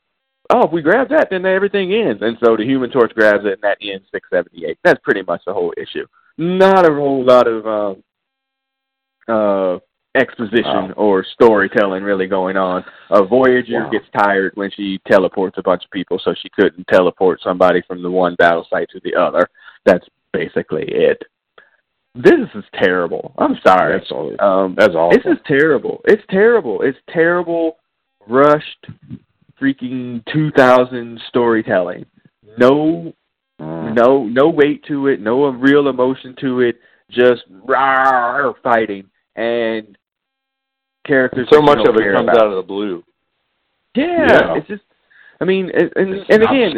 [0.49, 2.21] oh, if we grab that, then everything ends.
[2.21, 4.77] And so the Human Torch grabs it, and that ends 678.
[4.83, 6.05] That's pretty much the whole issue.
[6.37, 8.03] Not a whole lot of um,
[9.27, 9.79] uh,
[10.15, 10.93] exposition wow.
[10.97, 12.83] or storytelling really going on.
[13.09, 13.89] A Voyager wow.
[13.89, 18.01] gets tired when she teleports a bunch of people, so she couldn't teleport somebody from
[18.01, 19.49] the one battle site to the other.
[19.85, 21.21] That's basically it.
[22.15, 23.33] This is terrible.
[23.37, 23.97] I'm sorry.
[23.97, 24.33] That's all.
[24.39, 25.17] Um, that's awful.
[25.17, 26.01] This is terrible.
[26.05, 26.81] It's terrible.
[26.81, 27.77] It's terrible,
[28.27, 28.87] rushed,
[29.61, 32.05] freaking 2000 storytelling.
[32.57, 33.13] No,
[33.59, 33.93] mm.
[33.93, 35.19] no, no weight to it.
[35.19, 36.79] No real emotion to it.
[37.11, 39.97] Just rah, fighting and
[41.05, 41.47] characters.
[41.51, 42.37] So much of it comes about.
[42.37, 43.03] out of the blue.
[43.95, 44.83] Yeah, yeah, it's just.
[45.41, 46.77] I mean, and and, and again,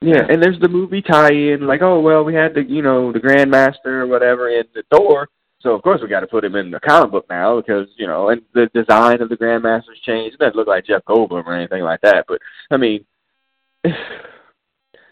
[0.00, 3.20] yeah, and there's the movie tie-in, like, oh well, we had the you know the
[3.20, 5.28] Grandmaster or whatever in the Thor,
[5.60, 8.06] so of course we got to put him in the comic book now because you
[8.06, 10.34] know, and the design of the Grandmaster's changed.
[10.34, 12.40] It doesn't look like Jeff Goldblum or anything like that, but
[12.70, 13.04] I mean,
[13.84, 13.94] this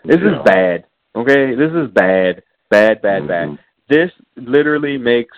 [0.05, 0.15] yeah.
[0.15, 0.85] is bad.
[1.17, 3.55] Okay, this is bad, bad, bad, mm-hmm.
[3.55, 3.59] bad.
[3.89, 5.37] This literally makes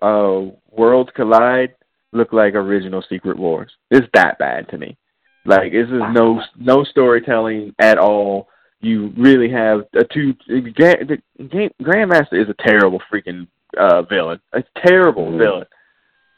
[0.00, 1.74] uh, Worlds Collide
[2.12, 3.70] look like original Secret Wars.
[3.90, 4.96] It's that bad to me.
[5.44, 8.48] Like this is no no storytelling at all.
[8.80, 10.34] You really have a two.
[10.46, 13.46] The Grandmaster is a terrible freaking
[13.76, 14.40] uh, villain.
[14.52, 15.38] A terrible mm.
[15.38, 15.66] villain.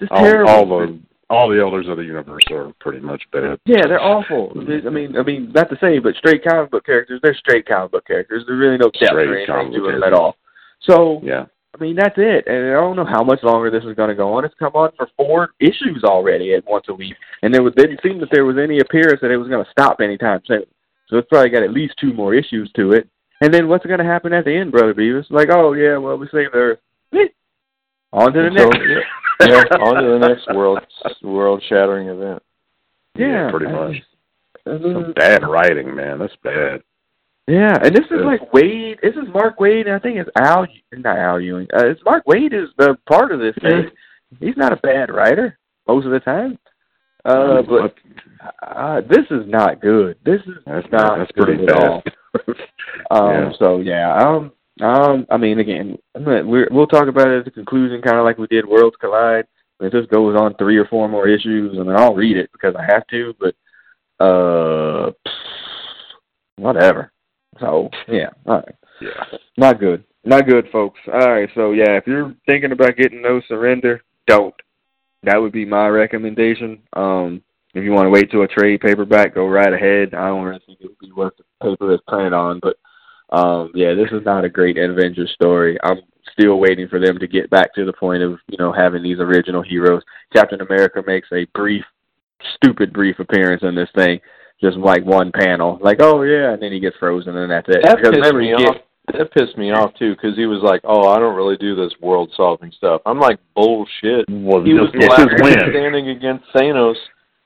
[0.01, 0.51] Just all, terrible.
[0.51, 1.01] All the
[1.31, 3.59] all the elders of the universe are pretty much bad.
[3.65, 4.53] Yeah, they're awful.
[4.55, 7.21] I mean, I mean, not to say, but straight comic book characters.
[7.23, 8.45] They're straight comic book characters.
[8.47, 10.37] There's really no depth straight or anything to them at all.
[10.83, 12.47] So yeah, I mean, that's it.
[12.47, 14.45] And I don't know how much longer this is going to go on.
[14.45, 18.01] It's come on for four issues already at once a week, and there was didn't
[18.03, 20.65] seem that there was any appearance that it was going to stop anytime soon.
[21.13, 23.07] So it's probably got at least two more issues to it.
[23.43, 25.31] And then what's going to happen at the end, brother Beavis?
[25.31, 26.79] Like, oh yeah, well we saved the Earth.
[28.15, 28.79] On to the next.
[29.41, 30.79] So, yeah, on to the next world
[31.23, 32.43] world shattering event.
[33.17, 33.97] Yeah, yeah pretty much.
[34.65, 36.19] Some bad writing, man.
[36.19, 36.83] That's bad.
[37.49, 39.01] Yeah, and this is like Waid.
[39.03, 41.67] This is Mark Waid, and I think it's Al, not Al Ewing.
[41.75, 43.91] Uh, it's Mark Waid is the part of this thing.
[44.39, 45.59] He's not a bad writer
[45.89, 46.59] most of the time.
[47.25, 47.95] Uh, but
[48.63, 50.19] uh, this is not good.
[50.25, 51.83] This is that's not that's good pretty at bad.
[51.85, 52.03] all.
[53.11, 53.53] um, yeah.
[53.59, 58.03] So yeah, um, um, I mean, again, we're, we'll talk about it at the conclusion,
[58.03, 59.47] kind of like we did Worlds Collide.
[59.81, 62.75] If this goes on three or four more issues, and then I'll read it because
[62.77, 63.35] I have to.
[63.39, 65.11] But uh,
[66.57, 67.13] whatever.
[67.61, 68.75] So yeah, all right.
[69.01, 71.01] Yeah, not good, not good, folks.
[71.13, 74.55] All right, so yeah, if you're thinking about getting no surrender, don't.
[75.25, 76.83] That would be my recommendation.
[76.95, 77.43] Um,
[77.75, 80.15] if you want to wait till a trade paperback, go right ahead.
[80.15, 82.77] I don't really think it would be worth the paper it's printed on, but
[83.35, 85.79] um, yeah, this is not a great Avengers story.
[85.83, 86.01] I'm
[86.33, 89.21] still waiting for them to get back to the point of you know having these
[89.21, 90.03] original heroes.
[90.35, 91.85] Captain America makes a brief,
[92.57, 94.21] stupid brief appearance in this thing
[94.63, 97.83] just like one panel, like oh yeah, and then he gets frozen and that's it.
[97.83, 98.77] That because pissed me off.
[99.09, 101.93] That pissed me off too because he was like, "Oh, I don't really do this
[102.01, 105.17] world-solving stuff." I'm like, "Bullshit!" Well, he was yeah,
[105.71, 106.95] standing against Thanos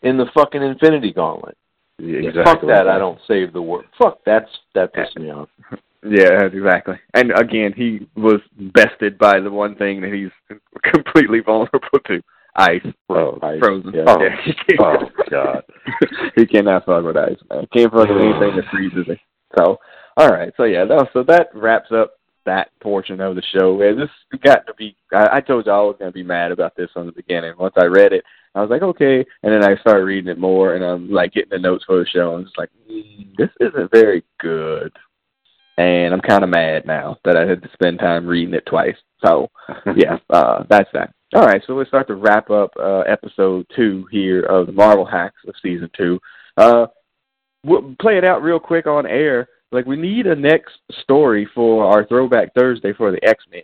[0.03, 1.57] in the fucking Infinity Gauntlet.
[1.99, 2.45] Yeah, exactly.
[2.45, 2.89] Fuck that!
[2.89, 3.87] I don't save the world.
[3.97, 5.49] Fuck that's that pissed me off.
[6.09, 6.97] Yeah, exactly.
[7.15, 10.31] And again, he was bested by the one thing that he's
[10.93, 12.23] completely vulnerable to
[12.55, 12.87] ice.
[13.09, 13.59] Oh, ice.
[13.59, 13.93] frozen.
[13.93, 14.05] Yeah.
[14.07, 14.77] Oh, yeah.
[14.81, 15.63] oh God.
[16.37, 17.67] he cannot fuck with ice, man.
[17.73, 19.19] Can't fuck with anything that freezes him.
[19.59, 19.79] So,
[20.17, 20.53] all right.
[20.57, 22.15] So yeah, no, so that wraps up
[22.47, 23.81] that portion of the show.
[23.83, 24.97] And this got to be.
[25.13, 27.53] I, I told you I was going to be mad about this from the beginning.
[27.59, 28.25] Once I read it,
[28.55, 29.25] I was like, okay.
[29.43, 32.07] And then I started reading it more, and I'm like getting the notes for the
[32.07, 32.37] show.
[32.37, 34.93] And it's like, mm, this isn't very good.
[35.77, 38.97] And I'm kind of mad now that I had to spend time reading it twice.
[39.23, 39.51] So,
[39.97, 41.13] yeah, uh, that's that.
[41.35, 45.05] All right, so let's start to wrap up uh, episode two here of the Marvel
[45.05, 46.19] Hacks of season two.
[46.57, 46.87] Uh,
[47.65, 49.49] we'll play it out real quick on air.
[49.77, 50.73] Like we need a next
[51.03, 53.61] story for our Throwback Thursday for the X Men,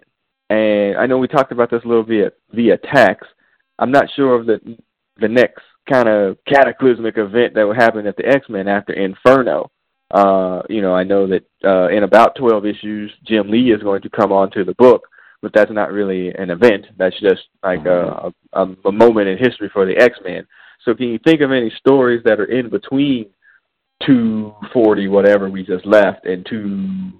[0.50, 3.30] and I know we talked about this a little via via text.
[3.78, 4.76] I'm not sure of the
[5.16, 9.70] the next kind of cataclysmic event that will happen at the X Men after Inferno.
[10.10, 14.02] Uh, you know, I know that uh, in about 12 issues, Jim Lee is going
[14.02, 15.08] to come on to the book,
[15.40, 16.88] but that's not really an event.
[16.98, 20.46] That's just like a, a, a moment in history for the X Men.
[20.84, 23.30] So, can you think of any stories that are in between
[24.06, 27.12] 240, whatever we just left, and two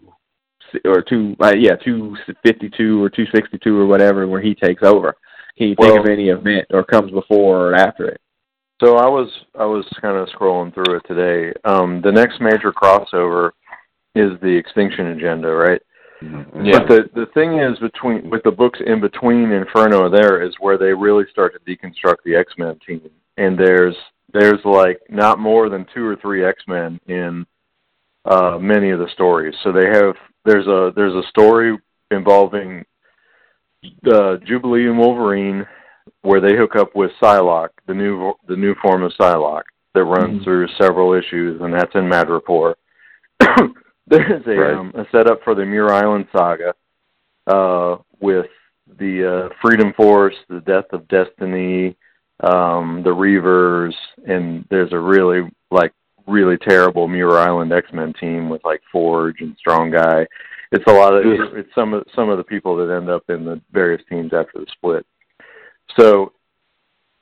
[0.85, 5.15] or two, uh, yeah, 252 or 262 or whatever, where he takes over?
[5.57, 8.21] Can you think Well- of any event or comes before or after it?
[8.83, 11.53] So I was I was kind of scrolling through it today.
[11.65, 13.53] Um, the next major crossover
[14.17, 15.81] is the Extinction Agenda, right?
[16.21, 16.71] Mm-hmm.
[16.71, 20.79] But the the thing is between with the books in between Inferno there is where
[20.79, 23.09] they really start to deconstruct the X Men team.
[23.37, 23.97] And there's
[24.33, 27.47] there's like not more than two or three X Men in
[28.25, 29.55] uh many of the stories.
[29.63, 30.15] So they have
[30.45, 31.77] there's a there's a story
[32.11, 32.85] involving
[34.13, 35.67] uh Jubilee and Wolverine
[36.23, 39.63] where they hook up with Psylocke, the new the new form of Psylocke
[39.95, 40.45] that runs Mhm.
[40.45, 42.75] through several issues, and that's in Madripoor.
[44.07, 44.75] There's a Right.
[44.75, 46.75] um, a setup for the Muir Island saga
[47.47, 48.47] uh, with
[48.99, 51.97] the uh, Freedom Force, the Death of Destiny,
[52.43, 53.94] um, the Reavers,
[54.27, 55.93] and there's a really like
[56.27, 60.27] really terrible Muir Island X Men team with like Forge and Strong Guy.
[60.70, 63.24] It's a lot of it's, it's some of some of the people that end up
[63.28, 65.06] in the various teams after the split.
[65.98, 66.32] So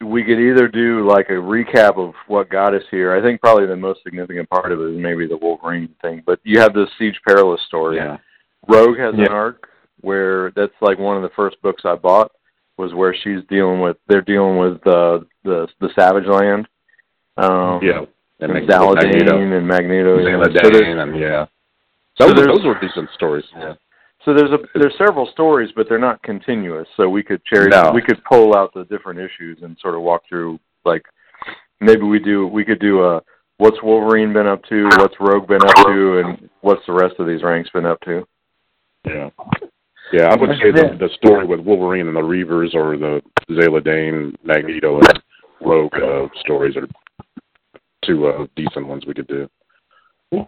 [0.00, 3.14] we could either do like a recap of what got us here.
[3.14, 6.22] I think probably the most significant part of it is maybe the Wolverine thing.
[6.24, 7.96] But you have the Siege Perilous story.
[7.96, 8.16] Yeah.
[8.68, 9.68] Rogue has an arc
[10.00, 12.30] where that's like one of the first books I bought
[12.80, 16.66] was where she's dealing with they're dealing with uh, the the Savage Land.
[17.36, 18.04] Um, Yeah.
[18.40, 19.36] and Zaladane Magneto.
[19.58, 20.18] and Magneto.
[20.18, 20.36] yeah.
[20.46, 21.46] Zaladane, So and yeah.
[22.18, 23.44] so Those, those were decent stories.
[23.56, 23.74] Yeah.
[24.24, 26.88] so there's a there's several stories, but they're not continuous.
[26.96, 27.92] So we could cherry No.
[27.94, 31.04] we could pull out the different issues and sort of walk through like
[31.80, 33.22] maybe we do we could do a
[33.58, 37.26] what's Wolverine been up to, what's Rogue been up to, and what's the rest of
[37.26, 38.26] these ranks been up to.
[39.06, 39.28] Yeah.
[40.12, 44.34] Yeah, I would say the, the story with Wolverine and the Reavers or the Zaladane,
[44.44, 45.22] Magneto, and
[45.60, 46.88] Rogue uh, stories are
[48.04, 49.48] two uh, decent ones we could do.
[50.32, 50.46] All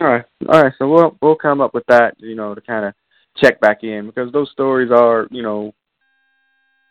[0.00, 0.72] right, all right.
[0.78, 2.94] So we'll we'll come up with that, you know, to kind of
[3.36, 5.72] check back in because those stories are, you know,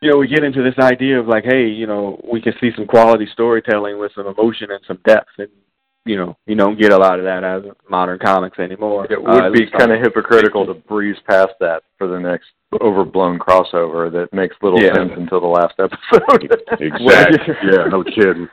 [0.01, 2.71] you know, we get into this idea of like, hey, you know, we can see
[2.75, 5.49] some quality storytelling with some emotion and some depth, and
[6.05, 9.05] you know, you don't get a lot of that out of modern comics anymore.
[9.09, 12.47] It Uh, would at be kind of hypocritical to breeze past that for the next
[12.81, 14.93] overblown crossover that makes little Yeah.
[14.95, 16.51] sense until the last episode.
[16.81, 17.55] Exactly.
[17.71, 18.49] yeah, no kidding.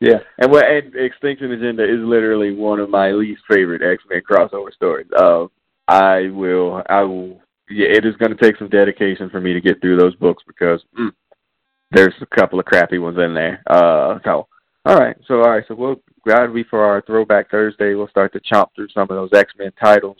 [0.00, 4.20] Yeah, and what and Extinction Agenda is literally one of my least favorite X Men
[4.28, 5.06] crossover stories.
[5.16, 5.46] Uh,
[5.88, 7.40] I will, I will.
[7.70, 10.42] Yeah, it is going to take some dedication for me to get through those books
[10.46, 11.10] because mm,
[11.92, 13.62] there's a couple of crappy ones in there.
[13.68, 14.46] Uh, so
[14.86, 17.94] all right, so all right, so we'll that'll be for our Throwback Thursday.
[17.94, 20.18] We'll start to chomp through some of those X Men titles.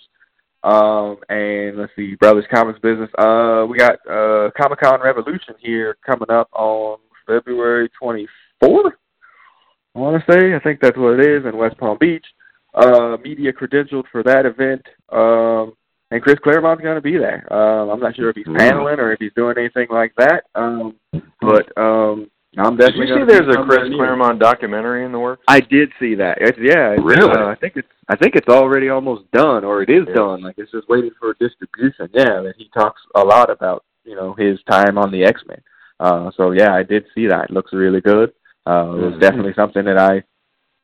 [0.64, 3.10] Um, and let's see, Brothers Comics Business.
[3.18, 8.26] Uh, we got uh Comic Con Revolution here coming up on February 24th.
[8.62, 10.54] I want to say.
[10.54, 12.26] I think that's what it is in West Palm Beach.
[12.74, 14.82] Uh, media credentialed for that event.
[15.10, 15.74] Um,
[16.10, 17.50] and Chris Claremont's going to be there.
[17.52, 18.58] Um, I'm not sure if he's Mm.
[18.58, 20.44] paneling or if he's doing anything like that.
[20.54, 20.96] Um,
[21.40, 23.92] but um, I'm Did you see there's a Chris.
[23.94, 25.42] Claremont documentary in the works?
[25.46, 26.38] I did see that.
[26.40, 27.30] It's, yeah, it's, Really?
[27.30, 27.88] Uh, I think it's.
[28.08, 30.14] I think it's already almost done, or it is Yeah.
[30.14, 30.42] done.
[30.42, 32.08] Like it's just waiting for distribution.
[32.12, 35.60] Yeah, and he talks a lot about you know his time on the X Men.
[36.00, 37.44] Uh, so yeah, I did see that.
[37.46, 38.32] It looks really good.
[38.66, 39.20] Uh, it was Mhm.
[39.20, 40.24] definitely something that I, if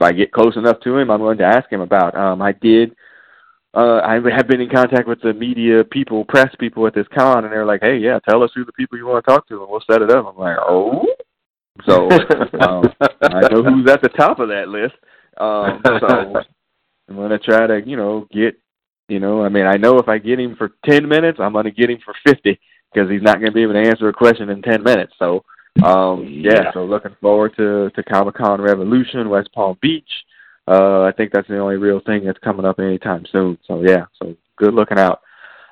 [0.01, 2.15] I get close enough to him, I'm going to ask him about.
[2.17, 2.95] Um, I did.
[3.75, 7.45] Uh, I have been in contact with the media people, press people at this con,
[7.45, 9.61] and they're like, "Hey, yeah, tell us who the people you want to talk to,
[9.63, 11.07] and we'll set it up." I'm like, "Oh."
[11.87, 12.09] So
[12.61, 12.85] um,
[13.23, 14.95] I know who's at the top of that list.
[15.39, 16.43] Um, so
[17.09, 18.55] I'm gonna try to, you know, get,
[19.09, 21.71] you know, I mean, I know if I get him for ten minutes, I'm gonna
[21.71, 22.61] get him for fifty
[22.93, 25.15] because he's not gonna be able to answer a question in ten minutes.
[25.19, 25.45] So,
[25.83, 26.73] um, yeah, Yeah.
[26.73, 30.11] so looking forward to to Comic Con Revolution, West Palm Beach.
[30.69, 33.59] Uh, I think that's the only real thing that's coming up anytime soon.
[33.67, 35.21] So yeah, so good looking out.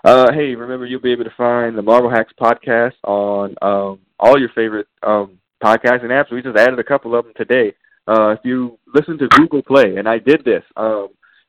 [0.04, 4.40] Uh, hey, remember you'll be able to find the Marvel Hacks podcast on um, all
[4.40, 6.32] your favorite um, podcasting apps.
[6.32, 7.74] We just added a couple of them today.
[8.08, 11.08] Uh, if you listen to Google Play, and I did this um,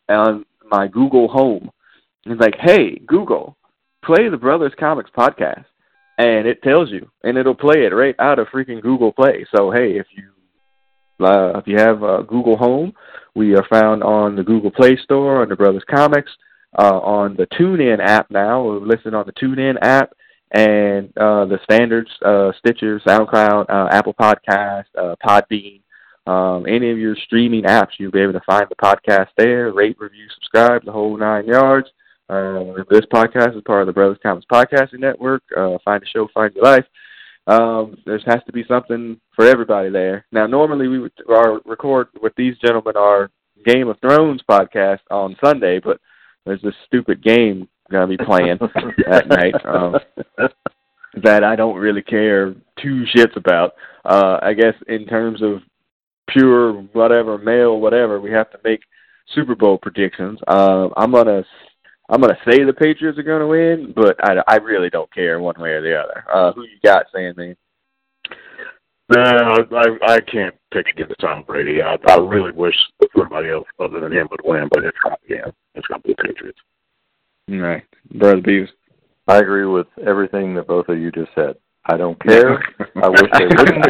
[0.09, 1.71] on my Google Home,
[2.25, 3.57] it's like, hey, Google,
[4.03, 5.65] play the Brothers Comics podcast,
[6.17, 9.45] and it tells you, and it'll play it right out of freaking Google Play.
[9.55, 12.93] So hey, if you uh, if you have uh, Google Home,
[13.35, 16.31] we are found on the Google Play Store under Brothers Comics,
[16.77, 18.63] uh, on the TuneIn app now.
[18.63, 20.13] We're listed on the TuneIn app,
[20.51, 25.81] and uh, the standards, uh, Stitcher, SoundCloud, uh, Apple Podcast, uh, Podbean,
[26.27, 29.71] um, any of your streaming apps, you'll be able to find the podcast there.
[29.71, 31.87] Rate, review, subscribe, the whole nine yards.
[32.29, 35.43] Uh, this podcast is part of the Brothers Comics Podcasting Network.
[35.55, 36.85] Uh, find a show, find your life.
[37.47, 40.25] Um, there has to be something for everybody there.
[40.31, 43.31] Now, normally we would our record with these gentlemen our
[43.65, 45.99] Game of Thrones podcast on Sunday, but
[46.45, 48.57] there's this stupid game gonna be playing
[49.07, 49.95] that night um,
[51.23, 53.73] that I don't really care two shits about.
[54.05, 55.61] Uh, I guess in terms of
[56.29, 58.81] pure whatever male whatever, we have to make
[59.33, 60.39] Super Bowl predictions.
[60.47, 61.43] Uh, I'm gonna
[62.09, 65.59] I'm gonna say the Patriots are gonna win, but I, I really don't care one
[65.59, 66.25] way or the other.
[66.33, 67.55] Uh, who you got, Sandman?
[69.13, 71.81] No, I I can't pick against Tom Brady.
[71.81, 72.75] I I really wish
[73.17, 75.51] somebody else other than him would win, but it's not him.
[75.75, 76.59] It's gonna be the Patriots.
[77.51, 77.83] All right,
[78.13, 78.69] brother Beavis.
[79.27, 81.55] I agree with everything that both of you just said.
[81.85, 82.61] I don't care.
[83.01, 83.85] I wish they wouldn't,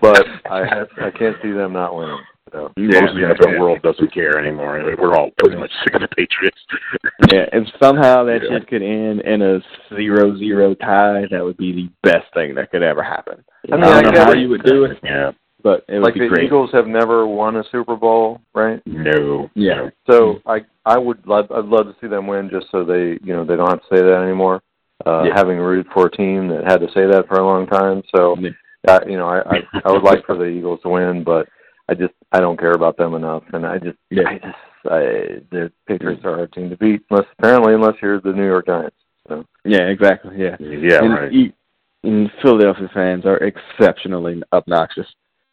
[0.00, 2.20] but I have, I can't see them not winning.
[2.52, 2.72] So.
[2.76, 3.60] Yeah, Most of the NFL yeah.
[3.60, 4.82] world doesn't care anymore.
[4.98, 6.58] We're all pretty much sick of the Patriots.
[7.32, 8.58] yeah, if somehow that yeah.
[8.58, 9.60] shit could end in a
[9.94, 13.44] zero-zero tie, that would be the best thing that could ever happen.
[13.70, 14.98] I mean, I don't I know how you would do it.
[15.04, 15.30] Yeah.
[15.62, 16.44] But it would like be the great.
[16.46, 18.80] Eagles have never won a Super Bowl, right?
[18.86, 19.50] No.
[19.54, 19.90] Yeah.
[20.08, 23.32] So I I would love I'd love to see them win just so they you
[23.34, 24.62] know they don't have to say that anymore.
[25.06, 25.32] Uh, Yeah.
[25.34, 28.36] Having rooted for a team that had to say that for a long time, so
[28.38, 28.50] Yeah.
[28.88, 31.48] uh, you know I, I I would like for the Eagles to win, but
[31.88, 34.28] I just I don't care about them enough, and I just Yeah.
[34.28, 35.00] I just I,
[35.50, 38.66] the Patriots are a hard team to beat, unless apparently unless you're the New York
[38.66, 38.96] Giants.
[39.28, 40.36] So Yeah, exactly.
[40.38, 40.56] Yeah.
[40.58, 41.32] Yeah, and, right.
[41.32, 41.52] you-
[42.02, 45.06] and Philadelphia fans are exceptionally obnoxious.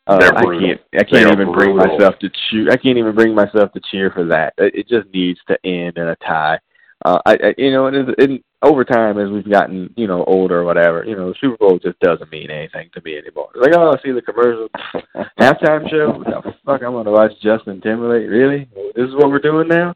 [0.08, 0.82] Uh, I can't.
[0.94, 2.72] I can't even bring myself to cheer.
[2.72, 4.54] I can't even bring myself to cheer for that.
[4.58, 6.60] It, it just needs to end in a tie.
[7.06, 10.62] Uh, I, I, you know, and, and over time, as we've gotten, you know, older
[10.62, 13.50] or whatever, you know, the Super Bowl just doesn't mean anything to me anymore.
[13.54, 14.68] It's like, oh, I see the commercial,
[15.40, 16.18] halftime show.
[16.18, 18.30] What the fuck, I'm gonna watch Justin Timberlake.
[18.30, 18.68] Really?
[18.96, 19.94] This is what we're doing now?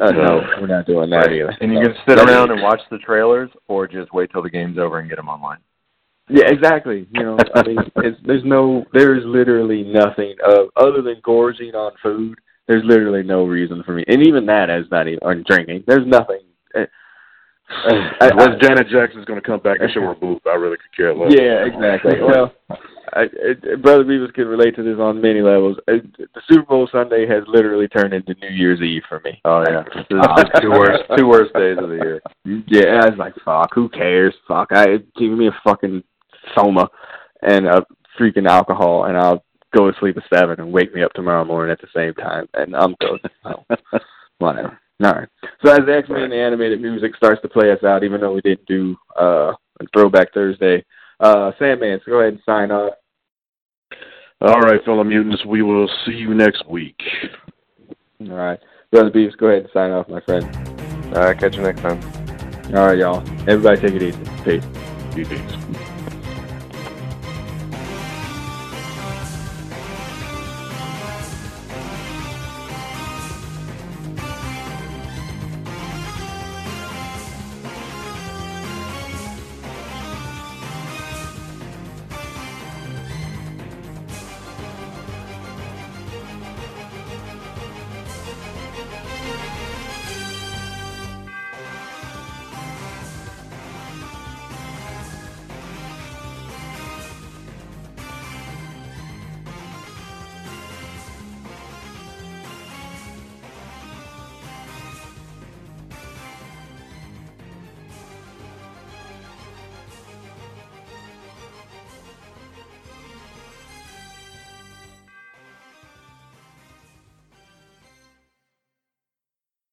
[0.00, 1.54] Uh, no, we're not doing that either.
[1.60, 4.78] and you can sit around and watch the trailers, or just wait till the game's
[4.78, 5.58] over and get them online.
[6.30, 7.06] Yeah, exactly.
[7.12, 11.92] You know, I mean, it's, there's no, there's literally nothing of other than gorging on
[12.02, 12.38] food.
[12.68, 15.84] There's literally no reason for me, and even that is not even or drinking.
[15.88, 16.40] There's nothing.
[16.76, 16.84] uh,
[17.68, 20.96] I- Once Janet Jackson's going to come back and show her boob, I really could
[20.96, 21.32] care less.
[21.36, 22.14] Yeah, exactly.
[22.20, 22.52] Well,
[23.12, 25.78] I, it, Brother Beavis can relate to this on many levels.
[25.88, 29.40] It, the Super Bowl Sunday has literally turned into New Year's Eve for me.
[29.44, 29.82] Oh yeah,
[30.60, 32.20] two worst two worst days of the year.
[32.68, 34.32] Yeah, I was like, fuck, who cares?
[34.46, 36.04] Fuck, I give me a fucking
[36.54, 36.88] soma
[37.42, 37.84] and a
[38.18, 39.42] freaking alcohol, and I'll
[39.76, 42.48] go to sleep at seven and wake me up tomorrow morning at the same time,
[42.54, 43.20] and I'm good.
[43.42, 43.64] So,
[44.38, 44.78] whatever.
[45.02, 45.28] All right.
[45.64, 48.66] So as X Men animated music starts to play us out, even though we didn't
[48.66, 50.84] do uh, a Throwback Thursday,
[51.20, 52.94] uh, Sandman, so go ahead and sign off.
[54.42, 56.98] All right, fellow mutants, we will see you next week.
[58.22, 58.58] All right,
[58.90, 60.44] Brother Beavis, go ahead and sign off, my friend.
[61.14, 62.00] All right, catch you next time.
[62.74, 63.20] All right, y'all.
[63.48, 64.22] Everybody, take it easy.
[64.44, 65.28] Peace.
[65.28, 65.76] Peace.